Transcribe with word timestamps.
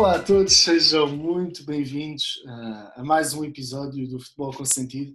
Olá 0.00 0.16
a 0.16 0.22
todos, 0.22 0.54
sejam 0.54 1.14
muito 1.14 1.62
bem-vindos 1.62 2.42
a 2.96 3.02
mais 3.04 3.34
um 3.34 3.44
episódio 3.44 4.08
do 4.08 4.18
Futebol 4.18 4.50
com 4.50 4.64
Sentido. 4.64 5.14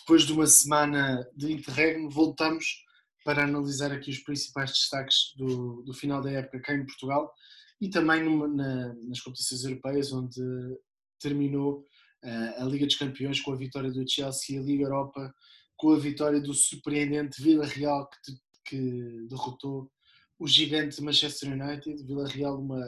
Depois 0.00 0.24
de 0.24 0.32
uma 0.32 0.48
semana 0.48 1.24
de 1.36 1.52
interregno, 1.52 2.10
voltamos 2.10 2.84
para 3.24 3.44
analisar 3.44 3.92
aqui 3.92 4.10
os 4.10 4.18
principais 4.18 4.72
destaques 4.72 5.32
do, 5.36 5.82
do 5.82 5.94
final 5.94 6.20
da 6.20 6.28
época 6.28 6.58
cá 6.60 6.74
em 6.74 6.84
Portugal 6.84 7.32
e 7.80 7.88
também 7.88 8.24
numa, 8.24 8.48
na, 8.48 8.92
nas 8.94 9.20
competições 9.20 9.62
europeias, 9.62 10.12
onde 10.12 10.42
terminou 11.20 11.86
uh, 12.24 12.62
a 12.62 12.64
Liga 12.64 12.86
dos 12.86 12.96
Campeões 12.96 13.40
com 13.40 13.52
a 13.52 13.56
vitória 13.56 13.92
do 13.92 14.04
Chelsea 14.10 14.56
e 14.56 14.58
a 14.58 14.62
Liga 14.62 14.82
Europa 14.86 15.32
com 15.76 15.92
a 15.92 15.98
vitória 16.00 16.40
do 16.40 16.52
surpreendente 16.52 17.40
Vila 17.40 17.64
Real 17.64 18.10
que, 18.10 18.32
que 18.64 19.28
derrotou 19.28 19.88
o 20.36 20.48
gigante 20.48 21.00
Manchester 21.00 21.52
United. 21.52 22.04
Vila 22.04 22.26
Real, 22.26 22.58
uma, 22.60 22.84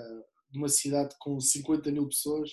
uma 0.55 0.69
cidade 0.69 1.15
com 1.19 1.41
50 1.41 1.91
mil 1.91 2.09
pessoas, 2.09 2.51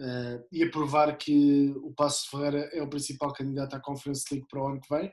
uh, 0.00 0.46
e 0.52 0.62
a 0.62 0.70
provar 0.70 1.16
que 1.16 1.72
o 1.82 1.92
Passo 1.92 2.30
Ferreira 2.30 2.70
é 2.72 2.82
o 2.82 2.88
principal 2.88 3.32
candidato 3.32 3.74
à 3.74 3.80
Conference 3.80 4.24
League 4.30 4.46
para 4.48 4.62
o 4.62 4.66
ano 4.68 4.80
que 4.80 4.94
vem. 4.94 5.12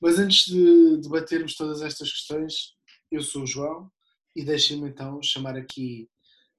Mas 0.00 0.18
antes 0.18 0.46
de 0.46 0.98
debatermos 0.98 1.54
todas 1.54 1.82
estas 1.82 2.10
questões, 2.10 2.74
eu 3.10 3.22
sou 3.22 3.42
o 3.42 3.46
João 3.46 3.90
e 4.34 4.44
deixem-me 4.44 4.88
então 4.88 5.22
chamar 5.22 5.56
aqui 5.56 6.08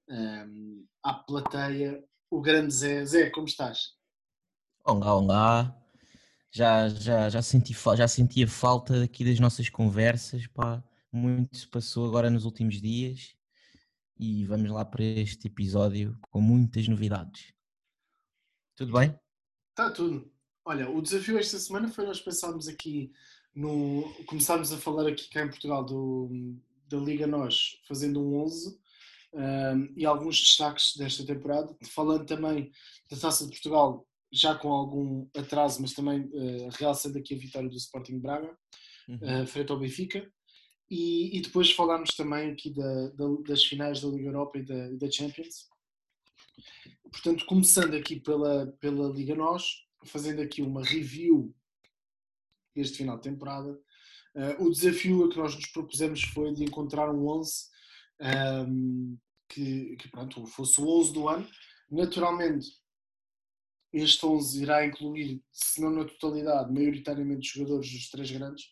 um, 0.09 0.85
à 1.03 1.13
plateia 1.13 2.03
o 2.29 2.41
grande 2.41 2.73
Zé. 2.73 3.03
Zé, 3.05 3.29
como 3.29 3.47
estás? 3.47 3.93
Olá, 4.85 5.15
olá. 5.15 5.77
Já, 6.51 6.89
já, 6.89 7.29
já, 7.29 7.41
senti, 7.41 7.73
já 7.73 8.07
senti 8.07 8.43
a 8.43 8.47
falta 8.47 9.03
aqui 9.03 9.23
das 9.23 9.39
nossas 9.39 9.69
conversas, 9.69 10.45
pá. 10.47 10.83
Muito 11.11 11.57
se 11.57 11.67
passou 11.67 12.05
agora 12.05 12.29
nos 12.29 12.45
últimos 12.45 12.81
dias 12.81 13.35
e 14.21 14.45
vamos 14.45 14.69
lá 14.69 14.85
para 14.85 15.03
este 15.03 15.47
episódio 15.47 16.15
com 16.29 16.39
muitas 16.39 16.87
novidades. 16.87 17.51
Tudo 18.77 18.93
bem? 18.93 19.19
Está 19.71 19.89
tudo. 19.89 20.31
Olha, 20.63 20.87
o 20.87 21.01
desafio 21.01 21.39
esta 21.39 21.57
semana 21.57 21.89
foi 21.89 22.05
nós 22.05 22.21
pensarmos 22.21 22.67
aqui 22.67 23.11
no. 23.55 24.03
Começámos 24.27 24.71
a 24.71 24.77
falar 24.77 25.07
aqui 25.07 25.27
cá 25.27 25.43
em 25.43 25.49
Portugal 25.49 25.83
do, 25.83 26.55
da 26.87 26.97
Liga 26.97 27.25
Nós, 27.25 27.81
fazendo 27.87 28.21
um 28.21 28.43
11 28.43 28.79
um, 29.33 29.93
e 29.97 30.05
alguns 30.05 30.39
destaques 30.39 30.95
desta 30.95 31.25
temporada, 31.25 31.75
falando 31.89 32.27
também 32.27 32.71
da 33.09 33.17
Taça 33.17 33.45
de 33.45 33.49
Portugal, 33.49 34.07
já 34.31 34.53
com 34.53 34.71
algum 34.71 35.27
atraso, 35.35 35.81
mas 35.81 35.93
também 35.93 36.21
uh, 36.25 36.69
realçando 36.73 37.17
aqui 37.17 37.33
a 37.33 37.39
vitória 37.39 37.67
do 37.67 37.75
Sporting 37.75 38.19
Braga, 38.19 38.55
uhum. 39.09 39.43
uh, 39.43 39.47
frente 39.47 39.71
ao 39.71 39.79
Benfica. 39.79 40.31
E, 40.91 41.37
e, 41.37 41.41
depois 41.41 41.71
falámos 41.71 42.13
também 42.15 42.51
aqui 42.51 42.69
da, 42.69 43.07
da, 43.11 43.25
das 43.47 43.63
finais 43.63 44.01
da 44.01 44.09
Liga 44.09 44.27
Europa 44.27 44.57
e 44.57 44.65
da, 44.65 44.89
da 44.89 45.09
Champions. 45.09 45.69
Portanto, 47.09 47.45
começando 47.45 47.95
aqui 47.95 48.19
pela, 48.19 48.67
pela 48.77 49.07
Liga 49.07 49.33
Nós, 49.33 49.85
fazendo 50.03 50.41
aqui 50.41 50.61
uma 50.61 50.83
review 50.83 51.55
deste 52.75 52.97
final 52.97 53.15
de 53.15 53.23
temporada. 53.23 53.71
Uh, 54.35 54.65
o 54.65 54.69
desafio 54.69 55.23
a 55.23 55.29
que 55.29 55.37
nós 55.37 55.55
nos 55.55 55.67
propusemos 55.67 56.23
foi 56.23 56.53
de 56.53 56.65
encontrar 56.65 57.09
um 57.09 57.25
11 57.25 57.53
um, 58.19 58.25
ehm, 58.25 59.17
que, 59.47 59.95
que 59.95 60.09
pronto, 60.09 60.45
fosse 60.45 60.81
o 60.81 60.89
11 60.89 61.13
do 61.13 61.29
ano. 61.29 61.47
Naturalmente, 61.89 62.67
este 63.93 64.25
11 64.25 64.61
irá 64.61 64.85
incluir, 64.85 65.41
se 65.53 65.79
não 65.79 65.89
na 65.89 66.03
totalidade, 66.03 66.73
maioritariamente 66.73 67.47
jogadores 67.47 67.89
dos 67.89 68.09
três 68.09 68.29
grandes, 68.29 68.65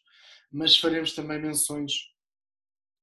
mas 0.52 0.78
faremos 0.78 1.14
também 1.14 1.42
menções 1.42 2.10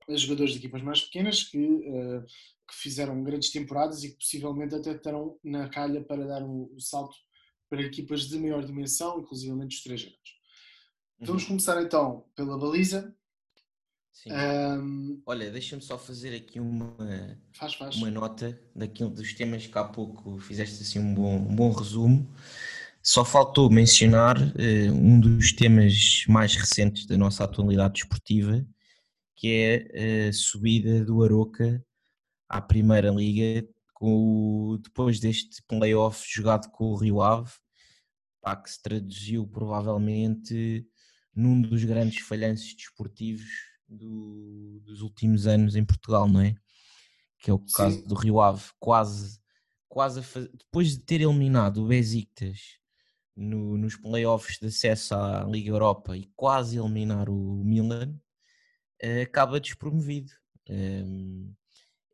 jogadores 0.08 0.52
de 0.52 0.58
equipas 0.58 0.82
mais 0.82 1.02
pequenas 1.02 1.42
que, 1.42 1.58
uh, 1.58 2.24
que 2.68 2.74
fizeram 2.74 3.22
grandes 3.22 3.50
temporadas 3.50 4.04
e 4.04 4.10
que 4.10 4.18
possivelmente 4.18 4.74
até 4.74 4.92
estarão 4.92 5.38
na 5.42 5.68
calha 5.68 6.02
para 6.02 6.26
dar 6.26 6.42
o, 6.42 6.72
o 6.74 6.80
salto 6.80 7.16
para 7.68 7.82
equipas 7.82 8.28
de 8.28 8.38
maior 8.38 8.64
dimensão, 8.64 9.20
inclusive 9.20 9.52
os 9.52 9.82
três 9.82 10.02
grandes. 10.02 10.32
Uhum. 11.18 11.26
Vamos 11.26 11.44
começar 11.44 11.82
então 11.82 12.24
pela 12.34 12.58
baliza. 12.58 13.14
Um... 14.26 15.20
Olha, 15.26 15.50
deixa-me 15.50 15.82
só 15.82 15.98
fazer 15.98 16.34
aqui 16.34 16.58
uma, 16.58 17.38
faz, 17.52 17.74
faz. 17.74 17.96
uma 17.96 18.10
nota 18.10 18.58
daquilo 18.74 19.10
dos 19.10 19.34
temas 19.34 19.66
que 19.66 19.78
há 19.78 19.84
pouco 19.84 20.38
fizeste 20.38 20.82
assim 20.82 20.98
um 20.98 21.14
bom, 21.14 21.36
um 21.36 21.54
bom 21.54 21.70
resumo. 21.70 22.26
Só 23.02 23.24
faltou 23.24 23.70
mencionar 23.70 24.36
uh, 24.36 24.92
um 24.92 25.20
dos 25.20 25.52
temas 25.52 26.24
mais 26.28 26.56
recentes 26.56 27.06
da 27.06 27.16
nossa 27.16 27.44
atualidade 27.44 27.94
desportiva, 27.94 28.66
que 29.36 29.48
é 29.92 30.28
a 30.28 30.32
subida 30.32 31.04
do 31.04 31.22
Aroca 31.22 31.84
à 32.48 32.60
Primeira 32.60 33.10
Liga, 33.10 33.68
com 33.92 34.72
o, 34.72 34.78
depois 34.78 35.20
deste 35.20 35.62
playoff 35.68 36.24
jogado 36.28 36.70
com 36.70 36.86
o 36.86 36.96
Rio 36.96 37.20
Ave, 37.22 37.52
pá, 38.40 38.56
que 38.56 38.70
se 38.70 38.82
traduziu 38.82 39.46
provavelmente 39.46 40.86
num 41.34 41.60
dos 41.60 41.84
grandes 41.84 42.20
falhanços 42.26 42.74
desportivos 42.74 43.48
do, 43.88 44.80
dos 44.84 45.02
últimos 45.02 45.46
anos 45.46 45.76
em 45.76 45.84
Portugal, 45.84 46.28
não 46.28 46.40
é? 46.40 46.54
Que 47.38 47.50
é 47.50 47.54
o 47.54 47.58
caso 47.58 47.98
Sim. 47.98 48.06
do 48.06 48.14
Rio 48.14 48.40
Ave, 48.40 48.64
quase, 48.78 49.38
quase 49.88 50.22
depois 50.58 50.90
de 50.90 51.00
ter 51.00 51.20
eliminado 51.20 51.84
o 51.84 51.86
Besiktas 51.86 52.58
no, 53.36 53.76
nos 53.76 53.96
playoffs 53.96 54.58
de 54.58 54.68
acesso 54.68 55.14
à 55.14 55.44
Liga 55.44 55.70
Europa 55.70 56.16
e 56.16 56.30
quase 56.34 56.78
eliminar 56.78 57.28
o 57.28 57.62
Milan, 57.62 58.18
acaba 59.22 59.60
despromovido. 59.60 60.32
Uh, 60.68 61.54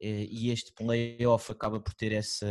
e 0.00 0.50
este 0.50 0.72
playoff 0.72 1.52
acaba 1.52 1.78
por 1.78 1.94
ter 1.94 2.10
essa, 2.10 2.46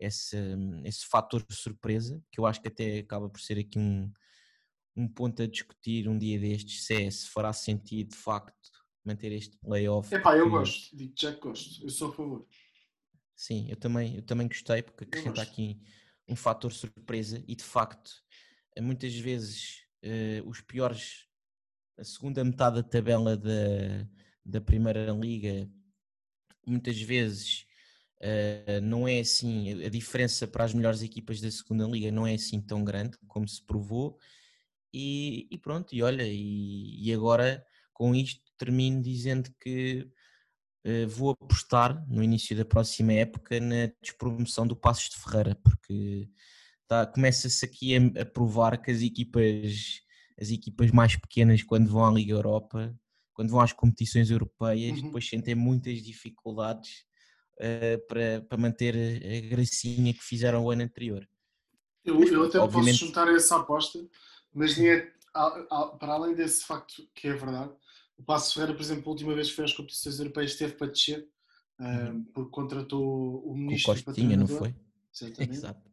essa, 0.00 0.38
esse 0.84 1.04
fator 1.06 1.44
de 1.46 1.54
surpresa, 1.54 2.22
que 2.32 2.40
eu 2.40 2.46
acho 2.46 2.62
que 2.62 2.68
até 2.68 2.98
acaba 2.98 3.28
por 3.28 3.40
ser 3.40 3.58
aqui 3.58 3.78
um, 3.78 4.10
um 4.96 5.06
ponto 5.06 5.42
a 5.42 5.46
discutir 5.46 6.08
um 6.08 6.16
dia 6.16 6.38
destes, 6.40 6.86
se, 6.86 6.94
é, 6.94 7.10
se 7.10 7.28
fará 7.28 7.52
sentido 7.52 8.10
de 8.10 8.16
facto 8.16 8.70
manter 9.04 9.32
este 9.32 9.56
playoff. 9.58 10.12
É 10.14 10.18
pá, 10.18 10.36
eu 10.36 10.50
gosto, 10.50 10.96
digo 10.96 11.14
já 11.16 11.32
que 11.32 11.40
gosto, 11.40 11.84
eu 11.84 11.90
sou 11.90 12.10
a 12.10 12.12
favor. 12.14 12.46
Sim, 13.36 13.68
eu 13.68 13.76
também, 13.76 14.16
eu 14.16 14.22
também 14.22 14.48
gostei, 14.48 14.82
porque 14.82 15.04
acrescenta 15.04 15.42
aqui 15.42 15.78
um 16.26 16.34
fator 16.34 16.72
surpresa 16.72 17.44
e 17.46 17.54
de 17.54 17.62
facto, 17.62 18.10
muitas 18.80 19.14
vezes 19.14 19.82
uh, 20.02 20.48
os 20.48 20.60
piores, 20.62 21.25
a 21.98 22.04
segunda 22.04 22.44
metade 22.44 22.76
da 22.76 22.82
tabela 22.82 23.36
da, 23.36 24.06
da 24.44 24.60
Primeira 24.60 25.10
Liga, 25.12 25.68
muitas 26.66 27.00
vezes 27.00 27.66
uh, 28.20 28.80
não 28.82 29.06
é 29.06 29.20
assim, 29.20 29.84
a 29.84 29.88
diferença 29.88 30.46
para 30.46 30.64
as 30.64 30.74
melhores 30.74 31.02
equipas 31.02 31.40
da 31.40 31.50
Segunda 31.50 31.86
Liga 31.86 32.10
não 32.10 32.26
é 32.26 32.34
assim 32.34 32.60
tão 32.60 32.84
grande 32.84 33.16
como 33.26 33.48
se 33.48 33.64
provou. 33.64 34.18
E, 34.92 35.46
e 35.50 35.58
pronto, 35.58 35.94
e 35.94 36.02
olha, 36.02 36.22
e, 36.22 37.06
e, 37.06 37.12
agora 37.12 37.64
com 37.92 38.14
isto 38.14 38.40
termino 38.56 39.02
dizendo 39.02 39.50
que 39.60 40.08
uh, 40.86 41.08
vou 41.08 41.30
apostar 41.30 42.06
no 42.08 42.22
início 42.22 42.56
da 42.56 42.64
próxima 42.64 43.12
época 43.12 43.60
na 43.60 43.92
despromoção 44.00 44.66
do 44.66 44.76
Passos 44.76 45.10
de 45.10 45.16
Ferreira, 45.16 45.54
porque 45.56 46.30
tá, 46.86 47.06
começa-se 47.06 47.64
aqui 47.64 47.96
a, 47.96 48.22
a, 48.22 48.24
provar 48.24 48.80
que 48.80 48.90
as 48.90 49.02
equipas, 49.02 50.00
as 50.40 50.50
equipas 50.50 50.90
mais 50.90 51.16
pequenas, 51.16 51.62
quando 51.62 51.88
vão 51.88 52.04
à 52.04 52.10
Liga 52.10 52.32
Europa, 52.32 52.94
quando 53.32 53.50
vão 53.50 53.60
às 53.60 53.72
competições 53.72 54.30
europeias, 54.30 54.98
uhum. 54.98 55.06
depois 55.06 55.28
sentem 55.28 55.54
muitas 55.54 56.02
dificuldades 56.02 57.04
uh, 57.58 58.06
para, 58.06 58.42
para 58.48 58.58
manter 58.58 58.94
a 58.94 59.48
gracinha 59.48 60.12
que 60.12 60.22
fizeram 60.22 60.64
o 60.64 60.70
ano 60.70 60.82
anterior. 60.82 61.26
Eu, 62.04 62.22
eu 62.22 62.44
até 62.44 62.58
Obviamente... 62.58 62.98
posso 62.98 63.06
juntar 63.06 63.28
essa 63.28 63.56
aposta 63.56 63.98
mas 64.56 64.78
é, 64.78 65.12
para 66.00 66.14
além 66.14 66.34
desse 66.34 66.64
facto 66.64 67.06
que 67.14 67.28
é 67.28 67.34
verdade, 67.34 67.70
o 68.16 68.22
Passo 68.22 68.54
Ferreira, 68.54 68.74
por 68.74 68.80
exemplo, 68.80 69.04
a 69.06 69.10
última 69.10 69.34
vez 69.34 69.50
que 69.50 69.56
foi 69.56 69.66
às 69.66 69.74
competições 69.74 70.18
europeias 70.18 70.52
esteve 70.52 70.72
para 70.72 70.86
descer, 70.86 71.28
uhum. 71.78 72.24
porque 72.32 72.50
contratou 72.50 73.44
o 73.44 73.54
ministro 73.54 73.92
o 73.92 74.02
Costinha, 74.02 74.34
não 74.34 74.46
foi? 74.46 74.74
Exatamente. 75.14 75.52
Exato. 75.52 75.90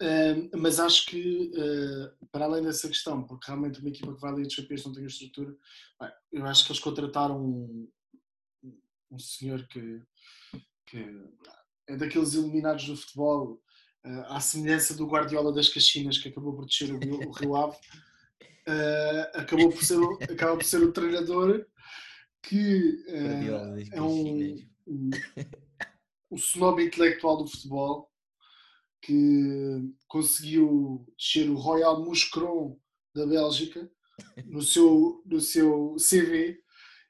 Uh, 0.00 0.58
mas 0.58 0.78
acho 0.78 1.06
que, 1.06 1.50
uh, 1.54 2.26
para 2.30 2.44
além 2.44 2.62
dessa 2.62 2.86
questão, 2.86 3.22
porque 3.22 3.46
realmente 3.46 3.80
uma 3.80 3.88
equipa 3.88 4.14
que 4.14 4.20
vai 4.20 4.30
ali 4.30 4.46
de 4.46 4.54
Champions 4.54 4.84
não 4.84 4.92
tem 4.92 5.04
a 5.04 5.06
estrutura, 5.06 5.56
bem, 5.98 6.10
eu 6.32 6.46
acho 6.46 6.66
que 6.66 6.72
eles 6.72 6.82
contrataram 6.82 7.40
um, 7.42 7.88
um 9.10 9.18
senhor 9.18 9.66
que, 9.68 10.02
que, 10.86 10.98
é 11.86 11.96
daqueles 11.96 12.34
iluminados 12.34 12.86
do 12.86 12.96
futebol, 12.96 13.62
uh, 14.04 14.24
à 14.26 14.38
semelhança 14.38 14.92
do 14.94 15.06
Guardiola 15.06 15.50
das 15.50 15.70
Caxinas, 15.70 16.18
que 16.18 16.28
acabou 16.28 16.54
por 16.54 16.66
descer 16.66 16.92
o, 16.92 16.98
o 16.98 17.32
Rio 17.32 17.56
Ave, 17.56 17.76
uh, 18.68 19.38
acabou 19.38 19.72
por 19.72 19.82
ser, 19.82 19.96
acaba 20.30 20.56
por 20.56 20.64
ser 20.64 20.82
o 20.82 20.92
treinador 20.92 21.64
que 22.42 23.02
é 23.92 24.00
um, 24.00 24.56
um, 24.86 25.10
um 26.30 26.80
intelectual 26.80 27.38
do 27.38 27.48
futebol 27.48 28.08
que 29.02 29.94
conseguiu 30.08 31.06
descer 31.16 31.48
o 31.48 31.56
Royal 31.56 32.04
Muscron 32.04 32.78
da 33.14 33.26
Bélgica 33.26 33.90
no 34.46 34.62
seu, 34.62 35.22
no 35.24 35.40
seu 35.40 35.96
CV 35.96 36.58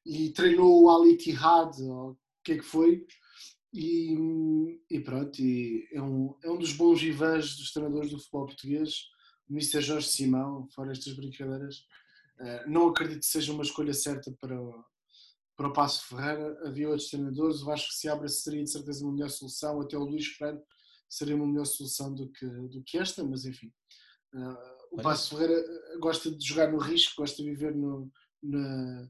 e 0.04 0.30
treinou 0.30 0.82
o 0.82 0.88
Al 0.88 1.06
Ittihad, 1.06 1.80
ou 1.82 2.12
o 2.12 2.18
que 2.44 2.52
é 2.52 2.58
que 2.58 2.64
foi, 2.64 3.06
e, 3.72 4.16
e, 4.88 5.00
pronto, 5.00 5.38
e 5.40 5.88
é, 5.92 6.00
um, 6.00 6.34
é 6.42 6.50
um 6.50 6.58
dos 6.58 6.72
bons 6.72 7.00
vivãs 7.00 7.56
dos 7.56 7.72
treinadores 7.72 8.10
do 8.10 8.18
futebol 8.18 8.46
português, 8.46 9.08
o 9.48 9.52
Mr. 9.52 9.80
Jorge 9.80 10.08
Simão, 10.08 10.66
fora 10.74 10.92
estas 10.92 11.14
brincadeiras. 11.14 11.78
Uh, 12.38 12.70
não 12.70 12.88
acredito 12.88 13.20
que 13.20 13.26
seja 13.26 13.52
uma 13.52 13.62
escolha 13.62 13.92
certa 13.92 14.32
para, 14.40 14.56
para 15.56 15.68
o 15.68 15.72
Passo 15.72 16.06
Ferreira. 16.06 16.58
Havia 16.66 16.88
outros 16.88 17.08
treinadores, 17.08 17.60
o 17.60 17.66
Vasco 17.66 17.92
se 17.92 18.08
abre 18.08 18.28
seria 18.28 18.62
de 18.62 18.70
certeza 18.70 19.04
uma 19.04 19.12
melhor 19.12 19.30
solução, 19.30 19.80
até 19.80 19.96
o 19.96 20.04
Luís 20.04 20.26
Freire 20.26 20.60
seria 21.08 21.36
uma 21.36 21.46
melhor 21.46 21.64
solução 21.64 22.14
do 22.14 22.28
que, 22.30 22.46
do 22.46 22.82
que 22.82 22.98
esta, 22.98 23.24
mas 23.24 23.44
enfim. 23.44 23.72
Uh, 24.34 24.76
o 24.92 25.02
Passo 25.02 25.36
Ferreira 25.36 25.62
gosta 26.00 26.30
de 26.30 26.46
jogar 26.46 26.70
no 26.70 26.78
risco, 26.78 27.14
gosta 27.16 27.42
de 27.42 27.48
viver 27.50 27.74
no, 27.74 28.10
na, 28.42 29.08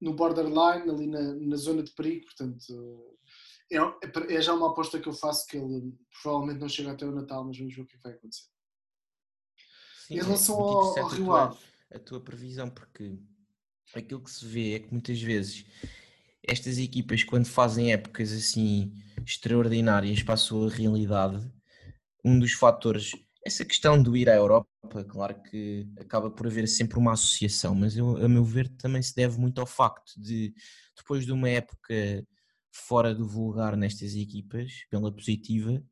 no 0.00 0.14
borderline, 0.14 0.90
ali 0.90 1.06
na, 1.06 1.34
na 1.34 1.56
zona 1.56 1.82
de 1.82 1.92
perigo, 1.92 2.26
portanto 2.26 3.18
é, 3.72 3.76
é, 3.76 4.36
é 4.36 4.40
já 4.40 4.52
uma 4.52 4.70
aposta 4.70 5.00
que 5.00 5.08
eu 5.08 5.12
faço 5.12 5.46
que 5.46 5.56
ele 5.56 5.94
provavelmente 6.22 6.60
não 6.60 6.68
chega 6.68 6.92
até 6.92 7.06
o 7.06 7.12
Natal, 7.12 7.44
mas 7.44 7.56
vamos 7.56 7.74
ver 7.74 7.82
o 7.82 7.86
que 7.86 7.98
vai 7.98 8.12
acontecer. 8.12 8.48
Sim, 10.06 10.14
em 10.14 10.18
é 10.18 10.22
relação 10.22 10.56
é 10.56 10.58
ao, 10.58 10.98
ao 10.98 11.08
Rio 11.08 11.32
Ave. 11.32 11.58
A 11.90 11.98
tua 11.98 12.20
previsão, 12.20 12.70
porque 12.70 13.18
aquilo 13.94 14.22
que 14.22 14.30
se 14.30 14.44
vê 14.46 14.74
é 14.74 14.80
que 14.80 14.92
muitas 14.92 15.20
vezes 15.20 15.64
estas 16.42 16.78
equipas, 16.78 17.22
quando 17.24 17.46
fazem 17.46 17.92
épocas 17.92 18.32
assim 18.32 18.92
extraordinárias 19.24 20.22
para 20.22 20.34
a 20.34 20.38
sua 20.38 20.68
realidade, 20.68 21.40
um 22.24 22.38
dos 22.38 22.52
fatores, 22.52 23.12
essa 23.44 23.64
questão 23.64 24.02
do 24.02 24.16
ir 24.16 24.28
à 24.28 24.34
Europa, 24.34 24.68
claro 25.08 25.40
que 25.42 25.88
acaba 25.98 26.30
por 26.30 26.46
haver 26.46 26.66
sempre 26.68 26.98
uma 26.98 27.12
associação, 27.12 27.74
mas 27.74 27.96
eu, 27.96 28.16
a 28.16 28.28
meu 28.28 28.44
ver 28.44 28.68
também 28.68 29.02
se 29.02 29.14
deve 29.14 29.38
muito 29.38 29.60
ao 29.60 29.66
facto 29.66 30.12
de, 30.20 30.54
depois 30.96 31.24
de 31.24 31.32
uma 31.32 31.48
época 31.48 32.26
fora 32.72 33.14
do 33.14 33.26
vulgar 33.26 33.76
nestas 33.76 34.14
equipas, 34.14 34.84
pela 34.90 35.12
positiva, 35.12 35.82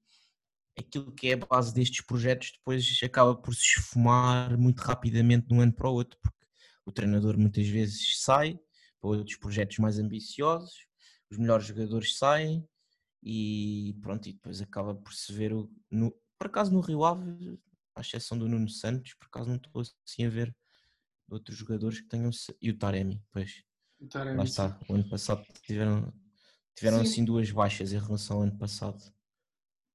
aquilo 0.78 1.12
que 1.12 1.28
é 1.28 1.34
a 1.34 1.36
base 1.36 1.74
destes 1.74 2.04
projetos 2.04 2.52
depois 2.52 2.98
acaba 3.02 3.34
por 3.34 3.54
se 3.54 3.62
esfumar 3.62 4.56
muito 4.58 4.80
rapidamente 4.80 5.46
de 5.46 5.54
um 5.54 5.60
ano 5.60 5.72
para 5.72 5.88
o 5.88 5.94
outro, 5.94 6.18
porque 6.22 6.46
o 6.86 6.92
treinador 6.92 7.36
muitas 7.38 7.66
vezes 7.66 8.20
sai 8.22 8.58
para 9.00 9.10
outros 9.10 9.36
projetos 9.36 9.78
mais 9.78 9.98
ambiciosos, 9.98 10.86
os 11.30 11.38
melhores 11.38 11.66
jogadores 11.66 12.16
saem 12.16 12.66
e 13.22 13.96
pronto, 14.00 14.28
e 14.28 14.32
depois 14.32 14.60
acaba 14.60 14.94
por 14.94 15.12
se 15.12 15.32
ver 15.32 15.52
o, 15.52 15.70
no, 15.90 16.10
por 16.38 16.46
acaso 16.46 16.72
no 16.72 16.80
Rio 16.80 17.04
Ave, 17.04 17.58
à 17.94 18.00
exceção 18.00 18.38
do 18.38 18.48
Nuno 18.48 18.68
Santos, 18.68 19.14
por 19.14 19.26
acaso 19.26 19.48
não 19.48 19.56
estou 19.56 19.82
assim 19.82 20.24
a 20.24 20.30
ver 20.30 20.54
outros 21.28 21.56
jogadores 21.56 22.00
que 22.00 22.08
tenham 22.08 22.30
e 22.60 22.70
o 22.70 22.76
Taremi, 22.76 23.22
pois 23.30 23.62
o 24.00 24.06
Taremi, 24.08 24.38
lá 24.38 24.44
está, 24.44 24.70
sim. 24.70 24.84
o 24.88 24.94
ano 24.94 25.08
passado 25.08 25.44
tiveram 25.62 26.12
Tiveram 26.80 27.04
Sim. 27.04 27.10
assim 27.10 27.24
duas 27.26 27.50
baixas 27.50 27.92
em 27.92 27.98
relação 27.98 28.38
ao 28.38 28.42
ano 28.44 28.56
passado. 28.56 28.98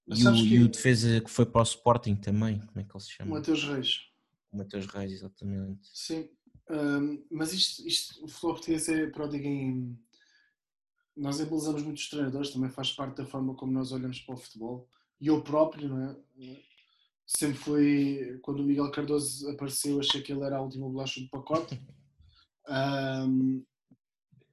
E 0.08 0.28
o, 0.28 0.34
que... 0.34 0.56
e 0.56 0.64
o, 0.64 0.68
defesa 0.68 1.20
que 1.20 1.32
foi 1.32 1.44
para 1.44 1.62
o 1.62 1.64
Sporting 1.64 2.16
também, 2.16 2.60
como 2.60 2.80
é 2.80 2.84
que 2.84 2.96
ele 2.96 3.04
se 3.04 3.12
chama? 3.12 3.32
O 3.32 3.34
Mateus 3.34 3.64
Reis. 3.64 4.02
O 4.52 4.58
Mateus 4.58 4.86
Reis, 4.86 5.12
exatamente. 5.12 5.80
Sim, 5.92 6.30
um, 6.70 7.24
mas 7.32 7.54
isto, 7.54 7.88
isto, 7.88 8.24
o 8.24 8.28
futebol 8.28 8.54
português 8.54 8.90
é 8.90 9.08
pródigo 9.08 9.46
em. 9.46 9.98
Nós 11.16 11.40
embelezamos 11.40 11.84
muitos 11.84 12.10
treinadores, 12.10 12.52
também 12.52 12.70
faz 12.70 12.92
parte 12.92 13.18
da 13.18 13.26
forma 13.26 13.56
como 13.56 13.72
nós 13.72 13.92
olhamos 13.92 14.20
para 14.20 14.36
o 14.36 14.38
futebol. 14.38 14.90
E 15.22 15.28
eu 15.28 15.42
próprio, 15.42 15.90
não 15.90 16.10
é? 16.10 16.16
Sempre 17.26 17.58
foi. 17.58 18.40
Quando 18.42 18.60
o 18.60 18.64
Miguel 18.64 18.92
Cardoso 18.92 19.50
apareceu, 19.50 20.00
achei 20.00 20.22
que 20.22 20.32
ele 20.32 20.44
era 20.44 20.58
a 20.58 20.62
última 20.62 20.90
bolacha 20.90 21.22
do 21.22 21.30
pacote. 21.30 21.80
Um, 22.68 23.64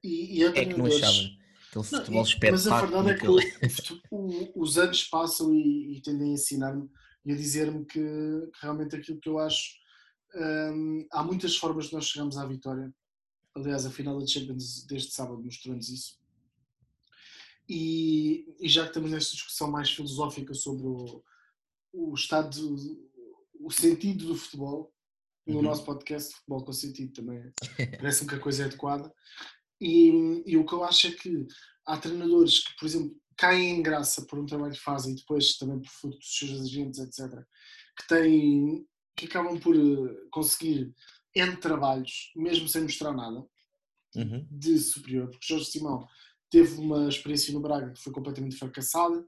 e, 0.03 0.39
e 0.39 0.43
é 0.43 0.51
que 0.51 0.77
não 0.77 0.85
achava 0.85 1.43
Aquele 1.73 1.83
futebol 1.83 2.15
não, 2.15 2.21
espetáculo. 2.21 2.51
Mas 2.51 2.67
a 2.67 2.81
verdade 2.81 3.09
é 3.09 3.67
que 3.67 4.01
o, 4.11 4.61
os 4.61 4.77
anos 4.77 5.03
passam 5.05 5.53
e, 5.53 5.97
e 5.97 6.01
tendem 6.01 6.29
a 6.29 6.33
ensinar-me 6.33 6.89
e 7.25 7.31
a 7.31 7.35
dizer-me 7.35 7.85
que, 7.85 7.99
que, 7.99 8.61
realmente 8.61 8.95
aquilo 8.95 9.19
que 9.19 9.29
eu 9.29 9.39
acho. 9.39 9.81
Hum, 10.35 11.05
há 11.11 11.23
muitas 11.23 11.55
formas 11.55 11.87
de 11.87 11.93
nós 11.93 12.05
chegarmos 12.05 12.37
à 12.37 12.45
vitória. 12.45 12.93
Aliás, 13.55 13.85
a 13.85 13.91
final 13.91 14.19
da 14.19 14.25
Champions 14.25 14.83
deste 14.85 15.13
sábado 15.13 15.43
mostrou-nos 15.43 15.89
isso. 15.89 16.19
E, 17.69 18.45
e, 18.59 18.67
já 18.67 18.83
que 18.83 18.89
estamos 18.89 19.11
nesta 19.11 19.33
discussão 19.33 19.71
mais 19.71 19.89
filosófica 19.89 20.53
sobre 20.53 20.85
o, 20.85 21.23
o 21.93 22.13
estado, 22.13 22.75
o 23.59 23.71
sentido 23.71 24.27
do 24.27 24.35
futebol, 24.35 24.93
no 25.45 25.57
uhum. 25.57 25.61
nosso 25.61 25.83
podcast, 25.83 26.33
Futebol 26.35 26.65
com 26.65 26.73
Sentido 26.73 27.13
também 27.13 27.51
parece-me 27.99 28.29
que 28.29 28.35
a 28.35 28.39
coisa 28.39 28.63
é 28.63 28.65
adequada. 28.65 29.13
E, 29.79 30.43
e, 30.45 30.57
o 30.57 30.65
que 30.65 30.73
eu 30.73 30.83
acho 30.83 31.07
é 31.07 31.11
que 31.11 31.45
há 31.85 31.97
treinadores 31.97 32.59
que, 32.59 32.75
por 32.77 32.85
exemplo, 32.85 33.15
caem 33.37 33.77
em 33.77 33.81
graça 33.81 34.25
por 34.25 34.39
um 34.39 34.45
trabalho 34.45 34.73
que 34.73 34.79
fazem 34.79 35.13
e 35.13 35.15
depois 35.17 35.57
também 35.57 35.79
por 35.79 35.89
fruto 35.89 36.17
dos 36.17 36.37
seus 36.37 36.61
agentes, 36.61 36.99
etc., 36.99 37.43
que 37.97 38.07
têm, 38.07 38.87
que 39.15 39.25
acabam 39.25 39.59
por 39.59 39.75
eh, 39.75 40.15
conseguir 40.31 40.93
N 41.35 41.55
trabalhos, 41.57 42.31
mesmo 42.35 42.67
sem 42.67 42.83
mostrar 42.83 43.13
nada 43.13 43.45
uhum. 44.15 44.47
de 44.49 44.77
superior, 44.77 45.29
porque 45.29 45.47
Jorge 45.47 45.65
Simão 45.65 46.07
teve 46.49 46.79
uma 46.79 47.07
experiência 47.07 47.53
no 47.53 47.59
Braga 47.59 47.91
que 47.91 48.01
foi 48.01 48.13
completamente 48.13 48.55
fracassada. 48.55 49.25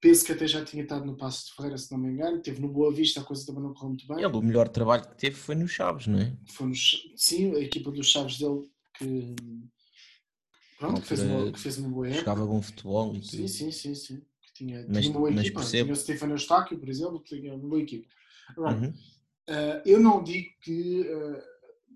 Penso 0.00 0.24
que 0.24 0.32
até 0.32 0.46
já 0.46 0.64
tinha 0.64 0.82
estado 0.82 1.04
no 1.04 1.16
Passo 1.16 1.46
de 1.46 1.54
Ferreira, 1.54 1.76
se 1.76 1.90
não 1.90 1.98
me 1.98 2.12
engano. 2.12 2.40
Teve 2.40 2.60
no 2.60 2.68
Boa 2.68 2.92
Vista, 2.92 3.20
a 3.20 3.24
coisa 3.24 3.44
também 3.44 3.62
não 3.62 3.74
correu 3.74 3.88
muito 3.88 4.06
bem. 4.06 4.18
Ele, 4.18 4.36
o 4.36 4.42
melhor 4.42 4.68
trabalho 4.68 5.02
que 5.02 5.16
teve 5.16 5.34
foi 5.34 5.56
no 5.56 5.66
Chaves, 5.66 6.06
não 6.06 6.20
é? 6.20 6.36
Foi 6.46 6.68
no, 6.68 6.74
sim, 7.16 7.54
a 7.56 7.58
equipa 7.58 7.90
dos 7.90 8.08
Chaves 8.08 8.38
dele 8.38 8.70
que 8.96 9.34
Pronto, 10.78 11.00
que 11.00 11.08
fez, 11.08 11.20
uma, 11.22 11.52
que 11.52 11.58
fez 11.58 11.78
uma 11.78 11.88
boa 11.88 12.06
época. 12.06 12.20
Jogava 12.20 12.46
bom 12.46 12.62
futebol 12.62 13.16
e 13.16 13.24
Sim, 13.24 13.48
sim, 13.48 13.72
sim, 13.72 13.94
sim. 13.96 14.22
Tinha, 14.54 14.86
mas, 14.88 15.04
tinha 15.04 15.10
uma 15.10 15.20
boa 15.20 15.32
equipa. 15.32 15.60
Percebo. 15.60 15.84
Tinha 15.84 15.92
o 15.92 15.96
Stefano 15.96 16.34
Eustáquio, 16.34 16.78
por 16.78 16.88
exemplo, 16.88 17.20
que 17.20 17.36
tinha 17.36 17.52
uma 17.54 17.68
boa 17.68 17.82
equipa. 17.82 18.08
Uhum. 18.56 18.94
Uh, 19.48 19.82
eu 19.84 20.00
não 20.00 20.22
digo 20.22 20.50
que, 20.60 21.00
uh, 21.00 21.42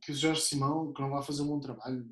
que 0.02 0.12
o 0.12 0.14
Jorge 0.14 0.40
Simão 0.42 0.92
que 0.92 1.00
não 1.00 1.10
vai 1.10 1.22
fazer 1.22 1.42
um 1.42 1.48
bom 1.48 1.60
trabalho. 1.60 2.08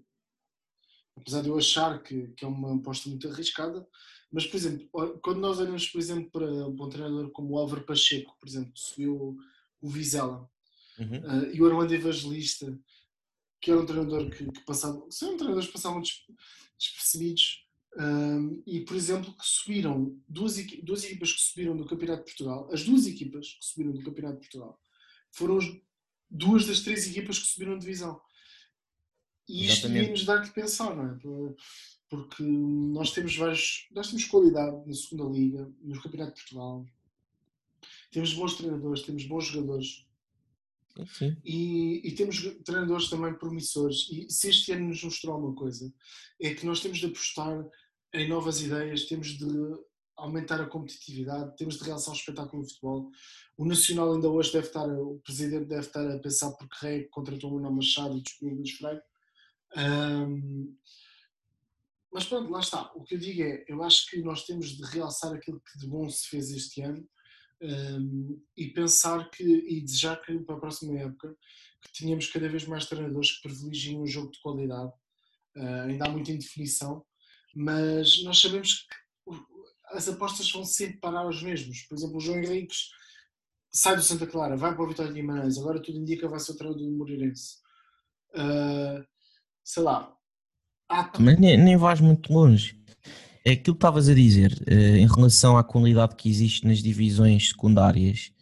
Apesar 1.16 1.42
de 1.42 1.48
eu 1.48 1.58
achar 1.58 2.02
que, 2.02 2.28
que 2.28 2.44
é 2.44 2.48
uma 2.48 2.76
aposta 2.76 3.08
muito 3.08 3.28
arriscada, 3.28 3.86
mas, 4.32 4.46
por 4.46 4.56
exemplo, 4.56 4.88
quando 5.22 5.40
nós 5.40 5.58
olhamos, 5.58 5.88
por 5.88 6.00
exemplo, 6.00 6.30
para 6.30 6.46
um 6.46 6.88
treinador 6.88 7.30
como 7.32 7.54
o 7.54 7.58
Álvaro 7.58 7.84
Pacheco, 7.84 8.36
por 8.38 8.48
exemplo, 8.48 8.72
que 8.72 8.80
subiu 8.80 9.36
o 9.80 9.88
Vizela, 9.88 10.48
uhum. 10.98 11.18
uh, 11.18 11.52
e 11.52 11.60
o 11.60 11.66
Armando 11.66 11.92
Evangelista, 11.92 12.78
que 13.60 13.70
era 13.70 13.80
um 13.80 13.86
treinador 13.86 14.30
que, 14.30 14.50
que 14.50 14.64
passava, 14.64 15.04
são 15.10 15.36
treinadores 15.36 15.66
que 15.66 15.74
passavam 15.74 16.00
despercebidos 16.00 17.66
um, 17.98 18.62
e, 18.66 18.80
por 18.80 18.96
exemplo, 18.96 19.32
que 19.32 19.44
subiram, 19.44 20.16
duas, 20.28 20.56
duas 20.82 21.04
equipas 21.04 21.32
que 21.32 21.40
subiram 21.40 21.76
do 21.76 21.84
Campeonato 21.84 22.24
de 22.24 22.30
Portugal, 22.30 22.68
as 22.72 22.84
duas 22.84 23.06
equipas 23.06 23.54
que 23.54 23.64
subiram 23.64 23.92
do 23.92 24.02
Campeonato 24.02 24.36
de 24.36 24.40
Portugal 24.42 24.80
foram 25.32 25.58
as, 25.58 25.64
duas 26.30 26.66
das 26.66 26.80
três 26.80 27.06
equipas 27.06 27.38
que 27.38 27.46
subiram 27.46 27.74
de 27.74 27.80
divisão. 27.80 28.20
E 29.48 29.66
isto 29.66 29.88
devia-nos 29.88 30.24
dar 30.24 30.42
que 30.42 30.54
pensar, 30.54 30.94
não 30.94 31.10
é? 31.10 31.54
Porque 32.08 32.42
nós 32.42 33.12
temos 33.12 33.36
vários, 33.36 33.88
nós 33.90 34.08
temos 34.08 34.24
qualidade 34.24 34.86
na 34.86 34.94
segunda 34.94 35.24
liga, 35.24 35.72
no 35.80 36.00
Campeonato 36.00 36.34
de 36.34 36.42
Portugal, 36.42 36.86
temos 38.10 38.32
bons 38.34 38.54
treinadores, 38.54 39.02
temos 39.02 39.24
bons 39.24 39.46
jogadores. 39.46 40.06
E, 41.44 42.08
e, 42.08 42.12
temos 42.12 42.42
treinadores 42.64 43.08
também 43.08 43.32
promissores. 43.34 44.08
E 44.10 44.28
se 44.28 44.50
este 44.50 44.72
ano 44.72 44.88
nos 44.88 45.02
mostrou 45.02 45.38
uma 45.38 45.54
coisa, 45.54 45.92
é 46.40 46.52
que 46.52 46.66
nós 46.66 46.80
temos 46.80 46.98
de 46.98 47.06
apostar 47.06 47.64
em 48.12 48.28
novas 48.28 48.60
ideias, 48.60 49.06
temos 49.06 49.28
de 49.38 49.46
aumentar 50.20 50.60
a 50.60 50.66
competitividade, 50.66 51.56
temos 51.56 51.78
de 51.78 51.84
realçar 51.84 52.14
o 52.14 52.16
espetáculo 52.16 52.62
no 52.62 52.68
futebol. 52.68 53.10
O 53.56 53.64
Nacional 53.64 54.12
ainda 54.12 54.28
hoje 54.28 54.52
deve 54.52 54.66
estar, 54.66 54.88
o 54.88 55.20
presidente 55.20 55.66
deve 55.66 55.86
estar 55.86 56.08
a 56.08 56.18
pensar 56.18 56.52
porque 56.52 56.76
Rei 56.80 57.04
contratou 57.04 57.50
o 57.50 57.54
Manuel 57.54 57.74
Machado 57.74 58.22
e 58.42 58.46
o 58.46 58.54
Luís 58.54 58.72
Freire. 58.72 59.02
Um, 59.76 60.76
mas 62.12 62.24
pronto, 62.24 62.50
lá 62.50 62.60
está. 62.60 62.90
O 62.94 63.04
que 63.04 63.14
eu 63.14 63.18
digo 63.18 63.42
é, 63.42 63.64
eu 63.68 63.82
acho 63.82 64.10
que 64.10 64.20
nós 64.22 64.44
temos 64.44 64.76
de 64.76 64.84
realçar 64.84 65.32
aquilo 65.32 65.60
que 65.60 65.78
de 65.78 65.86
bom 65.86 66.08
se 66.08 66.28
fez 66.28 66.50
este 66.50 66.82
ano 66.82 67.06
um, 67.62 68.42
e 68.56 68.68
pensar 68.68 69.30
que 69.30 69.44
e 69.44 69.80
desejar 69.80 70.20
que 70.20 70.38
para 70.40 70.56
a 70.56 70.60
próxima 70.60 70.98
época 70.98 71.36
que 71.82 72.02
tenhamos 72.02 72.26
cada 72.26 72.48
vez 72.48 72.66
mais 72.66 72.86
treinadores 72.86 73.36
que 73.36 73.48
privilegiem 73.48 74.00
um 74.00 74.06
jogo 74.06 74.30
de 74.30 74.40
qualidade. 74.40 74.92
Uh, 75.56 75.88
ainda 75.88 76.06
há 76.06 76.10
muita 76.10 76.32
indefinição, 76.32 77.04
mas 77.54 78.22
nós 78.22 78.40
sabemos 78.40 78.86
que 78.86 78.94
as 79.90 80.08
apostas 80.08 80.50
vão 80.50 80.64
sempre 80.64 80.98
parar 80.98 81.20
aos 81.20 81.42
mesmos. 81.42 81.82
Por 81.82 81.96
exemplo, 81.96 82.16
o 82.16 82.20
João 82.20 82.38
Henriques 82.38 82.90
sai 83.72 83.96
do 83.96 84.02
Santa 84.02 84.26
Clara, 84.26 84.56
vai 84.56 84.74
para 84.74 84.84
o 84.84 84.88
Vitória 84.88 85.12
de 85.12 85.20
Guimarães, 85.20 85.58
agora 85.58 85.80
tudo 85.80 85.98
indica 85.98 86.28
vai 86.28 86.40
ser 86.40 86.52
o 86.52 86.56
treinador 86.56 86.86
do 86.86 86.96
Moreirense. 86.96 87.56
Uh, 88.34 89.04
sei 89.62 89.82
lá. 89.82 90.12
Há... 90.88 91.12
Mas 91.18 91.38
nem, 91.38 91.56
nem 91.56 91.76
vais 91.76 92.00
muito 92.00 92.32
longe. 92.32 92.78
É 93.44 93.52
aquilo 93.52 93.76
que 93.76 93.78
estavas 93.78 94.08
a 94.08 94.14
dizer 94.14 94.52
uh, 94.68 94.96
em 94.96 95.06
relação 95.06 95.56
à 95.56 95.64
qualidade 95.64 96.16
que 96.16 96.28
existe 96.28 96.66
nas 96.66 96.82
divisões 96.82 97.48
secundárias. 97.48 98.32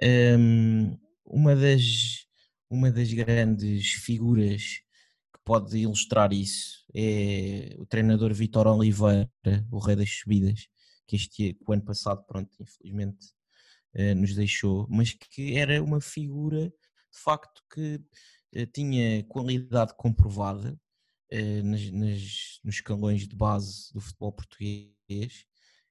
Um, 0.00 0.06
ehm, 0.06 0.98
uma, 1.24 1.54
das, 1.54 2.26
uma 2.68 2.90
das 2.90 3.12
grandes 3.12 3.92
figuras 3.92 4.80
que 5.32 5.40
pode 5.44 5.76
ilustrar 5.78 6.32
isso 6.32 6.82
é 6.94 7.74
o 7.78 7.86
treinador 7.86 8.32
Vitor 8.34 8.66
Oliveira, 8.66 9.30
o 9.70 9.78
rei 9.78 9.96
das 9.96 10.10
subidas, 10.10 10.68
que 11.06 11.16
este 11.16 11.58
o 11.66 11.72
ano 11.72 11.82
passado, 11.82 12.24
pronto, 12.26 12.50
infelizmente 12.60 13.26
eh, 13.94 14.14
nos 14.14 14.34
deixou, 14.34 14.86
mas 14.90 15.12
que 15.12 15.56
era 15.56 15.82
uma 15.82 16.00
figura 16.00 16.68
de 16.68 17.18
facto 17.18 17.62
que 17.72 18.00
eh, 18.52 18.66
tinha 18.66 19.24
qualidade 19.24 19.94
comprovada 19.96 20.78
eh, 21.30 21.62
nas, 21.62 21.90
nas, 21.90 22.60
nos 22.64 22.74
escalões 22.76 23.26
de 23.26 23.34
base 23.34 23.92
do 23.92 24.00
futebol 24.00 24.32
português, 24.32 25.46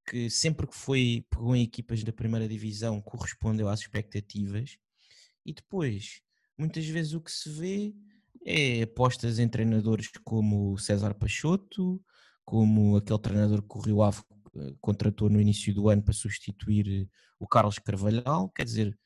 que 0.07 0.29
sempre 0.29 0.67
que 0.67 0.75
foi, 0.75 1.25
pegou 1.29 1.55
em 1.55 1.63
equipas 1.63 2.03
da 2.03 2.13
primeira 2.13 2.47
divisão, 2.47 3.01
correspondeu 3.01 3.69
às 3.69 3.81
expectativas, 3.81 4.77
e 5.45 5.53
depois, 5.53 6.21
muitas 6.57 6.85
vezes 6.85 7.13
o 7.13 7.21
que 7.21 7.31
se 7.31 7.49
vê 7.49 7.95
é 8.45 8.83
apostas 8.83 9.39
em 9.39 9.47
treinadores 9.47 10.09
como 10.23 10.77
César 10.77 11.13
Peixoto, 11.15 12.03
como 12.45 12.97
aquele 12.97 13.19
treinador 13.19 13.61
que 13.61 13.91
Ave 14.01 14.19
eh, 14.19 14.40
contratou 14.79 15.29
no 15.29 15.39
início 15.39 15.73
do 15.73 15.89
ano 15.89 16.03
para 16.03 16.13
substituir 16.13 17.09
o 17.39 17.47
Carlos 17.47 17.79
Carvalhal, 17.79 18.49
quer 18.49 18.63
dizer, 18.63 18.97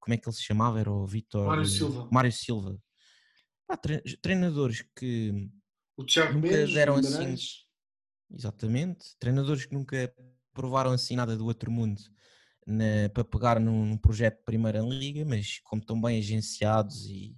como 0.00 0.14
é 0.14 0.16
que 0.16 0.28
ele 0.28 0.36
se 0.36 0.42
chamava? 0.42 0.80
Era 0.80 0.90
o 0.90 1.06
Vitor 1.06 1.46
Mário 1.46 1.64
Silva. 1.64 2.08
Mário 2.10 2.32
Silva. 2.32 2.82
Há 3.68 3.76
treinadores 4.20 4.84
que 4.96 5.50
o 5.96 6.02
nunca 6.02 6.32
Mendes, 6.34 6.74
deram 6.74 6.96
assim. 6.96 7.36
Exatamente, 8.30 9.16
treinadores 9.18 9.66
que 9.66 9.74
nunca 9.74 10.12
provaram 10.54 10.90
assim 10.90 11.16
nada 11.16 11.36
do 11.36 11.44
outro 11.46 11.70
mundo 11.70 12.00
na, 12.66 13.08
para 13.12 13.24
pegar 13.24 13.60
num, 13.60 13.84
num, 13.84 13.96
projeto 13.96 14.38
de 14.38 14.44
Primeira 14.44 14.80
Liga, 14.80 15.24
mas 15.24 15.58
como 15.64 15.82
estão 15.82 16.00
bem 16.00 16.18
agenciados 16.18 17.06
e, 17.06 17.36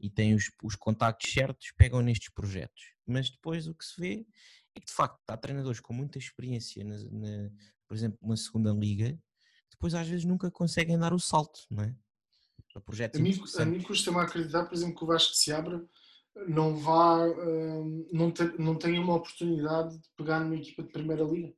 e 0.00 0.10
têm 0.10 0.34
os, 0.34 0.50
os 0.62 0.74
contactos 0.74 1.30
certos, 1.30 1.72
pegam 1.76 2.00
nestes 2.00 2.30
projetos. 2.30 2.82
Mas 3.06 3.30
depois 3.30 3.66
o 3.66 3.74
que 3.74 3.84
se 3.84 4.00
vê 4.00 4.26
é 4.74 4.80
que 4.80 4.86
de 4.86 4.92
facto 4.92 5.18
há 5.28 5.36
treinadores 5.36 5.80
com 5.80 5.92
muita 5.92 6.18
experiência, 6.18 6.84
na, 6.84 6.96
na, 6.96 7.50
por 7.86 7.96
exemplo, 7.96 8.18
uma 8.22 8.36
segunda 8.36 8.72
liga, 8.72 9.18
depois 9.70 9.94
às 9.94 10.08
vezes 10.08 10.24
nunca 10.24 10.50
conseguem 10.50 10.98
dar 10.98 11.12
o 11.12 11.18
salto, 11.18 11.60
não 11.70 11.84
é? 11.84 11.94
Projetos 12.86 13.20
a 13.20 13.22
mim, 13.22 13.38
a 13.58 13.64
mim 13.66 13.82
custa-me 13.82 14.18
acreditar, 14.18 14.64
por 14.64 14.74
exemplo, 14.74 14.96
que 14.96 15.04
o 15.04 15.06
Vasco 15.06 15.34
se 15.34 15.52
abra 15.52 15.86
não 16.48 16.76
vá, 16.76 17.26
hum, 17.26 18.08
não, 18.12 18.30
te, 18.30 18.44
não 18.58 18.74
tenha 18.76 19.00
uma 19.00 19.16
oportunidade 19.16 19.98
de 19.98 20.08
pegar 20.16 20.40
numa 20.40 20.56
equipa 20.56 20.82
de 20.82 20.90
primeira 20.90 21.24
liga. 21.24 21.52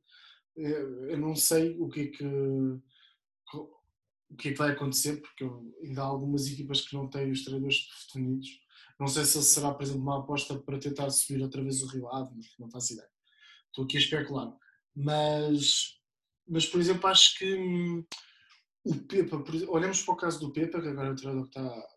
Eu 0.55 1.17
não 1.17 1.35
sei 1.35 1.77
o 1.79 1.89
que 1.89 2.01
é 2.01 2.07
que 2.07 2.25
o 4.27 4.35
que 4.37 4.49
é 4.49 4.51
que 4.51 4.57
vai 4.57 4.71
acontecer, 4.71 5.21
porque 5.21 5.45
ainda 5.83 6.01
há 6.01 6.05
algumas 6.05 6.47
equipas 6.47 6.81
que 6.81 6.95
não 6.95 7.07
têm 7.07 7.31
os 7.31 7.43
treinadores 7.43 7.87
definidos. 8.07 8.49
Não 8.99 9.07
sei 9.07 9.25
se 9.25 9.41
será, 9.43 9.73
por 9.73 9.83
exemplo, 9.83 10.01
uma 10.01 10.19
aposta 10.19 10.57
para 10.57 10.79
tentar 10.79 11.09
subir 11.09 11.41
outra 11.41 11.61
vez 11.61 11.81
o 11.81 11.87
Rio 11.87 12.07
Ave, 12.09 12.31
não 12.57 12.69
faço 12.69 12.93
ideia. 12.93 13.09
Estou 13.67 13.83
aqui 13.83 13.97
a 13.97 13.99
especular. 13.99 14.55
Mas, 14.95 15.99
mas 16.47 16.65
por 16.65 16.79
exemplo, 16.79 17.07
acho 17.07 17.37
que 17.37 17.55
hum, 17.55 18.05
o 18.85 18.95
Pepa, 18.95 19.43
olhamos 19.67 20.01
para 20.03 20.13
o 20.13 20.17
caso 20.17 20.39
do 20.39 20.53
Pepa, 20.53 20.81
que 20.81 20.87
agora 20.87 21.09
é 21.09 21.11
o 21.11 21.15
treinador 21.15 21.43
que 21.43 21.59
está, 21.59 21.87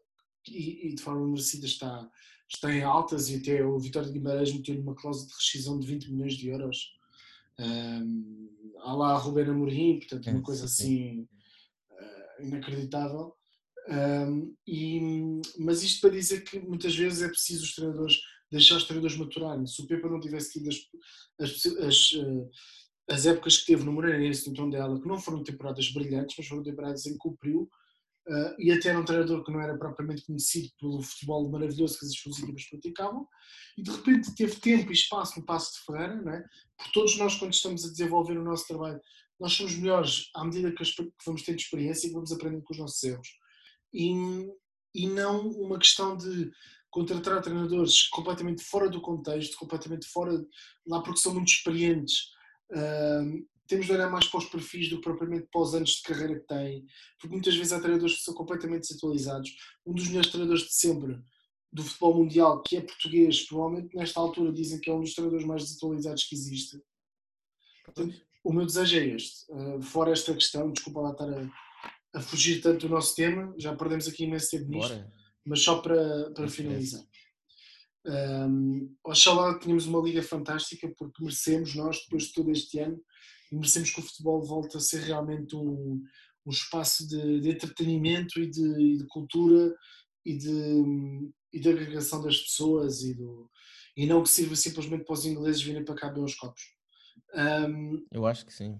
e, 0.48 0.88
e 0.88 0.94
de 0.94 1.02
forma 1.02 1.26
merecida 1.28 1.66
está, 1.66 2.10
está 2.48 2.72
em 2.72 2.82
altas, 2.82 3.28
e 3.28 3.36
até 3.36 3.64
o 3.64 3.78
Vitório 3.78 4.08
de 4.08 4.18
Guimarães 4.18 4.52
meteu-lhe 4.52 4.80
uma 4.80 4.94
cláusula 4.94 5.28
de 5.28 5.34
rescisão 5.34 5.78
de 5.78 5.86
20 5.86 6.10
milhões 6.10 6.34
de 6.34 6.48
euros. 6.48 6.96
Um, 7.60 8.74
há 8.80 8.92
lá 8.94 9.12
a 9.12 9.18
Rubén 9.18 9.50
Amorim, 9.50 9.98
portanto, 9.98 10.30
uma 10.30 10.42
coisa 10.42 10.64
assim 10.64 11.28
uh, 11.90 12.42
inacreditável. 12.42 13.36
Um, 13.88 14.54
e, 14.66 15.00
mas 15.58 15.82
isto 15.82 16.02
para 16.02 16.10
dizer 16.10 16.42
que 16.44 16.60
muitas 16.60 16.94
vezes 16.94 17.22
é 17.22 17.28
preciso 17.28 17.64
os 17.64 17.74
treinadores 17.74 18.18
deixar 18.50 18.76
os 18.76 18.84
treinadores 18.84 19.16
maturarem. 19.16 19.66
Se 19.66 19.82
o 19.82 19.86
Pepa 19.86 20.08
não 20.08 20.20
tivesse 20.20 20.52
tido 20.52 20.68
as, 20.68 20.76
as, 21.40 21.66
as, 21.82 22.10
uh, 22.12 22.50
as 23.10 23.26
épocas 23.26 23.58
que 23.58 23.66
teve 23.66 23.84
no 23.84 23.92
Moreirense, 23.92 24.48
no 24.48 24.54
tom 24.54 24.70
dela, 24.70 25.00
que 25.00 25.08
não 25.08 25.18
foram 25.18 25.42
temporadas 25.42 25.90
brilhantes, 25.92 26.34
mas 26.36 26.46
foram 26.46 26.62
temporadas 26.62 27.06
em 27.06 27.12
que 27.12 27.18
cumpriu, 27.18 27.68
Uh, 28.28 28.54
e 28.58 28.70
até 28.70 28.90
era 28.90 29.00
um 29.00 29.04
treinador 29.06 29.42
que 29.42 29.50
não 29.50 29.58
era 29.58 29.78
propriamente 29.78 30.26
conhecido 30.26 30.68
pelo 30.78 31.00
futebol 31.00 31.48
maravilhoso 31.48 31.98
que 31.98 32.04
as 32.04 32.12
suas 32.12 32.38
equipas 32.38 32.68
praticavam, 32.68 33.26
e 33.74 33.82
de 33.82 33.90
repente 33.90 34.34
teve 34.34 34.56
tempo 34.56 34.90
e 34.90 34.92
espaço 34.92 35.40
no 35.40 35.46
Passo 35.46 35.72
de 35.72 35.86
Ferreira, 35.86 36.20
não 36.20 36.32
é? 36.34 36.44
porque 36.76 36.92
todos 36.92 37.16
nós, 37.16 37.36
quando 37.36 37.54
estamos 37.54 37.86
a 37.86 37.90
desenvolver 37.90 38.36
o 38.36 38.44
nosso 38.44 38.66
trabalho, 38.66 39.00
nós 39.40 39.54
somos 39.54 39.74
melhores 39.76 40.28
à 40.34 40.44
medida 40.44 40.70
que 40.70 40.84
vamos 41.24 41.42
tendo 41.42 41.58
experiência 41.58 42.06
e 42.06 42.10
que 42.10 42.14
vamos 42.14 42.30
aprendendo 42.30 42.62
com 42.64 42.74
os 42.74 42.78
nossos 42.78 43.02
erros. 43.02 43.28
E, 43.92 44.12
e 44.94 45.06
não 45.06 45.48
uma 45.48 45.78
questão 45.78 46.16
de 46.16 46.50
contratar 46.90 47.42
treinadores 47.42 48.08
completamente 48.08 48.62
fora 48.62 48.88
do 48.88 49.00
contexto, 49.00 49.56
completamente 49.56 50.06
fora, 50.06 50.32
lá 50.86 51.02
porque 51.02 51.20
são 51.20 51.34
muito 51.34 51.48
experientes, 51.48 52.30
uh, 52.72 53.46
temos 53.66 53.86
de 53.86 53.92
olhar 53.92 54.10
mais 54.10 54.26
para 54.26 54.38
os 54.38 54.46
perfis 54.46 54.88
do 54.88 54.96
que 54.96 55.02
propriamente 55.02 55.46
para 55.52 55.60
os 55.60 55.74
anos 55.74 55.90
de 55.90 56.02
carreira 56.02 56.40
que 56.40 56.46
têm, 56.46 56.86
porque 57.20 57.34
muitas 57.34 57.54
vezes 57.54 57.72
há 57.72 57.80
treinadores 57.80 58.16
que 58.16 58.22
são 58.22 58.34
completamente 58.34 58.88
desatualizados. 58.88 59.54
Um 59.84 59.92
dos 59.92 60.08
melhores 60.08 60.30
treinadores 60.30 60.62
de 60.62 60.74
sempre 60.74 61.20
do 61.70 61.82
futebol 61.82 62.14
mundial, 62.14 62.62
que 62.62 62.78
é 62.78 62.80
português, 62.80 63.46
provavelmente 63.46 63.94
nesta 63.94 64.18
altura 64.18 64.52
dizem 64.52 64.80
que 64.80 64.88
é 64.88 64.94
um 64.94 65.02
dos 65.02 65.12
treinadores 65.12 65.46
mais 65.46 65.62
desatualizados 65.62 66.24
que 66.24 66.34
existe. 66.34 66.80
Portanto, 67.84 68.18
o 68.42 68.52
meu 68.52 68.64
desejo 68.64 68.96
é 68.96 69.06
este. 69.08 69.52
Uh, 69.52 69.82
fora 69.82 70.12
esta 70.12 70.32
questão, 70.32 70.72
desculpa 70.72 71.00
lá 71.00 71.12
estar 71.12 71.28
a, 71.28 71.50
a, 72.14 72.20
fugir 72.20 72.60
tanto 72.60 72.86
do 72.86 72.94
nosso 72.94 73.14
tema, 73.14 73.54
já 73.58 73.74
perdemos 73.74 74.08
aqui 74.08 74.24
imenso 74.24 74.50
tempo 74.50 74.70
nisto, 74.70 74.88
Bora. 74.88 75.12
mas 75.44 75.62
só 75.62 75.80
para, 75.80 76.30
para 76.32 76.48
finalizar. 76.48 77.04
Um, 78.06 78.96
oxalá 79.04 79.58
tínhamos 79.58 79.86
uma 79.86 80.00
liga 80.00 80.22
fantástica 80.22 80.90
porque 80.96 81.22
merecemos 81.22 81.74
nós, 81.74 82.00
depois 82.02 82.24
de 82.24 82.32
todo 82.32 82.50
este 82.50 82.78
ano, 82.78 83.00
e 83.52 83.56
merecemos 83.56 83.90
que 83.90 84.00
o 84.00 84.02
futebol 84.02 84.42
volte 84.42 84.76
a 84.76 84.80
ser 84.80 85.02
realmente 85.02 85.54
um, 85.56 86.02
um 86.46 86.50
espaço 86.50 87.06
de, 87.06 87.40
de 87.40 87.50
entretenimento 87.50 88.40
e 88.40 88.48
de, 88.48 88.98
de, 88.98 89.06
cultura 89.08 89.74
e 90.24 90.36
de, 90.36 91.30
e 91.52 91.60
de 91.60 91.68
agregação 91.68 92.22
das 92.22 92.38
pessoas 92.38 93.02
e, 93.02 93.14
do, 93.14 93.50
e 93.96 94.06
não 94.06 94.22
que 94.22 94.30
sirva 94.30 94.56
simplesmente 94.56 95.04
para 95.04 95.14
os 95.14 95.26
ingleses 95.26 95.62
virem 95.62 95.84
para 95.84 95.94
cá 95.94 96.08
beber 96.08 96.24
os 96.24 96.34
copos. 96.34 96.62
Um, 97.34 98.06
Eu 98.10 98.26
acho 98.26 98.46
que 98.46 98.54
sim. 98.54 98.78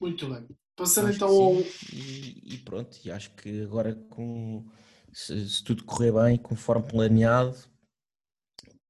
Muito 0.00 0.28
bem. 0.28 0.48
Passando 0.78 1.10
então 1.10 1.28
ao. 1.28 1.54
E, 1.92 2.54
e, 2.54 2.58
pronto, 2.64 2.98
e 3.04 3.10
acho 3.10 3.30
que 3.34 3.62
agora 3.62 3.94
com 4.08 4.64
se, 5.12 5.48
se, 5.48 5.64
tudo 5.64 5.84
correr 5.84 6.12
bem, 6.12 6.38
conforme 6.38 6.86
planeado, 6.86 7.56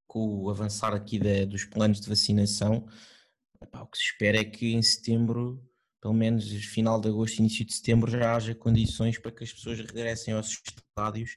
com 0.06 0.42
o 0.42 0.50
avançar 0.50 0.94
aqui 0.94 1.18
de, 1.18 1.46
dos 1.46 1.64
planos 1.64 2.00
de 2.00 2.08
vacinação, 2.08 2.86
Epá, 3.62 3.82
o 3.82 3.86
que 3.86 3.98
se 3.98 4.04
espera 4.04 4.38
é 4.38 4.44
que 4.44 4.74
em 4.74 4.82
setembro, 4.82 5.60
pelo 6.00 6.14
menos 6.14 6.48
final 6.66 7.00
de 7.00 7.08
agosto, 7.08 7.38
início 7.38 7.64
de 7.64 7.74
setembro, 7.74 8.10
já 8.10 8.36
haja 8.36 8.54
condições 8.54 9.18
para 9.18 9.32
que 9.32 9.42
as 9.42 9.52
pessoas 9.52 9.78
regressem 9.78 10.32
aos 10.34 10.50
estádios, 10.50 11.36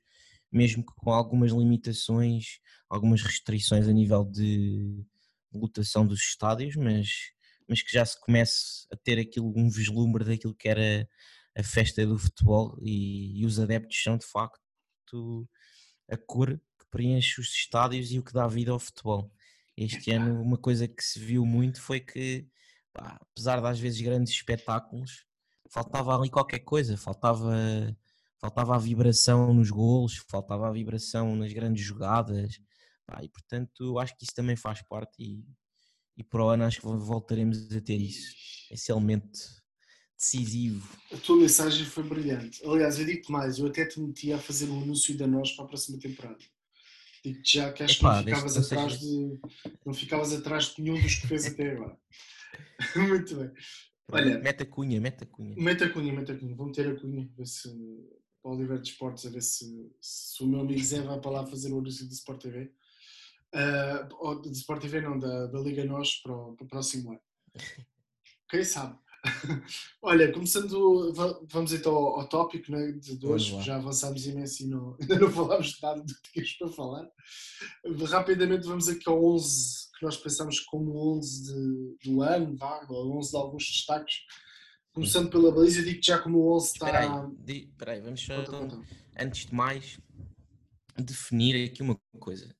mesmo 0.52 0.86
que 0.86 0.94
com 0.96 1.12
algumas 1.12 1.52
limitações, 1.52 2.60
algumas 2.90 3.22
restrições 3.22 3.88
a 3.88 3.92
nível 3.92 4.24
de 4.24 5.04
lotação 5.52 6.06
dos 6.06 6.20
estádios, 6.22 6.76
mas, 6.76 7.10
mas 7.72 7.82
que 7.82 7.94
já 7.94 8.06
se 8.06 8.20
comece 8.20 8.86
a 8.92 8.98
ter 8.98 9.18
aquilo, 9.18 9.54
um 9.56 9.70
vislumbre 9.70 10.26
daquilo 10.26 10.54
que 10.54 10.68
era 10.68 11.08
a 11.58 11.64
festa 11.64 12.06
do 12.06 12.20
futebol 12.20 12.78
e, 12.82 13.40
e 13.40 13.46
os 13.46 13.62
adeptos 13.62 14.04
são 14.04 14.18
de 14.18 14.26
facto 14.26 15.50
a 16.10 16.18
cor 16.18 16.50
que 16.50 16.86
preenche 16.92 17.40
os 17.40 17.48
estádios 17.48 18.12
e 18.12 18.20
o 18.20 18.24
que 18.24 18.34
dá 18.34 18.46
vida 18.46 18.74
ao 18.74 18.80
futebol. 18.80 19.32
Este 19.78 20.12
ano, 20.12 20.42
uma 20.42 20.58
coisa 20.58 20.86
que 20.86 21.02
se 21.02 21.18
viu 21.18 21.46
muito 21.46 21.82
foi 21.82 22.02
que, 22.02 22.46
pá, 22.92 23.18
apesar 23.22 23.62
de 23.62 23.68
às 23.68 23.80
vezes 23.80 24.02
grandes 24.02 24.34
espetáculos, 24.34 25.26
faltava 25.70 26.14
ali 26.14 26.30
qualquer 26.30 26.60
coisa, 26.60 26.98
faltava, 26.98 27.56
faltava 28.38 28.76
a 28.76 28.80
vibração 28.80 29.54
nos 29.54 29.70
golos, 29.70 30.18
faltava 30.30 30.68
a 30.68 30.72
vibração 30.72 31.38
nas 31.38 31.54
grandes 31.54 31.86
jogadas, 31.86 32.60
pá, 33.06 33.24
e 33.24 33.30
portanto 33.30 33.98
acho 33.98 34.18
que 34.18 34.26
isso 34.26 34.36
também 34.36 34.58
faz 34.58 34.82
parte 34.82 35.24
e, 35.24 35.46
e 36.22 36.24
para 36.24 36.46
o 36.46 36.50
ano 36.50 36.66
acho 36.66 36.80
que 36.80 36.86
voltaremos 36.86 37.76
a 37.76 37.82
ter 37.82 38.00
isso, 38.00 38.36
esse 38.70 38.92
elemento 38.92 39.40
decisivo. 40.16 40.88
A 41.12 41.18
tua 41.18 41.36
mensagem 41.36 41.84
foi 41.84 42.04
brilhante. 42.04 42.64
Aliás, 42.64 43.00
eu 43.00 43.06
digo-te 43.06 43.32
mais, 43.32 43.58
eu 43.58 43.66
até 43.66 43.86
te 43.86 44.00
meti 44.00 44.32
a 44.32 44.38
fazer 44.38 44.70
um 44.70 44.84
anúncio 44.84 45.18
da 45.18 45.26
nós 45.26 45.52
para 45.54 45.66
a 45.66 45.68
próxima 45.68 45.98
temporada. 45.98 46.38
Digo-te 47.26 47.58
já 47.58 47.74
que 47.74 47.82
acho 47.82 48.00
Epá, 48.00 48.24
que 48.24 48.30
não 48.30 48.38
ficavas, 48.38 48.72
atrás 48.72 49.00
de, 49.00 49.40
não 49.84 49.94
ficavas 49.94 50.34
atrás 50.34 50.66
de 50.66 50.82
nenhum 50.82 51.02
dos 51.02 51.16
que 51.16 51.28
fez 51.28 51.48
até 51.48 51.72
agora. 51.72 51.98
Muito 52.96 53.36
bem. 53.36 53.52
Olha, 54.12 54.40
meta 54.40 54.66
cunha, 54.66 55.02
meta 55.02 55.26
cunha. 55.26 55.56
Meta 55.58 55.90
cunha, 55.90 56.14
meta 56.14 56.38
cunha. 56.38 56.56
Vamos 56.56 56.78
ter 56.78 56.88
a 56.88 57.00
cunha, 57.00 57.28
ver 57.36 57.48
se 57.48 57.70
para 58.42 58.52
o 58.52 58.56
Oliver 58.56 58.80
de 58.80 58.90
Esportes, 58.90 59.26
a 59.26 59.30
ver 59.30 59.42
se, 59.42 59.92
se 60.00 60.44
o 60.44 60.48
meu 60.48 60.60
amigo 60.60 60.84
Zé 60.84 61.02
vai 61.02 61.20
para 61.20 61.32
lá 61.32 61.48
fazer 61.48 61.72
o 61.72 61.80
anúncio 61.80 62.08
do 62.08 62.14
Sport 62.14 62.42
TV. 62.42 62.72
Uh, 63.54 64.42
de 64.42 64.58
Sport 64.58 64.82
TV 64.82 65.02
não, 65.02 65.20
da, 65.20 65.48
da 65.48 65.60
Liga 65.60 65.84
Nós 65.84 66.22
para 66.22 66.34
o, 66.34 66.56
para 66.56 66.66
o 66.66 66.68
próximo 66.68 67.12
ano. 67.12 67.22
Quem 68.50 68.64
sabe? 68.64 68.98
Olha, 70.02 70.32
começando, 70.32 71.14
vamos 71.48 71.74
então 71.74 71.94
ao, 71.94 72.20
ao 72.22 72.28
tópico 72.28 72.72
né, 72.72 72.92
de 72.92 73.26
hoje, 73.26 73.62
já 73.62 73.76
avançámos 73.76 74.26
imenso 74.26 74.64
e 74.64 74.68
não, 74.68 74.98
ainda 75.02 75.20
não 75.20 75.32
falámos 75.32 75.68
de 75.68 75.82
nada 75.82 76.02
do 76.02 76.14
que 76.14 76.32
tínhamos 76.32 76.54
para 76.54 76.68
falar. 76.70 77.08
Rapidamente 78.10 78.66
vamos 78.66 78.90
aqui 78.90 79.08
ao 79.08 79.24
11 79.24 79.92
que 79.98 80.06
nós 80.06 80.18
pensamos 80.18 80.60
como 80.62 81.18
11 81.18 81.44
de, 81.44 82.10
do 82.10 82.22
ano, 82.24 82.56
vá, 82.58 82.86
ou 82.90 83.18
11 83.18 83.32
de 83.32 83.38
alguns 83.38 83.66
destaques. 83.66 84.16
Começando 84.94 85.30
pela 85.30 85.52
baliza, 85.52 85.84
digo 85.84 86.02
já 86.04 86.20
como 86.20 86.40
o 86.40 86.56
11 86.56 86.66
está. 86.66 86.88
Espera 87.48 87.92
aí, 87.94 88.02
vamos 88.02 88.26
só, 88.26 88.34
então, 88.34 88.84
antes 89.18 89.46
de 89.46 89.54
mais, 89.54 90.00
definir 90.98 91.70
aqui 91.70 91.82
uma 91.82 91.98
coisa. 92.20 92.54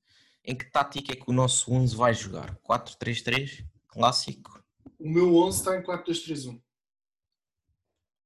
Em 0.44 0.56
que 0.56 0.64
tática 0.64 1.12
é 1.12 1.16
que 1.16 1.30
o 1.30 1.32
nosso 1.32 1.72
11 1.72 1.94
vai 1.94 2.12
jogar? 2.12 2.56
4-3-3? 2.68 3.64
Clássico? 3.86 4.62
O 4.98 5.08
meu 5.08 5.36
11 5.36 5.58
está 5.58 5.76
em 5.76 5.82
4-2-3-1. 5.82 6.60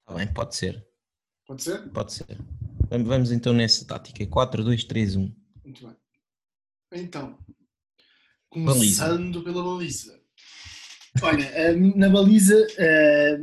Está 0.00 0.14
bem, 0.14 0.32
pode 0.32 0.56
ser. 0.56 0.86
Pode 1.46 1.62
ser? 1.62 1.90
Pode 1.90 2.12
ser. 2.12 2.38
Vamos 2.90 3.30
então 3.32 3.52
nessa 3.52 3.84
tática. 3.84 4.24
4-2-3-1. 4.24 5.34
Muito 5.64 5.86
bem. 5.86 5.96
Então, 6.92 7.38
começando 8.48 9.42
baliza. 9.42 9.44
pela 9.44 9.62
baliza. 9.62 10.20
Olha, 11.22 11.44
eh, 11.44 11.74
na 11.96 12.08
baliza 12.08 12.66
eh, 12.78 13.38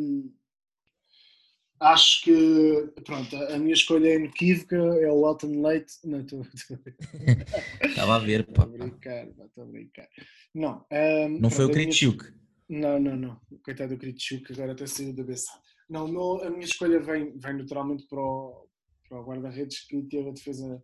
acho 1.83 2.23
que 2.23 2.93
pronto, 3.05 3.35
a 3.35 3.57
minha 3.57 3.73
escolha 3.73 4.09
é 4.09 4.15
inequívoca, 4.15 4.75
é 4.75 5.11
o 5.11 5.27
Elton 5.27 5.61
Leite. 5.61 5.93
Não, 6.03 6.21
estou 6.21 6.41
Estava 7.83 8.15
a 8.15 8.19
ver, 8.19 8.45
pá. 8.45 8.63
Estou 8.63 8.63
a 8.63 8.77
brincar, 8.77 9.27
estou 9.27 9.63
a 9.63 9.67
brincar. 9.67 10.07
Não, 10.53 10.77
um, 10.77 10.83
eh, 10.89 11.27
não 11.27 11.49
foi 11.49 11.65
o 11.65 11.71
Kritschuk. 11.71 12.23
Não, 12.69 12.99
não, 12.99 13.15
não. 13.15 13.41
Coitado 13.63 13.93
do 13.93 13.99
Kritschuk, 13.99 14.51
agora 14.53 14.71
até 14.71 14.87
saiu 14.87 15.13
da 15.13 15.23
beça. 15.23 15.51
Não, 15.89 16.05
a 16.41 16.49
minha 16.49 16.65
escolha 16.65 16.99
vem, 16.99 17.37
vem 17.37 17.57
naturalmente 17.57 18.07
para 18.07 18.19
o, 18.19 18.67
para 19.07 19.19
o 19.19 19.25
guarda-redes 19.25 19.85
que 19.85 20.01
teve 20.03 20.29
a 20.29 20.33
defesa 20.33 20.83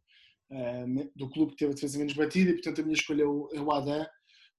uh, 0.51 1.11
do 1.15 1.29
clube 1.29 1.53
que 1.53 1.59
teve 1.59 1.71
a 1.71 1.75
defesa 1.75 1.97
menos 1.97 2.13
batida 2.13 2.51
e 2.51 2.53
portanto 2.53 2.81
a 2.81 2.83
minha 2.83 2.95
escolha 2.95 3.23
é 3.23 3.25
o, 3.25 3.49
é 3.53 3.61
o 3.61 3.71
Adam, 3.71 4.05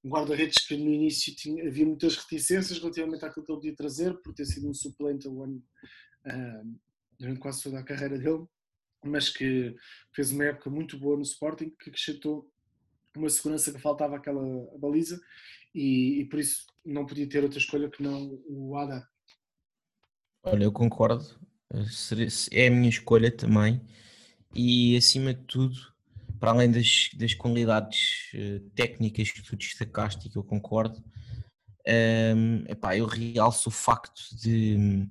um 0.02 0.08
guarda-redes 0.10 0.66
que 0.66 0.76
no 0.76 0.90
início 0.90 1.34
tinha, 1.36 1.66
havia 1.66 1.84
muitas 1.84 2.16
reticências 2.16 2.78
relativamente 2.78 3.24
àquilo 3.24 3.44
que 3.44 3.52
ele 3.52 3.60
podia 3.60 3.76
trazer, 3.76 4.14
por 4.22 4.32
ter 4.32 4.46
sido 4.46 4.68
um 4.68 4.74
suplente 4.74 5.28
o 5.28 5.42
ano, 5.42 5.62
durante 7.18 7.40
quase 7.40 7.62
toda 7.62 7.78
a 7.78 7.84
carreira 7.84 8.18
dele, 8.18 8.44
mas 9.04 9.28
que 9.28 9.74
fez 10.12 10.30
uma 10.30 10.44
época 10.44 10.70
muito 10.70 10.98
boa 10.98 11.16
no 11.16 11.22
Sporting, 11.22 11.70
que 11.78 11.90
acrescentou 11.90 12.50
uma 13.16 13.28
segurança 13.28 13.72
que 13.72 13.78
faltava 13.78 14.16
àquela 14.16 14.42
baliza 14.78 15.20
e, 15.74 16.20
e, 16.20 16.24
por 16.26 16.38
isso 16.38 16.66
não 16.84 17.06
podia 17.06 17.28
ter 17.28 17.42
outra 17.42 17.58
escolha 17.58 17.90
que 17.90 18.02
não 18.02 18.40
o 18.46 18.76
Adam. 18.76 19.02
Olha, 20.42 20.64
eu 20.64 20.72
concordo, 20.72 21.38
é 22.50 22.66
a 22.66 22.70
minha 22.70 22.88
escolha 22.88 23.30
também 23.30 23.80
e 24.54 24.96
acima 24.96 25.34
de 25.34 25.44
tudo, 25.44 25.76
para 26.38 26.50
além 26.50 26.70
das, 26.70 27.10
das 27.14 27.34
qualidades 27.34 28.30
uh, 28.34 28.60
técnicas 28.70 29.30
que 29.30 29.42
tu 29.42 29.56
destacaste 29.56 30.26
e 30.26 30.30
que 30.30 30.38
eu 30.38 30.44
concordo, 30.44 31.02
um, 31.86 32.64
epá, 32.68 32.96
eu 32.96 33.06
realço 33.06 33.68
o 33.68 33.72
facto 33.72 34.20
de 34.36 35.08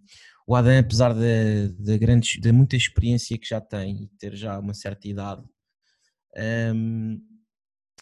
o 0.49 0.55
Adam, 0.55 0.79
apesar 0.79 1.13
da, 1.13 1.67
da, 1.77 1.95
grande, 1.95 2.41
da 2.41 2.51
muita 2.51 2.75
experiência 2.75 3.37
que 3.37 3.47
já 3.47 3.61
tem 3.61 4.05
e 4.05 4.07
ter 4.17 4.35
já 4.35 4.57
uma 4.57 4.73
certa 4.73 5.07
idade, 5.07 5.43
um, 5.43 6.41
ehm, 6.41 7.19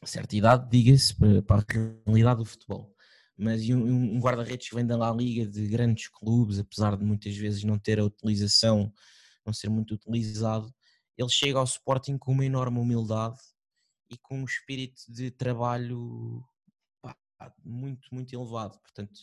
certa 0.05 0.33
idade, 0.33 0.69
diga-se, 0.69 1.13
para, 1.13 1.41
para, 1.41 1.57
a 1.59 2.05
realidade 2.05 2.39
do 2.39 2.45
futebol. 2.45 2.95
Mas 3.37 3.67
um, 3.69 3.83
um 3.83 4.19
guarda-redes 4.21 4.69
que 4.69 4.75
vem 4.75 4.87
da 4.87 4.95
La 4.95 5.11
Liga 5.11 5.45
de 5.45 5.67
grandes 5.67 6.07
clubes, 6.07 6.57
apesar 6.57 6.95
de 6.95 7.03
muitas 7.03 7.35
vezes 7.35 7.65
não 7.65 7.77
ter 7.77 7.99
a 7.99 8.05
utilização, 8.05 8.93
não 9.45 9.51
ser 9.51 9.69
muito 9.69 9.93
utilizado, 9.95 10.73
ele 11.17 11.29
chega 11.29 11.59
ao 11.59 11.65
Sporting 11.65 12.17
com 12.17 12.31
uma 12.31 12.45
enorme 12.45 12.79
humildade 12.79 13.39
e 14.09 14.17
com 14.19 14.39
um 14.39 14.45
espírito 14.45 15.01
de 15.09 15.31
trabalho 15.31 16.41
pá, 17.01 17.13
muito, 17.61 18.07
muito 18.09 18.33
elevado. 18.33 18.79
Portanto, 18.79 19.19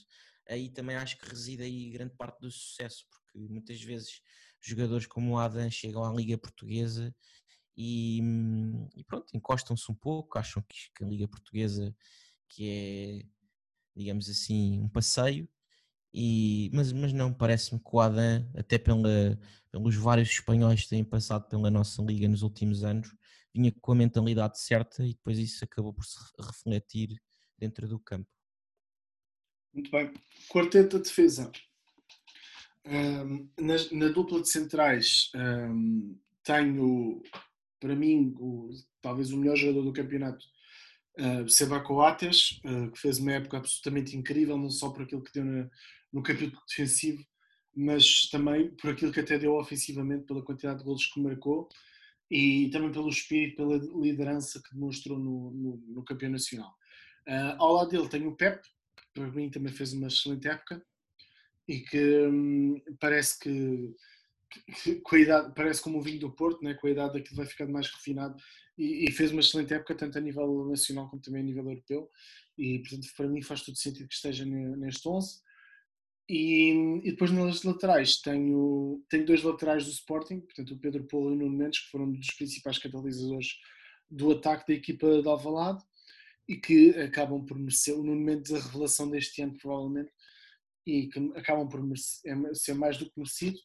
aí 0.48 0.70
também 0.70 0.96
acho 0.96 1.18
que 1.18 1.28
reside 1.28 1.62
aí 1.62 1.90
grande 1.90 2.14
parte 2.16 2.40
do 2.40 2.50
sucesso, 2.50 3.06
porque 3.10 3.38
muitas 3.38 3.80
vezes 3.82 4.20
jogadores 4.60 5.06
como 5.06 5.32
o 5.32 5.38
Adam 5.38 5.70
chegam 5.70 6.04
à 6.04 6.12
Liga 6.14 6.38
Portuguesa 6.38 7.14
e, 7.76 8.20
e 8.96 9.04
pronto, 9.04 9.26
encostam-se 9.34 9.90
um 9.90 9.94
pouco, 9.94 10.38
acham 10.38 10.62
que, 10.68 11.04
a 11.04 11.06
Liga 11.06 11.28
Portuguesa 11.28 11.94
que 12.48 12.68
é, 12.68 13.26
digamos 13.96 14.28
assim, 14.28 14.80
um 14.80 14.88
passeio, 14.88 15.48
e, 16.12 16.70
mas, 16.72 16.92
mas 16.92 17.12
não, 17.12 17.32
parece-me 17.34 17.80
que 17.80 17.90
o 17.92 18.00
Adam, 18.00 18.48
até 18.56 18.78
pela, 18.78 19.38
pelos 19.70 19.96
vários 19.96 20.28
espanhóis 20.30 20.84
que 20.84 20.90
têm 20.90 21.02
passado 21.02 21.48
pela 21.48 21.70
nossa 21.70 22.00
liga 22.02 22.28
nos 22.28 22.42
últimos 22.42 22.84
anos, 22.84 23.12
vinha 23.52 23.72
com 23.80 23.92
a 23.92 23.94
mentalidade 23.96 24.60
certa 24.60 25.04
e 25.04 25.14
depois 25.14 25.38
isso 25.38 25.64
acabou 25.64 25.92
por 25.92 26.04
se 26.04 26.16
refletir 26.40 27.20
dentro 27.58 27.88
do 27.88 27.98
campo. 27.98 28.28
Muito 29.74 29.90
bem. 29.90 30.12
Quarteto 30.48 30.98
de 30.98 31.04
defesa. 31.04 31.50
Um, 32.86 33.48
na, 33.58 33.74
na, 33.92 34.08
dupla 34.08 34.42
de 34.42 34.48
centrais 34.48 35.30
um, 35.34 36.18
tenho 36.42 37.22
para 37.84 37.94
mim, 37.94 38.34
o, 38.38 38.70
talvez 39.02 39.30
o 39.30 39.36
melhor 39.36 39.56
jogador 39.56 39.82
do 39.82 39.92
campeonato, 39.92 40.42
uh, 41.18 41.46
Seba 41.46 41.80
Coates, 41.80 42.60
uh, 42.64 42.90
que 42.90 42.98
fez 42.98 43.18
uma 43.18 43.32
época 43.32 43.58
absolutamente 43.58 44.16
incrível, 44.16 44.56
não 44.56 44.70
só 44.70 44.88
por 44.88 45.02
aquilo 45.02 45.22
que 45.22 45.32
deu 45.34 45.44
na, 45.44 45.68
no 46.10 46.22
capítulo 46.22 46.62
defensivo, 46.66 47.22
mas 47.76 48.30
também 48.30 48.70
por 48.76 48.88
aquilo 48.88 49.12
que 49.12 49.20
até 49.20 49.38
deu 49.38 49.54
ofensivamente, 49.56 50.24
pela 50.24 50.42
quantidade 50.42 50.78
de 50.78 50.84
golos 50.84 51.04
que 51.06 51.20
marcou 51.20 51.68
e 52.30 52.70
também 52.70 52.90
pelo 52.90 53.10
espírito, 53.10 53.56
pela 53.56 53.76
liderança 54.02 54.62
que 54.62 54.74
demonstrou 54.74 55.18
no, 55.18 55.50
no, 55.50 55.76
no 55.88 56.04
campeão 56.04 56.30
nacional. 56.30 56.74
Uh, 57.28 57.56
ao 57.58 57.72
lado 57.74 57.90
dele 57.90 58.08
tenho 58.08 58.30
o 58.30 58.36
Pep, 58.36 58.62
que 58.62 58.68
para 59.14 59.30
mim 59.30 59.48
também 59.48 59.72
fez 59.72 59.92
uma 59.92 60.08
excelente 60.08 60.48
época 60.48 60.84
e 61.66 61.80
que 61.80 62.26
hum, 62.26 62.82
parece 63.00 63.38
que 63.38 63.94
com 65.02 65.16
a 65.16 65.18
idade, 65.18 65.52
parece 65.54 65.82
como 65.82 65.98
o 65.98 66.02
vinho 66.02 66.20
do 66.20 66.30
Porto, 66.30 66.62
né? 66.62 66.74
com 66.74 66.86
a 66.86 66.90
idade 66.90 67.18
aquilo 67.18 67.36
vai 67.36 67.46
ficando 67.46 67.72
mais 67.72 67.88
refinado 67.88 68.36
e, 68.76 69.08
e, 69.08 69.12
fez 69.12 69.30
uma 69.30 69.40
excelente 69.40 69.72
época, 69.72 69.94
tanto 69.94 70.18
a 70.18 70.20
nível 70.20 70.66
nacional 70.66 71.08
como 71.08 71.22
também 71.22 71.42
a 71.42 71.44
nível 71.44 71.64
europeu. 71.64 72.10
E 72.58 72.80
portanto, 72.80 73.08
para 73.16 73.28
mim, 73.28 73.42
faz 73.42 73.62
todo 73.62 73.76
sentido 73.76 74.08
que 74.08 74.14
esteja 74.14 74.44
neste 74.44 75.08
11. 75.08 75.40
E, 76.28 77.00
e 77.04 77.10
depois 77.10 77.30
nas 77.30 77.62
laterais 77.62 78.20
tenho, 78.20 79.04
tenho 79.08 79.26
dois 79.26 79.42
laterais 79.42 79.84
do 79.84 79.90
Sporting, 79.90 80.40
portanto, 80.40 80.72
o 80.72 80.78
Pedro 80.78 81.04
Paulo 81.04 81.30
e 81.30 81.32
o 81.34 81.36
Nuno 81.36 81.56
Mendes, 81.56 81.80
que 81.80 81.90
foram 81.90 82.06
um 82.06 82.12
dos 82.12 82.30
principais 82.32 82.78
catalisadores 82.78 83.58
do 84.10 84.32
ataque 84.32 84.66
da 84.66 84.74
equipa 84.74 85.22
de 85.22 85.28
Alvalade 85.28 85.84
e 86.48 86.56
que 86.56 86.90
acabam 87.00 87.44
por 87.44 87.58
merecer, 87.58 87.94
o 87.94 88.02
Nuno 88.02 88.20
Mendes, 88.20 88.52
a 88.52 88.60
revelação 88.60 89.08
deste 89.08 89.42
ano, 89.42 89.56
provavelmente, 89.58 90.12
e 90.86 91.08
que 91.08 91.18
acabam 91.36 91.68
por 91.68 91.82
merecer, 91.82 92.32
é 92.32 92.54
ser 92.54 92.74
mais 92.74 92.98
do 92.98 93.06
que 93.06 93.12
merecido. 93.16 93.58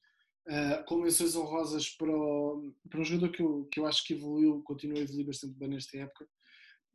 Uh, 0.47 0.83
com 0.85 0.97
menções 0.97 1.35
honrosas 1.35 1.89
para, 1.89 2.11
o, 2.11 2.73
para 2.89 2.99
um 2.99 3.05
jogador 3.05 3.31
que 3.31 3.43
eu, 3.43 3.65
que 3.71 3.79
eu 3.79 3.85
acho 3.85 4.03
que 4.03 4.13
evoluiu, 4.13 4.63
continua 4.63 4.97
a 4.97 5.01
evoluir 5.01 5.27
bastante 5.27 5.53
bem 5.53 5.69
nesta 5.69 5.95
época, 5.97 6.27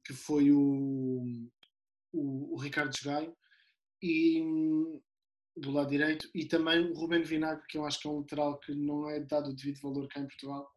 que 0.04 0.12
foi 0.12 0.50
o, 0.50 1.22
o, 2.12 2.54
o 2.54 2.56
Ricardo 2.56 2.92
Gaio, 3.04 3.36
e 4.02 4.42
do 5.56 5.70
lado 5.70 5.90
direito, 5.90 6.28
e 6.34 6.46
também 6.46 6.80
o 6.80 6.94
Ruben 6.94 7.22
Vinagre, 7.22 7.64
que 7.68 7.78
eu 7.78 7.84
acho 7.84 8.00
que 8.00 8.08
é 8.08 8.10
um 8.10 8.18
lateral 8.18 8.58
que 8.58 8.74
não 8.74 9.08
é 9.08 9.20
dado 9.20 9.50
o 9.50 9.54
devido 9.54 9.80
valor 9.80 10.08
cá 10.08 10.20
em 10.20 10.26
Portugal, 10.26 10.68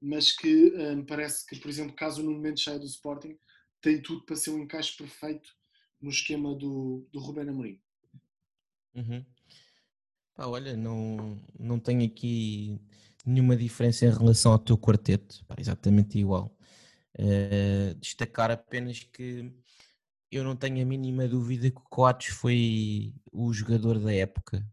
mas 0.00 0.32
que 0.32 0.68
uh, 0.68 0.96
me 0.96 1.04
parece 1.04 1.46
que, 1.46 1.58
por 1.60 1.68
exemplo, 1.68 1.94
caso 1.94 2.22
o 2.22 2.24
Nuno 2.24 2.40
Mendes 2.40 2.64
saia 2.64 2.78
do 2.78 2.86
Sporting, 2.86 3.38
tem 3.84 4.00
tudo 4.00 4.22
para 4.22 4.34
ser 4.34 4.50
um 4.50 4.62
encaixe 4.62 4.96
perfeito 4.96 5.54
no 6.00 6.08
esquema 6.08 6.54
do, 6.54 7.06
do 7.12 7.20
Ruben 7.20 7.50
Amorim. 7.50 7.78
Uhum. 8.94 9.22
Pá, 10.34 10.46
olha, 10.46 10.74
não, 10.74 11.38
não 11.58 11.78
tenho 11.78 12.02
aqui 12.02 12.80
nenhuma 13.26 13.54
diferença 13.54 14.06
em 14.06 14.10
relação 14.10 14.52
ao 14.52 14.58
teu 14.58 14.78
quarteto, 14.78 15.44
pá, 15.44 15.54
exatamente 15.58 16.18
igual. 16.18 16.56
Uh, 17.16 17.94
destacar 18.00 18.50
apenas 18.50 19.00
que 19.00 19.52
eu 20.32 20.42
não 20.42 20.56
tenho 20.56 20.82
a 20.82 20.86
mínima 20.86 21.28
dúvida 21.28 21.70
que 21.70 21.76
o 21.76 21.88
Coates 21.90 22.34
foi 22.34 23.14
o 23.30 23.52
jogador 23.52 24.00
da 24.00 24.12
época 24.12 24.66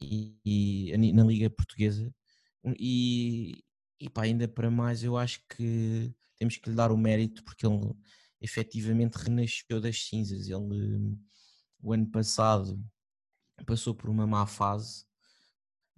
e, 0.00 0.36
e 0.44 1.12
na 1.14 1.24
Liga 1.24 1.48
Portuguesa 1.48 2.12
e, 2.78 3.64
e 3.98 4.10
pá, 4.10 4.24
ainda 4.24 4.46
para 4.46 4.70
mais 4.70 5.02
eu 5.02 5.16
acho 5.16 5.40
que 5.48 6.12
temos 6.36 6.58
que 6.58 6.68
lhe 6.68 6.76
dar 6.76 6.92
o 6.92 6.98
mérito 6.98 7.42
porque 7.44 7.66
ele 7.66 7.94
efetivamente 8.40 9.16
renasceu 9.16 9.80
das 9.80 10.02
cinzas. 10.02 10.48
Ele 10.48 11.16
o 11.82 11.92
ano 11.92 12.06
passado 12.06 12.82
passou 13.66 13.94
por 13.94 14.10
uma 14.10 14.26
má 14.26 14.46
fase, 14.46 15.04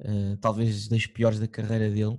uh, 0.00 0.36
talvez 0.40 0.88
das 0.88 1.06
piores 1.06 1.38
da 1.38 1.48
carreira 1.48 1.90
dele, 1.90 2.18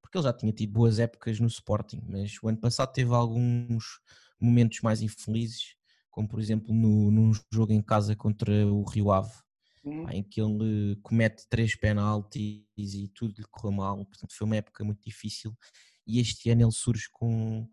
porque 0.00 0.18
ele 0.18 0.24
já 0.24 0.32
tinha 0.32 0.52
tido 0.52 0.72
boas 0.72 0.98
épocas 0.98 1.40
no 1.40 1.46
Sporting, 1.46 2.02
mas 2.06 2.36
o 2.42 2.48
ano 2.48 2.58
passado 2.58 2.92
teve 2.92 3.12
alguns 3.12 4.00
momentos 4.40 4.80
mais 4.80 5.00
infelizes, 5.00 5.76
como 6.10 6.28
por 6.28 6.40
exemplo 6.40 6.74
no, 6.74 7.10
num 7.10 7.32
jogo 7.52 7.72
em 7.72 7.82
casa 7.82 8.14
contra 8.14 8.66
o 8.66 8.84
Rio 8.84 9.10
Ave, 9.10 9.32
uhum. 9.84 10.08
em 10.10 10.22
que 10.22 10.40
ele 10.40 10.96
comete 11.02 11.46
três 11.48 11.76
penaltis 11.76 12.64
e 12.76 13.08
tudo 13.14 13.34
lhe 13.36 13.44
correu 13.50 13.72
mal. 13.72 14.04
Portanto, 14.04 14.34
foi 14.36 14.44
uma 14.46 14.56
época 14.56 14.84
muito 14.84 15.02
difícil. 15.04 15.56
E 16.06 16.20
este 16.20 16.50
ano 16.50 16.62
ele 16.62 16.72
surge 16.72 17.08
com, 17.10 17.68